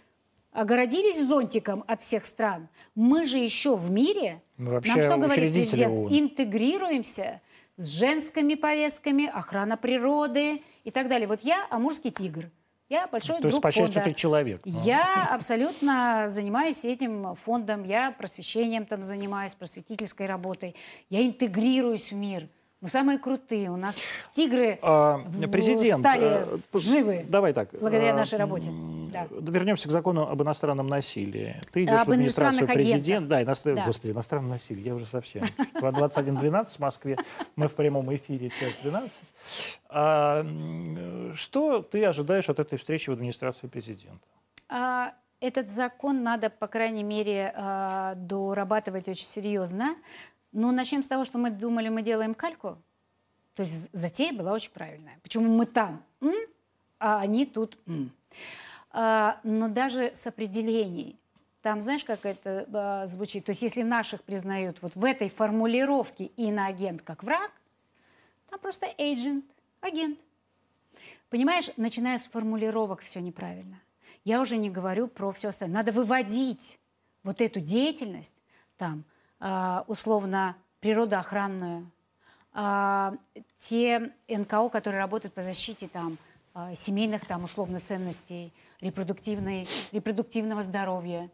[0.51, 2.67] огородились зонтиком от всех стран.
[2.95, 6.19] Мы же еще в мире, Вообще, нам что говорит президент, ООН.
[6.19, 7.41] интегрируемся
[7.81, 11.27] с женскими повестками, охрана природы и так далее.
[11.27, 12.49] Вот я амурский тигр.
[12.89, 14.01] Я большой То друг есть, по фонда.
[14.01, 14.61] ты человек.
[14.65, 20.75] Я абсолютно занимаюсь этим фондом, я просвещением там занимаюсь, просветительской работой.
[21.09, 22.47] Я интегрируюсь в мир–
[22.81, 23.69] мы самые крутые.
[23.69, 23.95] У нас
[24.33, 25.19] тигры а,
[25.51, 28.71] президент, стали а, живы давай так, благодаря а, нашей работе.
[29.11, 29.27] Да.
[29.29, 31.61] Вернемся к закону об иностранном насилии.
[31.71, 33.29] Ты идешь об в администрацию президента.
[33.29, 33.75] Да, иностран...
[33.75, 35.43] да, господи, иностранное насилие, я уже совсем.
[35.75, 37.17] 21.12 в Москве,
[37.55, 39.11] мы в прямом эфире, час 12.
[39.89, 40.45] А,
[41.35, 44.25] что ты ожидаешь от этой встречи в администрации президента?
[44.69, 49.95] А, этот закон надо, по крайней мере, а, дорабатывать очень серьезно.
[50.51, 52.77] Ну, начнем с того, что мы думали, мы делаем кальку.
[53.55, 55.19] То есть затея была очень правильная.
[55.23, 56.33] Почему мы там, м?
[56.99, 57.77] а они тут.
[57.87, 58.11] М?
[58.91, 61.17] А, но даже с определений.
[61.61, 63.45] Там, знаешь, как это а, звучит?
[63.45, 67.51] То есть если наших признают вот в этой формулировке иноагент как враг,
[68.49, 69.43] там просто agent,
[69.79, 70.19] агент.
[71.29, 73.79] Понимаешь, начиная с формулировок все неправильно.
[74.25, 75.77] Я уже не говорю про все остальное.
[75.77, 76.77] Надо выводить
[77.23, 78.35] вот эту деятельность
[78.77, 79.03] там
[79.87, 81.89] условно природоохранную,
[82.53, 83.13] а,
[83.59, 86.17] те НКО, которые работают по защите там,
[86.53, 88.51] а, семейных там, условно ценностей,
[88.81, 91.29] репродуктивной, репродуктивного здоровья,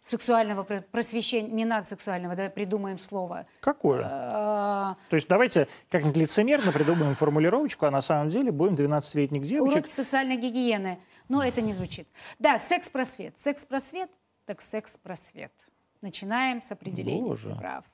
[0.00, 3.46] сексуального просвещения, не надо сексуального, давай придумаем слово.
[3.60, 4.06] Какое?
[4.08, 4.96] А...
[5.10, 9.76] То есть давайте как-нибудь лицемерно придумаем формулировочку, а на самом деле будем 12-летних девочек...
[9.76, 10.98] Уроки социальной гигиены.
[11.28, 12.08] Но это не звучит.
[12.38, 13.38] Да, секс-просвет.
[13.38, 14.08] Секс-просвет,
[14.46, 15.52] так секс-просвет.
[16.00, 17.54] Начинаем с определения Боже.
[17.54, 17.84] прав.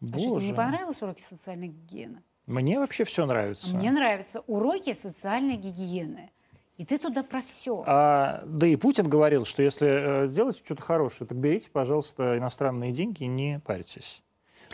[0.00, 0.14] Боже.
[0.14, 2.22] А что, тебе не понравились уроки социальной гигиены?
[2.46, 3.74] Мне вообще все нравится.
[3.74, 6.30] Мне нравятся уроки социальной гигиены.
[6.78, 7.84] И ты туда про все.
[7.86, 12.92] А, да и Путин говорил, что если э, делать что-то хорошее, так берите, пожалуйста, иностранные
[12.92, 14.22] деньги и не парьтесь.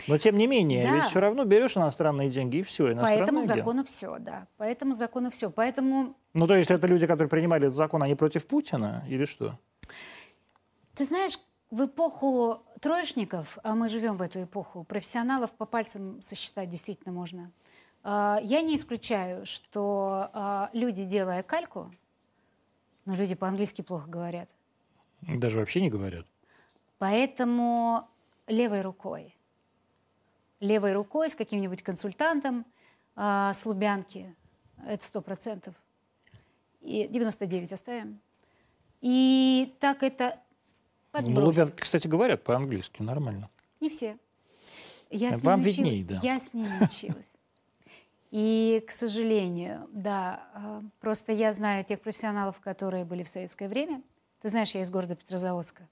[0.07, 0.95] Но тем не менее, да.
[0.95, 2.95] ведь все равно берешь иностранные деньги и все.
[2.95, 4.47] По этому закону все, да.
[4.57, 5.51] По этому закону все.
[5.51, 6.15] Поэтому...
[6.33, 9.59] Ну, то есть это люди, которые принимали этот закон, они против Путина или что?
[10.95, 11.37] Ты знаешь,
[11.71, 17.51] в эпоху троечников, а мы живем в эту эпоху, профессионалов по пальцам сосчитать действительно можно.
[18.03, 21.91] А, я не исключаю, что а, люди, делая кальку,
[23.05, 24.49] но люди по-английски плохо говорят.
[25.21, 26.25] Даже вообще не говорят.
[26.97, 28.07] Поэтому
[28.47, 29.35] левой рукой.
[30.59, 32.65] Левой рукой с каким-нибудь консультантом
[33.15, 34.35] а, с Лубянки.
[34.85, 35.75] Это сто процентов.
[36.81, 38.19] И 99 оставим.
[39.01, 40.39] И так это
[41.11, 41.35] подбрось.
[41.37, 43.49] Ну, Лубянки, кстати, говорят по-английски нормально.
[43.79, 44.17] Не все.
[45.09, 46.19] Я с Вам ними учил- видней, да.
[46.21, 47.33] Я с ними училась.
[48.31, 54.03] И, к сожалению, да, а, просто я знаю тех профессионалов, которые были в советское время.
[54.41, 55.87] Ты знаешь, я из города Петрозаводска.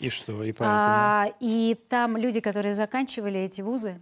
[0.00, 0.42] И что?
[0.42, 0.68] И поэтому...
[0.68, 4.00] А, и там люди, которые заканчивали эти вузы,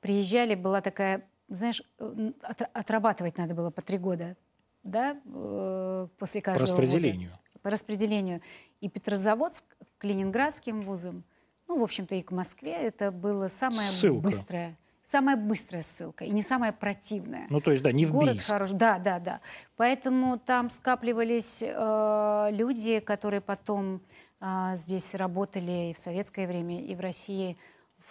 [0.00, 4.34] приезжали, была такая, знаешь, э, отра- отрабатывать надо было по три года,
[4.82, 6.82] да, э, после по каждого вуза.
[6.82, 7.38] распределению.
[7.60, 8.40] По распределению.
[8.80, 9.64] И Петрозаводск
[9.98, 11.24] к ленинградским вузам,
[11.66, 14.20] ну, в общем-то, и к Москве, это было самое Ссылка.
[14.22, 14.76] быстрое.
[15.04, 17.46] Самая быстрая ссылка и не самая противная.
[17.48, 18.48] Ну, то есть, да, не в Город Бийск.
[18.48, 19.40] хорош, да, да, да.
[19.76, 24.02] Поэтому там скапливались э, люди, которые потом
[24.40, 27.56] э, здесь работали и в советское время, и в России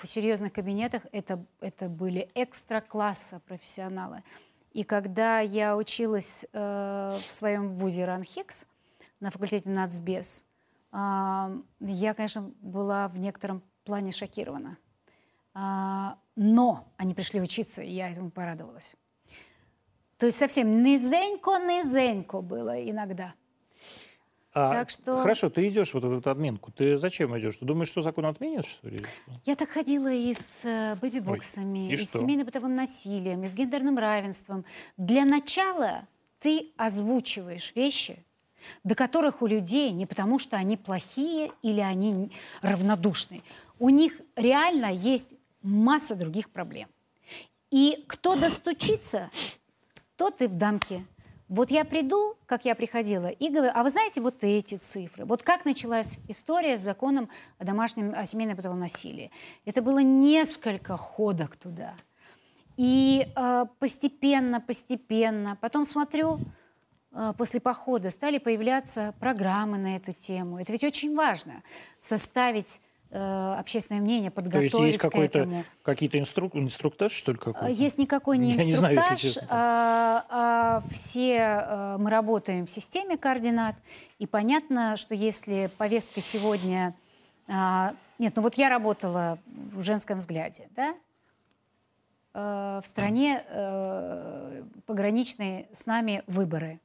[0.01, 1.03] в серьезных кабинетах.
[1.11, 4.23] Это, это были экстра-класса профессионалы.
[4.73, 8.65] И когда я училась э, в своем вузе РАНХИКС
[9.19, 10.56] на факультете нацбес, э,
[10.91, 14.77] я, конечно, была в некотором плане шокирована.
[15.53, 18.95] А, но они пришли учиться, и я этому порадовалась.
[20.17, 23.33] То есть совсем низенько-низенько было иногда.
[24.53, 26.71] А, Так что- Хорошо, ты идешь вот эту админку.
[26.71, 27.57] Ты зачем идешь?
[27.57, 28.99] Ты думаешь, что закон отменят, что ли?
[29.45, 33.97] Я так ходила и с э, бэби-боксами, и и, с семейно-бытовым насилием, и с гендерным
[33.99, 34.65] равенством.
[34.97, 36.07] Для начала
[36.39, 38.25] ты озвучиваешь вещи,
[38.83, 42.31] до которых у людей не потому, что они плохие или они
[42.61, 43.43] равнодушны.
[43.79, 45.27] У них реально есть
[45.61, 46.89] масса других проблем.
[47.69, 49.29] И кто достучится,
[50.15, 51.05] тот и в дамке.
[51.49, 55.23] Вот я приду, как я приходила, и говорю, а вы знаете вот эти цифры?
[55.23, 59.31] Вот как началась история с законом о домашнем, о семейном бытовом насилии?
[59.63, 61.93] Это было несколько ходок туда.
[62.75, 66.39] И э, постепенно, постепенно, потом смотрю,
[67.37, 70.59] после похода стали появляться программы на эту тему.
[70.59, 71.63] Это ведь очень важно,
[71.99, 72.79] составить
[73.09, 76.55] э, общественное мнение, То есть подготовить есть какой-то, какие-то инструк...
[76.55, 77.71] инструктаж, что ли, А, какой-то?
[77.71, 82.69] Есть никакой не Я не знаю, если инструктаж, а, а все а, мы работаем в
[82.69, 83.75] системе координат,
[84.19, 86.95] и понятно, что если повестка сегодня...
[87.47, 90.95] а, Нет, ну вот я работала в женском взгляде, да?
[92.33, 96.79] А, В стране э, пограничные с нами выборы.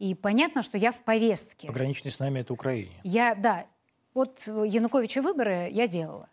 [0.00, 1.66] И понятно, что я в повестке.
[1.66, 2.98] Пограничный с нами это Украине.
[3.04, 3.66] Я, да,
[4.14, 6.30] вот Януковича выборы я делала.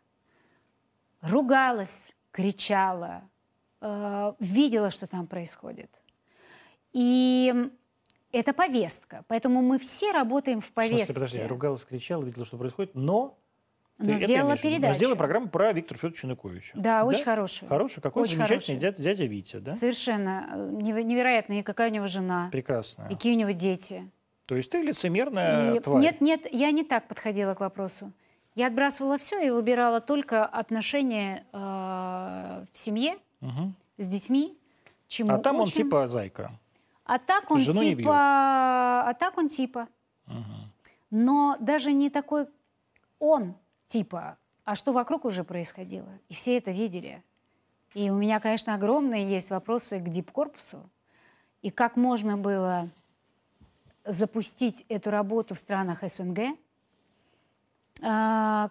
[1.21, 3.23] Ругалась, кричала,
[3.81, 6.01] э, видела, что там происходит.
[6.93, 7.53] И
[8.31, 9.25] это повестка.
[9.27, 11.05] Поэтому мы все работаем в В повестке.
[11.05, 13.37] смысле, подожди, я ругалась, кричала, видела, что происходит, но...
[13.99, 14.61] Но это сделала виду?
[14.63, 14.95] Но передачу.
[14.95, 16.71] сделала программу про Виктора Федоровича Януковича.
[16.75, 17.69] Да, очень хорошую.
[17.69, 18.97] Хороший, какой Очень замечательный хороший.
[18.97, 19.73] дядя, дядя Витя, да?
[19.73, 21.59] Совершенно неверо- невероятно.
[21.59, 23.07] И какая у него жена, Прекрасно.
[23.09, 24.09] и какие у него дети.
[24.45, 26.01] То есть ты лицемерная И- тварь.
[26.01, 28.11] Нет, нет, я не так подходила к вопросу.
[28.55, 31.57] Я отбрасывала все и выбирала только отношения э,
[32.71, 33.75] в семье, Мгм.
[33.97, 34.57] с детьми,
[35.07, 35.83] чему А там он учим.
[35.83, 36.51] типа зайка.
[37.05, 38.11] А так он жену типа...
[38.13, 39.87] А так он типа.
[40.25, 40.71] Мгм.
[41.11, 42.47] Но даже не такой
[43.19, 43.53] он
[43.87, 46.09] типа, а что вокруг уже происходило.
[46.29, 47.23] И все это видели.
[47.93, 50.87] И у меня, конечно, огромные есть вопросы к дипкорпусу.
[51.61, 52.89] И как можно было
[54.05, 56.57] запустить эту работу в странах СНГ.
[58.01, 58.69] А,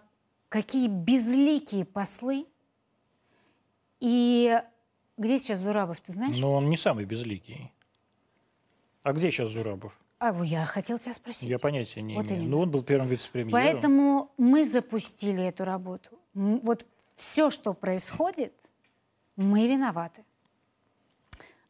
[0.49, 2.45] какие безликие послы.
[3.99, 4.61] И
[5.17, 6.37] где сейчас Зурабов, ты знаешь?
[6.37, 7.73] Но он не самый безликий.
[9.03, 9.97] А где сейчас Зурабов?
[10.19, 11.49] А, я хотел тебя спросить.
[11.49, 12.37] Я понятия не Вот имею.
[12.41, 12.51] именно.
[12.51, 13.51] Ну, он был первым вице-премьером.
[13.51, 16.17] Поэтому мы запустили эту работу.
[16.33, 16.85] Вот
[17.15, 18.53] все, что происходит,
[19.35, 20.23] мы виноваты.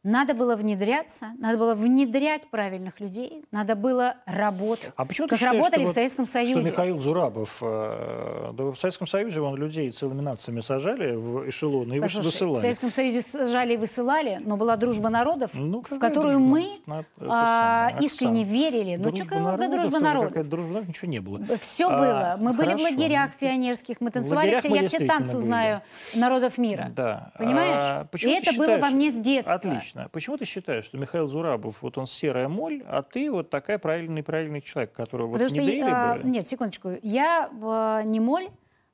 [0.04, 4.92] Надо было внедряться, надо было внедрять правильных людей, надо было работать.
[4.96, 6.70] А почему ты как считаешь, работали что в Советском Что Союзе.
[6.70, 12.00] Михаил Зурабов, э, да в Советском Союзе он людей целыми нациями сажали в эшелоны и
[12.00, 12.60] Послушай, в высылали.
[12.60, 16.48] Советском Союзе сажали и высылали, но была дружба народов, Ну, в которую дружба?
[16.48, 18.96] мы На- это а, самое, искренне верили.
[18.96, 20.48] Ну, что какая дружба народов?
[20.48, 21.40] дружба народов, ничего не было.
[21.60, 22.36] Все А, было.
[22.38, 22.84] Мы были в хорошо.
[22.84, 24.68] лагерях пионерских, мы В танцевали все.
[24.68, 25.42] мы Я все танцы были.
[25.42, 25.82] знаю
[26.14, 26.92] народов мира.
[26.94, 27.32] Да.
[27.36, 27.80] Понимаешь?
[27.82, 29.54] А И ты это было во мне с детства.
[29.54, 29.87] Отлично.
[30.12, 34.22] Почему ты считаешь, что Михаил Зурабов, вот он серая моль, а ты вот такая правильный
[34.22, 38.48] правильный человек, которого вот Потому что, внедрили а, бы, нет, секундочку, я а, не моль,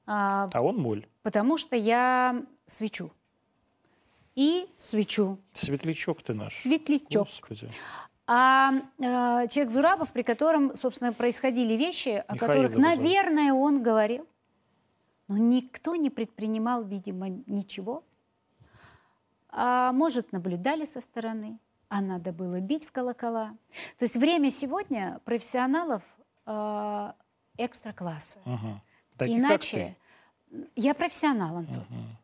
[0.06, 1.06] а, а он моль.
[1.22, 3.10] потому что я свечу.
[4.34, 5.38] И свечу.
[5.52, 6.56] Светлячок ты наш.
[6.56, 7.28] Светлячок.
[7.28, 7.70] Господи.
[8.26, 12.98] А, а, человек Зурабов, при котором, собственно, происходили вещи, о Михаил которых, его зовут.
[12.98, 14.26] наверное, он говорил,
[15.28, 18.02] но никто не предпринимал, видимо, ничего.
[19.56, 21.58] А может, наблюдали со стороны,
[21.88, 23.56] а надо было бить в колокола.
[23.98, 26.02] То есть время сегодня профессионалов
[26.46, 27.12] э,
[27.56, 28.40] экстра-класса.
[28.44, 28.82] Мгм.
[29.16, 29.96] Таких, Иначе
[30.74, 31.58] я профессионал.
[31.58, 31.86] Антон.
[31.88, 32.16] Мгм.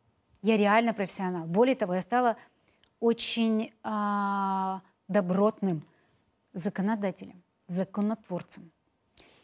[0.43, 1.47] Я реально профессионал.
[1.47, 2.36] Более того, я стала
[2.98, 5.86] очень а, добротным
[6.52, 8.70] законодателем, законотворцем.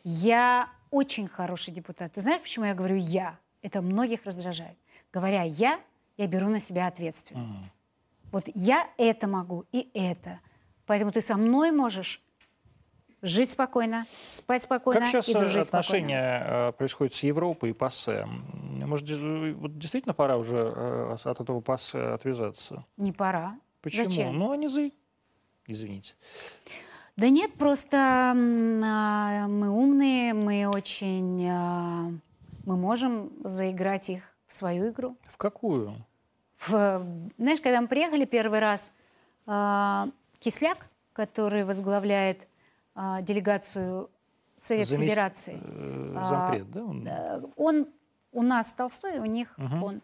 [0.03, 2.13] Я очень хороший депутат.
[2.15, 3.39] Ты знаешь, почему я говорю «я»?
[3.63, 4.77] Это многих раздражает.
[5.13, 5.81] Говоря «я»,
[6.17, 7.59] я беру на себя ответственность.
[7.59, 7.71] Мгм.
[8.33, 10.41] Вот я это могу и это.
[10.87, 12.23] Поэтому ты со мной можешь
[13.23, 18.27] жить спокойно, спать спокойно Как сейчас и дружить отношения э, происходят с Европой и ПАСЕ?
[18.27, 22.67] Может, де- вот действительно пора уже э, от этого ПАСЕ отвязаться?
[22.75, 22.87] спокойно.
[22.97, 23.59] Не пора.
[23.83, 24.05] Почему?
[24.05, 24.39] Зачем?
[24.39, 24.91] Ну, они за...
[25.67, 26.15] Извините.
[27.17, 31.49] Да нет, просто а, мы умные, мы очень...
[31.49, 32.11] а,
[32.67, 35.17] мы можем заиграть их в свою игру.
[35.29, 36.05] В какую?
[36.59, 38.93] В- знаешь, когда мы приехали первый раз,
[39.47, 40.09] а,
[40.39, 42.47] Кисляк, который возглавляет
[42.95, 44.11] а, делегацию
[44.57, 46.83] Совет Замес- Федерации, э, А, Зампред, да?
[46.85, 47.07] он?
[47.07, 47.89] э, он
[48.33, 49.83] у нас Толстой, у них Мгм.
[49.83, 50.03] он.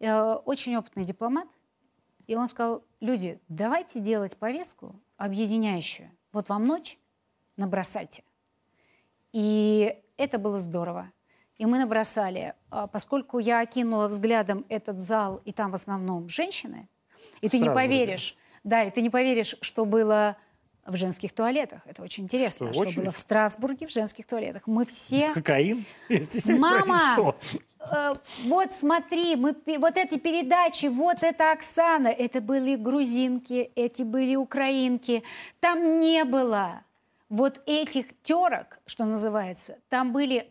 [0.00, 1.46] Э, Очень опытный дипломат.
[2.26, 6.10] И он сказал, люди, давайте делать повестку объединяющую.
[6.32, 6.98] Вот вам ночь,
[7.56, 8.22] набросайте.
[9.32, 11.10] И это было здорово.
[11.58, 12.54] И мы набросали.
[12.70, 16.88] А Поскольку я окинула взглядом этот зал, и там в основном женщины,
[17.40, 20.36] и В ты не поверишь, да, и ты не поверишь, что было
[20.86, 21.82] в женских туалетах.
[21.84, 24.62] Это очень интересно, Что, что, было в Страсбурге в женских туалетах.
[24.66, 25.84] Мы все Кокаин?
[26.46, 27.16] Мама!
[27.16, 27.62] спросить?
[27.80, 28.14] Э,
[28.44, 35.22] вот смотри, мы, вот эти передачи, вот это Оксана, это были грузинки, эти были украинки.
[35.60, 36.82] Там не было
[37.28, 39.78] вот этих терок, что называется.
[39.88, 40.50] Там были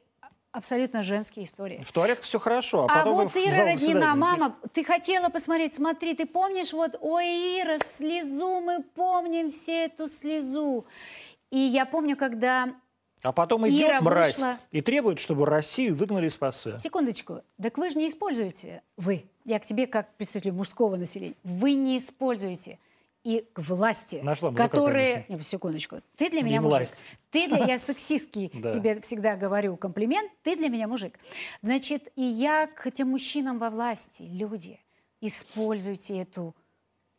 [0.58, 1.84] абсолютно женские истории.
[1.86, 5.76] В туалетах все хорошо, а А потом вот в Ира Роднина, мама, ты хотела посмотреть,
[5.76, 10.86] смотри, ты помнишь, вот, ой, Ира, слезу, мы помним все эту слезу.
[11.52, 12.70] И я помню, когда
[13.24, 14.58] А потом идет Ира мразь вышла.
[14.72, 16.78] и требует, чтобы Россию выгнали из ПАСЕ.
[16.78, 17.42] Секундочку.
[17.62, 21.98] Так вы же не используете, вы, я к тебе как представителю мужского населения, вы не
[21.98, 22.80] используете
[23.24, 25.14] и к власти, Нашла мужика, которые...
[25.14, 25.36] конечно.
[25.36, 26.02] Не, секундочку.
[26.16, 26.80] Ты для меня мужик.
[26.80, 26.96] власть.
[27.32, 27.66] Ты для...
[27.66, 30.32] Я сексистский тебе всегда говорю комплимент.
[30.44, 31.20] Ты для меня мужик.
[31.62, 34.80] Значит, и я к тем мужчинам во власти, люди,
[35.20, 36.56] используйте эту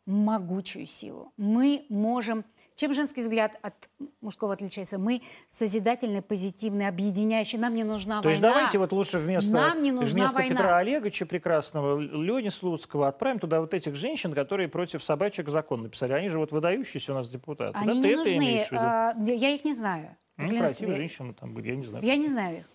[0.05, 1.31] могучую силу.
[1.37, 2.45] Мы можем...
[2.79, 3.73] Чем женский взгляд от
[4.21, 4.97] мужского отличается?
[4.97, 7.59] Мы созидательные, позитивные, объединяющие.
[7.59, 8.55] Нам не нужна То есть война.
[8.55, 10.55] давайте вот лучше вместо, Нам не нужна вместо война.
[10.55, 16.13] Петра Олеговича прекрасного, Лени Слуцкого отправим туда вот этих женщин, которые против собачек закон написали.
[16.13, 17.73] Они же вот выдающиеся у нас депутаты.
[17.73, 17.79] да?
[17.81, 18.67] Они Ты не это нужны.
[18.71, 20.15] а, я их не знаю.
[20.37, 20.95] Ну, тебе.
[20.95, 22.05] женщины там были, я не знаю.
[22.05, 22.65] Я не знаю их.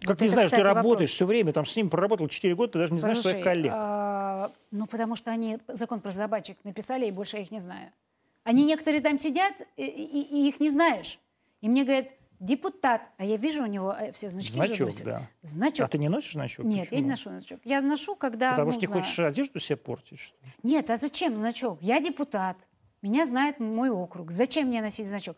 [0.00, 1.10] Как Вот это, знаешь, ты кстати, работаешь вопрос.
[1.10, 3.72] все время, там с ними проработал 4 года, ты даже не знаешь Послушай, своих коллег.
[3.74, 7.92] а, ну, потому что они закон про собачек написали, и больше я их не знаю.
[8.44, 11.18] Они некоторые там сидят, и, и- и их не знаешь.
[11.60, 12.08] И мне говорят,
[12.40, 15.04] депутат, а я вижу у него э, все значки же Значок, носят.
[15.04, 15.28] да.
[15.42, 15.86] Значок.
[15.86, 16.64] А ты не носишь значок?
[16.66, 17.00] Нет, я Почему?
[17.02, 17.60] не ношу значок.
[17.64, 19.02] Я ношу, когда Потому что не нужно.
[19.02, 20.36] хочешь одежду себе портить, что?
[20.64, 21.78] Нет, а зачем значок?
[21.82, 22.56] Я депутат.
[23.02, 24.30] Меня знает мой округ.
[24.30, 25.36] Зачем мне носить значок?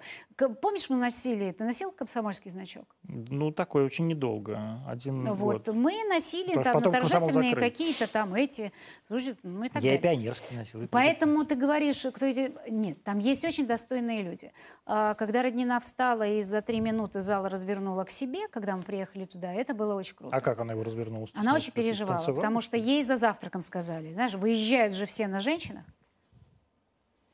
[0.61, 2.85] Помнишь, мы носили, ты носил комсомольский значок?
[3.05, 4.83] Ну, такое очень недолго.
[4.87, 5.75] Один Вот, год.
[5.75, 8.71] мы носили Потому там на торжественные какие-то там эти,
[9.09, 10.83] слушай, ну и так Я и пионерский носил.
[10.83, 12.55] и Поэтому ты говоришь, кто эти...
[12.69, 14.53] Нет, там есть очень достойные люди.
[14.85, 19.25] А, Когда Роднина встала и за три минуты зал развернула к себе, когда мы приехали
[19.25, 20.37] туда, это было очень круто.
[20.37, 21.29] А как она его развернула?
[21.33, 24.13] Она очень переживала, потому что ей за завтраком сказали.
[24.13, 25.85] Знаешь, выезжают же все на женщинах.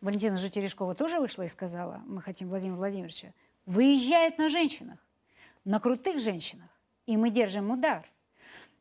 [0.01, 3.33] Валентина же Терешкова тоже вышла и сказала, мы хотим Владимира Владимировича,
[3.67, 4.99] выезжают на женщинах,
[5.65, 6.69] на крутых женщинах,
[7.07, 8.07] и мы держим удар.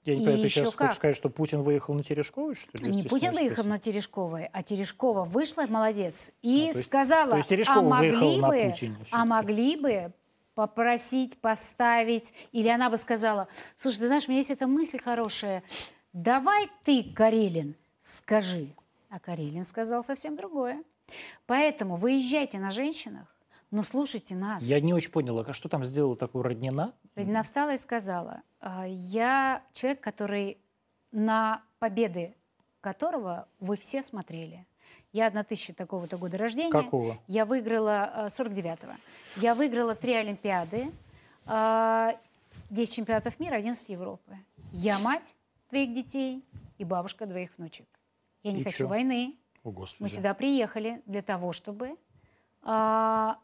[0.06, 0.88] Я не понимаю, ты сейчас как.
[0.88, 2.90] хочешь сказать, что Путин выехал на Терешковой, что ли?
[2.90, 7.38] Не Путин выехал на Терешковой, а Терешкова вышла, молодец, и А, то есть- сказала, То
[7.38, 8.96] есть Терешкова а могли бы, Путине.
[9.12, 10.14] а могли бы
[10.56, 15.64] попросить поставить, или она бы сказала, слушай, ты знаешь, у меня есть эта мысль хорошая,
[16.14, 18.70] давай ты, Карелин, скажи.
[19.10, 20.82] А Карелин сказал совсем другое.
[21.46, 23.28] Поэтому выезжайте на женщинах,
[23.72, 24.62] но слушайте нас.
[24.64, 26.94] Я не очень понял, а что там сделала такого Роднина?
[27.16, 30.58] Родина встала и сказала, «А, я человек, который
[31.12, 32.36] на победы
[32.82, 34.66] которого вы все смотрели.
[35.12, 36.72] Я 1000 такого-то года рождения.
[36.72, 37.18] Какого?
[37.28, 38.94] Я выиграла э, 49-го.
[39.38, 40.92] Я выиграла три Олимпиады,
[41.46, 42.12] э,
[42.70, 44.38] 10 чемпионатов мира, 11 Европы.
[44.72, 45.36] Я мать
[45.70, 46.46] твоих детей
[46.78, 47.88] и бабушка двоих внучек.
[48.44, 48.88] Я не И хочу чё?
[48.88, 49.36] войны.
[49.64, 50.04] О, Господи.
[50.04, 51.98] Мы сюда приехали для того, чтобы
[52.62, 53.38] а,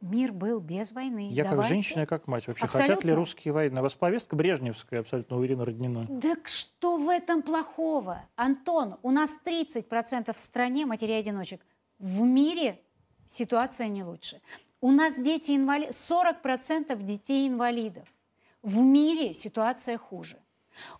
[0.00, 1.28] мир был без войны.
[1.30, 1.62] Я Давайте.
[1.62, 2.46] как женщина, я как мать.
[2.46, 2.94] Вообще, Абсолютно.
[2.94, 3.80] хотят ли русские войны?
[3.80, 6.06] У вас повестка брежневская абсолютно у Ирины Родниной.
[6.20, 8.22] Так что в этом плохого?
[8.36, 11.60] Антон, у нас 30% в стране матерей-одиночек.
[11.98, 12.80] В мире
[13.26, 14.40] ситуация не лучше.
[14.80, 18.06] У нас дети инвалиды, 40% детей инвалидов.
[18.62, 20.36] В мире ситуация хуже.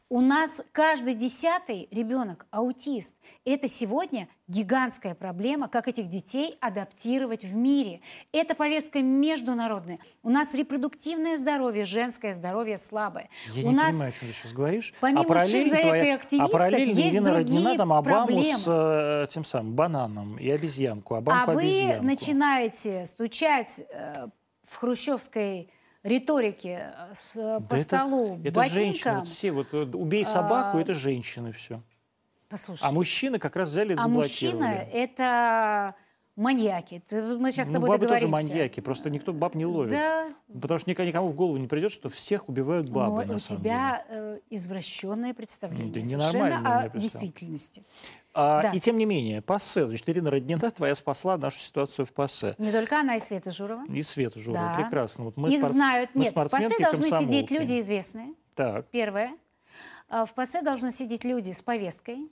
[0.09, 3.17] У нас каждый десятый ребенок аутист.
[3.45, 8.01] Это сегодня гигантская проблема, как этих детей адаптировать в мире.
[8.33, 9.99] Это повестка международная.
[10.23, 13.29] У нас репродуктивное здоровье, женское здоровье слабое.
[13.53, 14.95] Я У не нас понимаю, о чем ты сейчас говоришь.
[15.01, 15.87] помимо параллель шизоэко
[16.27, 18.59] и твоя- а параллельно есть Ирина Роднина там Обаму проблемы.
[18.59, 21.15] с э, тем самым бананом и обезьянку.
[21.15, 22.05] Обамку А вы обезьянку.
[22.05, 24.27] начинаете стучать э,
[24.69, 25.71] в хрущевской
[26.05, 30.79] риторике э, с, э, по это- столу Это женщины, вот все, вот э, убей собаку,
[30.79, 31.81] А, это женщины все.
[32.49, 35.95] Послушай, А мужчины как раз взяли и а мужчина это
[36.37, 37.03] маньяки.
[37.11, 39.93] Мы сейчас с ну, тобой бабы тоже маньяки, просто никто баб не ловит.
[39.93, 40.29] Да,
[40.61, 44.05] Потому что никому, никому в голову не придет, что всех убивают бабы, но у тебя
[44.09, 47.85] э, извращенное представление Это совершенно о действительности.
[48.33, 48.73] А, Да.
[48.73, 52.57] И тем не менее, ПАСЕ, значит, Ирина Роднина твоя спасла нашу ситуацию в ПАСЕ.
[52.59, 53.85] Не только она и Света Журова.
[53.89, 54.83] И Света Журова, Да.
[54.83, 55.25] прекрасно.
[55.25, 56.11] Вот мы Их спорт- знают.
[56.15, 58.35] мы Нет, в спортсменки, должны сидеть люди известные.
[58.57, 59.37] Так, Первое.
[60.09, 62.29] А, В ПАСЕ должны сидеть люди с повесткой.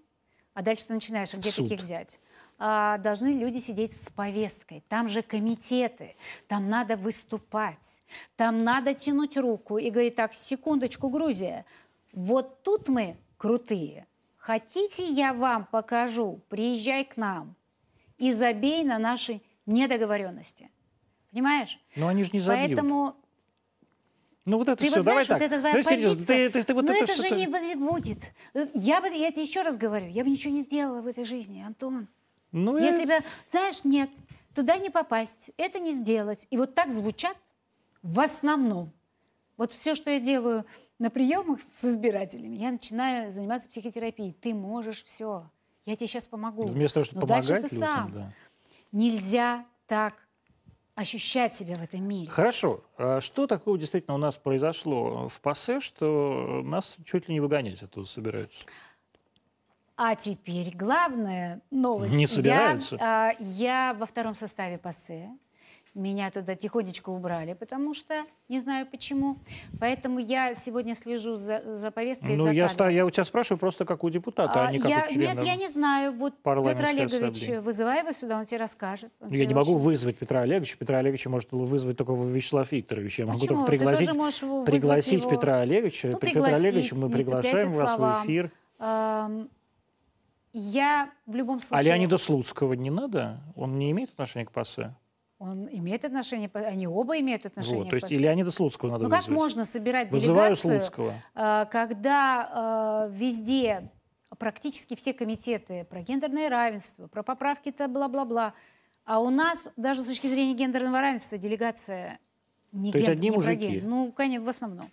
[0.55, 1.67] А дальше ты начинаешь, а где Суд.
[1.69, 2.21] таких взять?
[2.65, 4.85] А, Должны люди сидеть с повесткой.
[4.89, 6.15] Там же комитеты.
[6.47, 8.03] Там надо выступать.
[8.37, 11.65] Там надо тянуть руку и говорить, так, секундочку, Грузия.
[12.13, 14.07] Вот тут мы крутые.
[14.37, 16.41] Хотите, я вам покажу?
[16.49, 17.57] Приезжай к нам
[18.17, 20.71] и забей на наши недоговоренности.
[21.33, 21.81] Понимаешь?
[21.97, 22.77] но они же не забьют.
[22.77, 23.17] Поэтому
[24.45, 25.53] Ну вот это ты все, вот давай знаешь, вот так.
[25.53, 27.77] это твоя ну, серьезно, ты, ты- ты вот Но это, это, всё же не бу-
[27.77, 28.19] будет.
[28.75, 31.61] Я бы, я тебе еще раз говорю, я бы ничего не сделала в этой жизни,
[31.67, 32.07] Антон.
[32.53, 33.15] Ну, я- Если бы,
[33.49, 34.11] знаешь, нет,
[34.55, 36.47] туда не попасть, это не сделать.
[36.51, 37.37] И вот так звучат
[38.03, 38.93] в основном.
[39.57, 40.65] Вот все, что я делаю
[40.99, 44.33] на приемах с избирателями, я начинаю заниматься психотерапией.
[44.33, 45.49] Ты можешь все.
[45.87, 46.67] Я тебе сейчас помогу.
[46.67, 48.13] Вместо того, чтобы Но дальше помогать ты людям, сам.
[48.13, 48.33] да.
[48.93, 50.15] Нельзя так
[50.95, 52.31] ощущать себя в этом мире.
[52.31, 52.83] Хорошо.
[52.99, 57.83] А что такого действительно у нас произошло в ПАСЕ, что нас чуть ли не выгонять
[57.83, 58.67] оттуда собираются?
[59.97, 62.15] А теперь главная новость.
[62.15, 62.97] Не Я, собираются?
[63.01, 65.29] а, я во втором составе ПАСЕ.
[65.95, 68.15] Меня туда тихонечко убрали, потому что
[68.49, 69.37] не знаю почему.
[69.79, 72.39] Поэтому я сегодня слежу за, за повесткой.
[72.39, 74.79] Ну, за я, ста- я у тебя спрашиваю просто как у депутата, а, А, не
[74.79, 75.35] как я, у члена.
[75.41, 76.13] Нет, я не знаю.
[76.13, 77.13] Вот Петр Олегович,
[77.43, 77.59] ассамблеи.
[77.59, 79.13] вызывай его сюда, он тебе расскажет.
[79.21, 80.79] Он Я тебе не могу очень- вызвать Петра Олеговича.
[80.79, 83.19] Петра Олеговича может вызвать только Вячеслав Викторович.
[83.19, 83.57] Я могу Почему?
[83.57, 84.09] только пригласить,
[84.65, 85.31] пригласить его.
[85.31, 86.09] Петра Олеговича.
[86.09, 88.51] Ну, Петр Олегович, пригласить, мы приглашаем вас в эфир.
[88.79, 89.49] Ам,
[90.53, 91.79] я в любом случае...
[91.79, 93.41] А Леонида Слуцкого не надо?
[93.57, 94.95] Он не имеет отношения к ПАСЕ?
[95.39, 98.17] Он имеет отношение, они оба имеют отношение Вот, то есть и.
[98.19, 99.37] Леонида Слуцкого надо Ну как вызвать.
[99.37, 101.15] можно собирать Вызываю делегацию, Слуцкого.
[101.35, 103.91] а, когда а, везде
[104.39, 108.55] практически все комитеты про гендерное равенство, про поправки-то бла-бла-бла,
[109.05, 112.21] а у нас даже с точки зрения гендерного равенства делегация
[112.71, 113.81] не То есть ген- одни не про мужики?
[113.85, 114.91] Ну, конечно, в основном.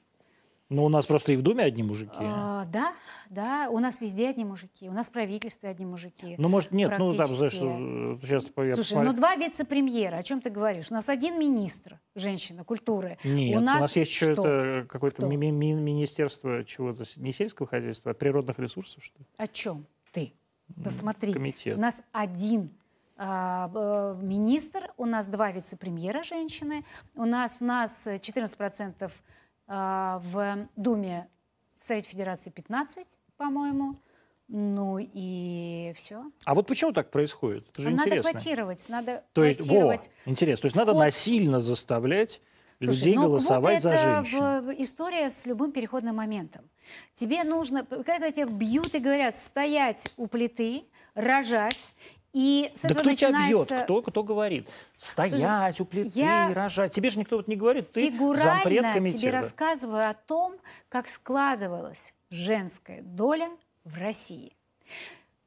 [0.70, 2.12] Ну, у нас просто и в Думе одни мужики.
[2.20, 2.94] А, да,
[3.32, 6.36] да, у нас везде одни мужики, у нас в правительстве одни мужики.
[6.38, 9.12] Ну, может, нет, ну, там, знаешь, э, сейчас я Слушай, посмотрю.
[9.12, 10.92] ну два вице-премьера, о чем ты говоришь?
[10.92, 13.18] У нас один министр, женщина, культуры.
[13.24, 14.46] Нет, у у нас нас, есть еще что?
[14.46, 19.26] это какое-то ми- ми- ми- министерство чего-то, не сельского хозяйства, а природных ресурсов, что ли?
[19.38, 20.34] О чем ты?
[20.84, 21.34] Посмотри.
[21.34, 21.80] Комитет.
[21.80, 22.70] У нас один
[23.18, 26.86] а, э, министр, у нас два вице-премьера женщины,
[27.16, 29.10] у нас нас э, 14% а,
[29.70, 31.28] в Думе
[31.80, 33.96] в Совете Федерации 15, по-моему.
[34.48, 36.24] Ну и все.
[36.44, 37.70] А вот почему так происходит?
[37.70, 38.32] Это же Надо интересно.
[38.32, 40.62] квотировать, надо То есть, во, интересно.
[40.64, 42.42] То есть надо Вход- насильно заставлять
[42.82, 44.40] Слушай, людей ну голосовать вот за это женщин.
[44.40, 46.68] в- история с любым переходным моментом.
[47.14, 51.94] Тебе нужно, когда тебя бьют и говорят, стоять у плиты, рожать,
[52.34, 53.60] и с Да этого кто тебя бьет?
[53.60, 54.70] начинается Кто, кто говорит?
[55.00, 56.94] Стоять у плиты, я рожать.
[56.94, 57.92] Тебе же никто вот не говорит.
[57.92, 59.32] Ты зампред фигурально тебе комитета.
[59.32, 60.56] рассказываю о том,
[60.90, 63.50] как складывалась женская доля
[63.84, 64.54] в России.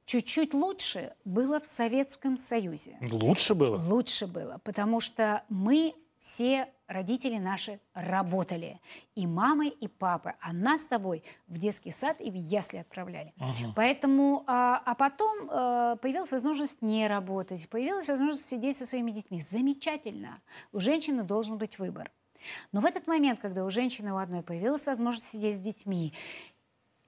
[0.05, 2.99] Чуть-чуть лучше было в Советском Союзе.
[3.01, 3.77] Лучше было.
[3.77, 8.81] Лучше было, потому что мы все родители наши работали.
[9.15, 10.35] И мамы, и папы.
[10.41, 13.33] А нас с тобой в детский сад и в ясли отправляли.
[13.39, 13.73] Ага.
[13.75, 19.43] Поэтому, а, а потом э, появилась возможность не работать, появилась возможность сидеть со своими детьми.
[19.51, 20.41] Замечательно.
[20.73, 22.11] У женщины должен быть выбор.
[22.73, 26.13] Но в этот момент, когда у женщины у одной появилась возможность сидеть с детьми,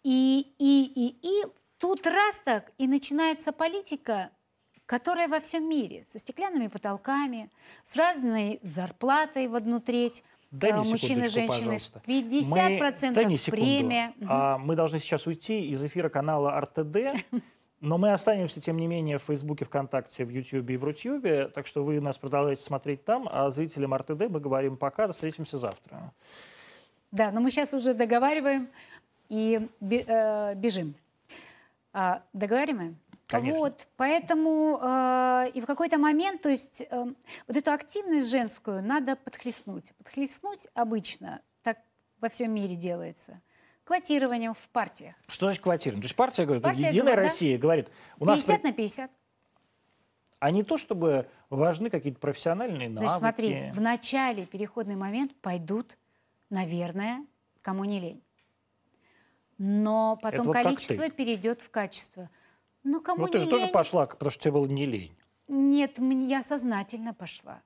[0.03, 1.47] и, и, и, и
[1.79, 4.31] тут раз так, и начинается политика
[4.87, 7.51] которая во всем мире, со стеклянными потолками,
[7.85, 12.03] с разной зарплатой в одну треть, Дай мне э, мужчины и секундочку, женщины, пожалуйста.
[12.07, 13.65] 50% Мы- дай мне секунду.
[13.65, 14.15] премия.
[14.29, 16.97] А, мы должны сейчас уйти из эфира канала РТД,
[17.81, 21.67] но мы останемся, тем не менее, в Фейсбуке, ВКонтакте, в Ютьюбе и в Рутьюбе, так
[21.67, 26.13] что вы нас продолжаете смотреть там, а зрителям РТД мы говорим пока, встретимся завтра.
[27.11, 28.69] Да, но мы сейчас уже договариваем
[29.29, 30.95] и э, бежим.
[31.93, 32.97] А, договариваем?
[33.27, 33.59] Конечно.
[33.59, 37.05] Вот, поэтому э, и в какой-то момент, то есть э,
[37.47, 39.95] вот эту активность женскую надо подхлестнуть.
[39.97, 41.79] Подхлестнуть обычно, так
[42.21, 43.41] во всем мире делается,
[43.85, 45.15] квотированием в партиях.
[45.29, 46.03] Что значит квотирование?
[46.03, 47.31] То есть партия говорит, Партия Единая говорит, да.
[47.31, 47.89] Россия говорит,
[48.19, 48.41] у нас...
[48.41, 49.11] 50 на 50.
[50.41, 53.09] А не то, чтобы важны какие-то профессиональные навыки.
[53.09, 55.97] Значит, смотри, в начале переходный момент пойдут,
[56.51, 57.25] наверное,
[57.63, 58.23] кому не лень.
[59.57, 62.29] Но потом вот количество перейдет в качество.
[62.85, 65.17] Ну, кому Ну, ты не же лень, тоже пошла, потому что тебе было не лень.
[65.49, 67.63] Нет, я сознательно пошла.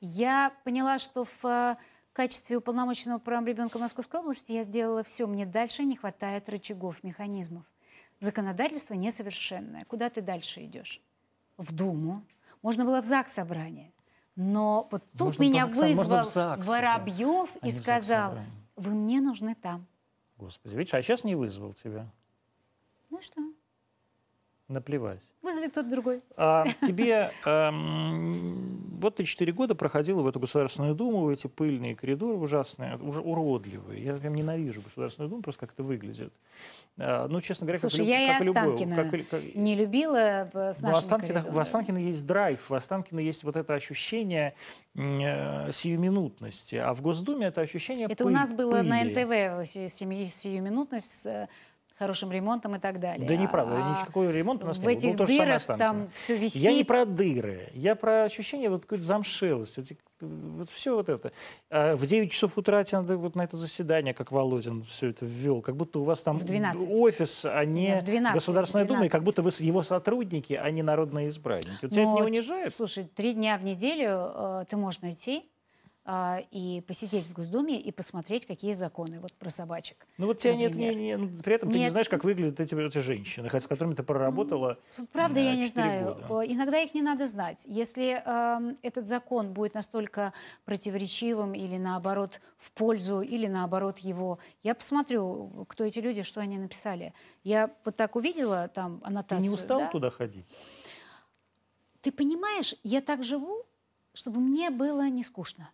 [0.00, 1.76] Я поняла, что в э,
[2.12, 5.26] качестве уполномоченного по правам ребенка Московской области я сделала все.
[5.28, 7.64] Мне дальше не хватает рычагов, механизмов.
[8.20, 9.84] Законодательство несовершенное.
[9.84, 11.00] Куда ты дальше идешь?
[11.56, 12.24] В Думу.
[12.62, 13.92] Можно было в ЗАГС собрание.
[14.34, 18.38] Но вот тут Можно меня в вызвал ЗАГС Воробьев а и ЗАГС сказал,
[18.76, 19.86] вы мне нужны там.
[20.36, 22.06] Господи, видишь, а сейчас не вызвал тебя.
[23.10, 23.40] Ну и что?
[24.76, 25.20] Наплевать.
[25.42, 26.22] Вызовет тот другой.
[26.36, 31.94] А тебе, эм, вот ты четыре года проходила в эту Государственную Думу, в эти пыльные
[31.94, 34.02] коридоры ужасные, уже уродливые.
[34.02, 36.32] Я прям ненавижу Государственную Думу, просто как это выглядит.
[36.98, 39.74] А, ну, честно говоря, Слушай, как, я и как любое- Останкино как и- как- Не
[39.74, 40.16] любила
[40.52, 41.58] э, с Ну, в нашими Останкино, в.
[41.58, 44.54] Останкино есть драйв, в Останкино есть вот это ощущение
[44.94, 49.24] э, сиюминутности, а в Госдуме это ощущение Это у пыль- нас было на пыли.
[49.24, 51.48] НТВ се- семи- сиюминутность э,
[52.02, 53.26] хорошим ремонтом и так далее.
[53.28, 54.92] Да неправда, А никакой ремонт у нас в не было.
[54.92, 56.60] этих же самое дырах там все висит.
[56.60, 59.80] Я не про дыры, я про ощущение вот какой-то замшелости.
[60.20, 61.32] Вот, вот все вот это.
[61.70, 65.24] А в 9 часов утра тебе надо вот на это заседание, как Володин все это
[65.26, 66.88] ввел, как будто у вас там 12.
[67.00, 69.24] офис, а не Не, в 12, Государственная в Дума, и как 12.
[69.24, 71.70] будто вы его сотрудники, а не народные избранники.
[71.82, 72.74] Вот тебя это не ч- унижает?
[72.74, 75.48] Слушай, три дня в неделю э, ты можешь найти
[76.50, 80.04] и посидеть в Госдуме и посмотреть, какие законы вот про собачек.
[80.18, 80.96] Ну вот тебя нет, не, например.
[80.96, 81.92] не- ну, при этом ты не Нет.
[81.92, 84.78] знаешь, как выглядят эти, эти женщины, с которыми ты проработала.
[85.12, 86.14] Правда, я Да, не знаю.
[86.28, 86.42] года.
[86.42, 87.62] Э, Иногда их не надо знать.
[87.66, 90.32] Если эм, этот закон будет настолько
[90.64, 96.58] противоречивым или наоборот в пользу, или наоборот его, я посмотрю, кто эти люди, что они
[96.58, 97.14] написали.
[97.44, 99.40] Я вот так увидела там Ты аннотацию.
[99.42, 99.90] не устала да?
[99.90, 100.46] туда ходить?
[102.00, 103.64] Ты понимаешь, я так живу,
[104.14, 105.70] чтобы мне было не скучно.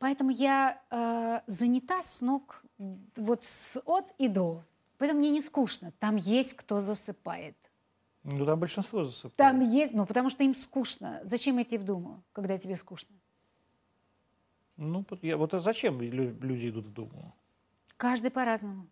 [0.00, 2.62] Поэтому я э, занята с ног,
[3.16, 4.64] вот с от и до.
[4.96, 5.92] Поэтому мне не скучно.
[5.98, 7.54] Там есть кто засыпает.
[8.24, 9.36] Ну там большинство засыпает.
[9.36, 11.20] Там есть, ну, потому что им скучно.
[11.24, 13.14] Зачем идти в Думу, когда тебе скучно?
[14.78, 17.34] Ну, вот я- вот а зачем лю- люди идут в Думу?
[17.98, 18.86] Каждый по-разному.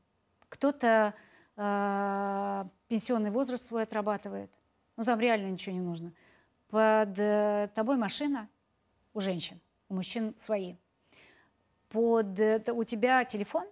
[0.51, 1.15] Кто-то
[1.57, 4.51] э, пенсионный возраст свой отрабатывает.
[4.99, 6.13] Ну, там реально ничего не нужно.
[6.69, 8.47] Под э, тобой машина
[9.15, 9.59] у женщин,
[9.89, 10.75] у мужчин свои.
[11.89, 12.39] Под
[12.69, 13.67] у тебя телефон,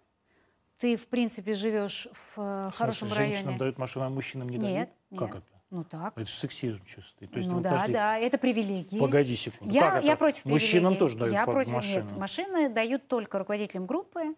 [0.78, 3.59] ты, в принципе, живешь в э, хорошем Женщинам районе.
[3.59, 5.20] дают машину, а мужчинам не Нет, дают?
[5.20, 5.44] Как нет.
[5.44, 5.56] это?
[5.70, 6.16] Ну так.
[6.16, 7.26] Это же сексизм чистый.
[7.26, 8.98] То есть, ну да, подожди, да, это привилегии.
[8.98, 9.72] Погоди секунду.
[9.72, 10.18] Я, как я это?
[10.18, 10.98] против Мужчинам привилегий.
[10.98, 12.02] тоже дают я против, машину.
[12.05, 14.34] Нет, машины дают только руководителям группы,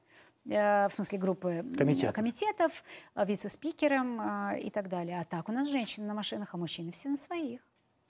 [0.48, 2.14] э, в смысле группы м, Комитетов.
[2.14, 2.84] комитетов,
[3.14, 4.20] э, вице-спикерам
[4.54, 5.20] э, и так далее.
[5.20, 7.60] А так у нас женщины на машинах, а мужчины все на своих.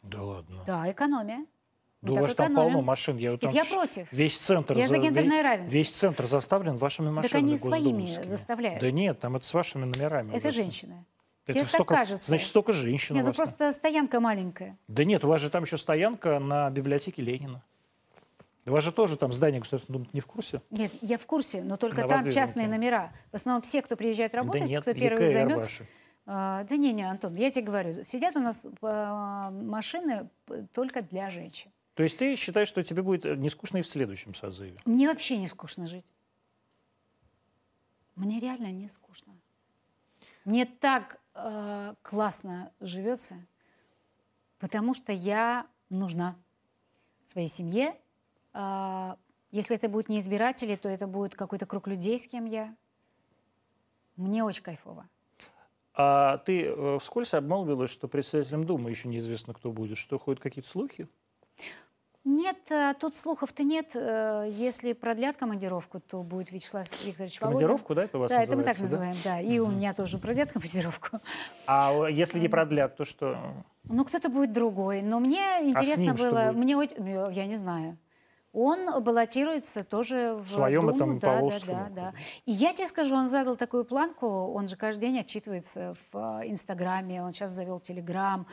[0.02, 0.62] Да ладно.
[0.66, 1.44] Да, экономия.
[2.00, 3.16] Да Мы у так вас там полно машин.
[3.16, 4.12] Я, там я вс- против.
[4.12, 5.74] Весь центр, Я за за- гендерное ве- равенство.
[5.74, 8.80] весь центр заставлен вашими машинами Так они своими заставляют.
[8.80, 10.32] Да нет, там это с вашими номерами.
[10.34, 11.04] Это женщины.
[11.44, 12.26] Это Тебе так столько- кажется.
[12.28, 13.46] Значит, столько женщин Нет, у ну вас там.
[13.46, 14.76] просто стоянка маленькая.
[14.86, 17.62] Да нет, у вас же там еще стоянка на библиотеке Ленина.
[18.66, 20.60] У вас же тоже там здание Государственной Думы, не в курсе?
[20.70, 23.12] Нет, я в курсе, но только На там частные номера.
[23.32, 25.88] В основном все, кто приезжает работать, да нет, кто первый займет, ваши.
[26.26, 30.28] А, да не, не, Антон, я тебе говорю, сидят у нас а, машины
[30.74, 31.70] только для женщин.
[31.98, 34.76] То есть ты считаешь, что тебе будет э, не скучно и в следующем созыве?
[34.84, 36.06] Мне вообще не скучно жить.
[38.14, 39.34] Мне реально не скучно.
[40.44, 43.34] Мне так э, классно живется,
[44.60, 46.36] потому что я нужна
[47.24, 47.96] своей семье.
[48.52, 49.18] А,
[49.50, 52.76] если это будут не избиратели, то это будет какой-то круг людей, с кем я.
[54.14, 55.08] Мне очень кайфово.
[55.94, 60.70] А ты э, вскользь обмолвилась, что председателем Думы еще неизвестно, кто будет, что ходят какие-то
[60.70, 61.08] слухи?
[62.24, 63.92] Нет, э, тут слухов-то нет.
[63.94, 67.58] Э, Если продлят командировку, то будет Вячеслав Викторович Володин.
[67.60, 68.82] Командировку, да, это у вас Да, это мы так да?
[68.82, 69.40] называем, да.
[69.40, 69.76] И у Мгм.
[69.76, 71.20] меня тоже продлят командировку.
[71.66, 73.38] А если не продлят, то что?
[73.84, 75.00] Ну, кто-то будет другой.
[75.02, 76.52] Но мне интересно ним что было...
[76.52, 77.32] Мне очень...
[77.32, 77.96] Я не знаю.
[78.52, 82.12] Он баллотируется тоже в В своем Думу, этом да, да, да, да.
[82.46, 86.48] И я тебе скажу, он задал такую планку, он же каждый день отчитывается в э,
[86.48, 88.46] Инстаграме, он сейчас завел Телеграм,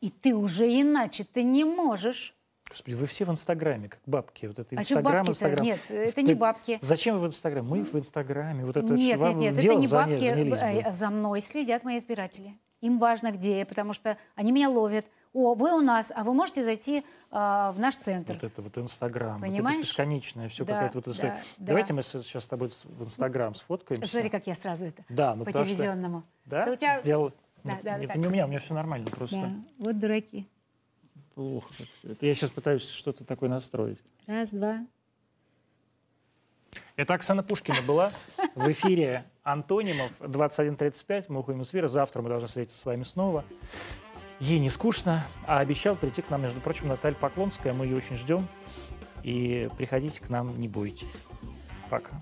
[0.00, 2.34] и ты уже иначе ты не можешь.
[2.70, 4.46] Господи, вы все в Инстаграме, как бабки.
[4.46, 5.30] Вот это а Инстаграм, бабки-то?
[5.32, 5.66] Инстаграм.
[5.66, 6.78] Нет, это Ты- не бабки.
[6.82, 7.68] Зачем вы в Инстаграме?
[7.68, 8.64] Мы в Инстаграме.
[8.64, 10.16] Вот это нет, вам нет, нет, это не бабки.
[10.18, 10.56] занялись бы.
[10.56, 12.56] э, За мной следят мои избиратели.
[12.80, 15.04] Им важно, где я, потому что они меня ловят.
[15.32, 18.34] О, вы у нас, а вы можете зайти а, в наш центр.
[18.34, 19.34] Вот это вот Инстаграм.
[19.40, 19.76] Вот Понимаешь?
[19.78, 21.30] это бесконечное все Да, какая-то вот история.
[21.30, 21.66] да, да.
[21.66, 24.08] Давайте мы сейчас с тобой в Инстаграм сфоткаемся.
[24.08, 26.22] Смотри, как я сразу это Да, ну по потому что- телевизионному.
[26.46, 26.66] Да?
[26.66, 27.32] Да у тебя- Сделал.
[27.62, 28.16] Да, Нет, да, нет, так.
[28.16, 29.36] не у меня, у меня все нормально просто.
[29.36, 30.48] Да, вот дураки.
[31.40, 31.72] Плохо.
[32.04, 32.26] это.
[32.26, 33.96] Я сейчас пытаюсь что-то такое настроить.
[34.26, 34.84] Раз, два.
[36.96, 38.12] Это Оксана Пушкина была
[38.54, 41.24] в эфире «Антонимов» 21.35.
[41.28, 41.88] Мы уходим из эфира.
[41.88, 43.46] Завтра мы должны встретиться с вами снова.
[44.38, 47.72] Ей не скучно, а обещал прийти к нам, между прочим, Наталья Поклонская.
[47.72, 48.46] Мы ее очень ждем.
[49.22, 51.22] И приходите к нам, не бойтесь.
[51.88, 52.20] Пока.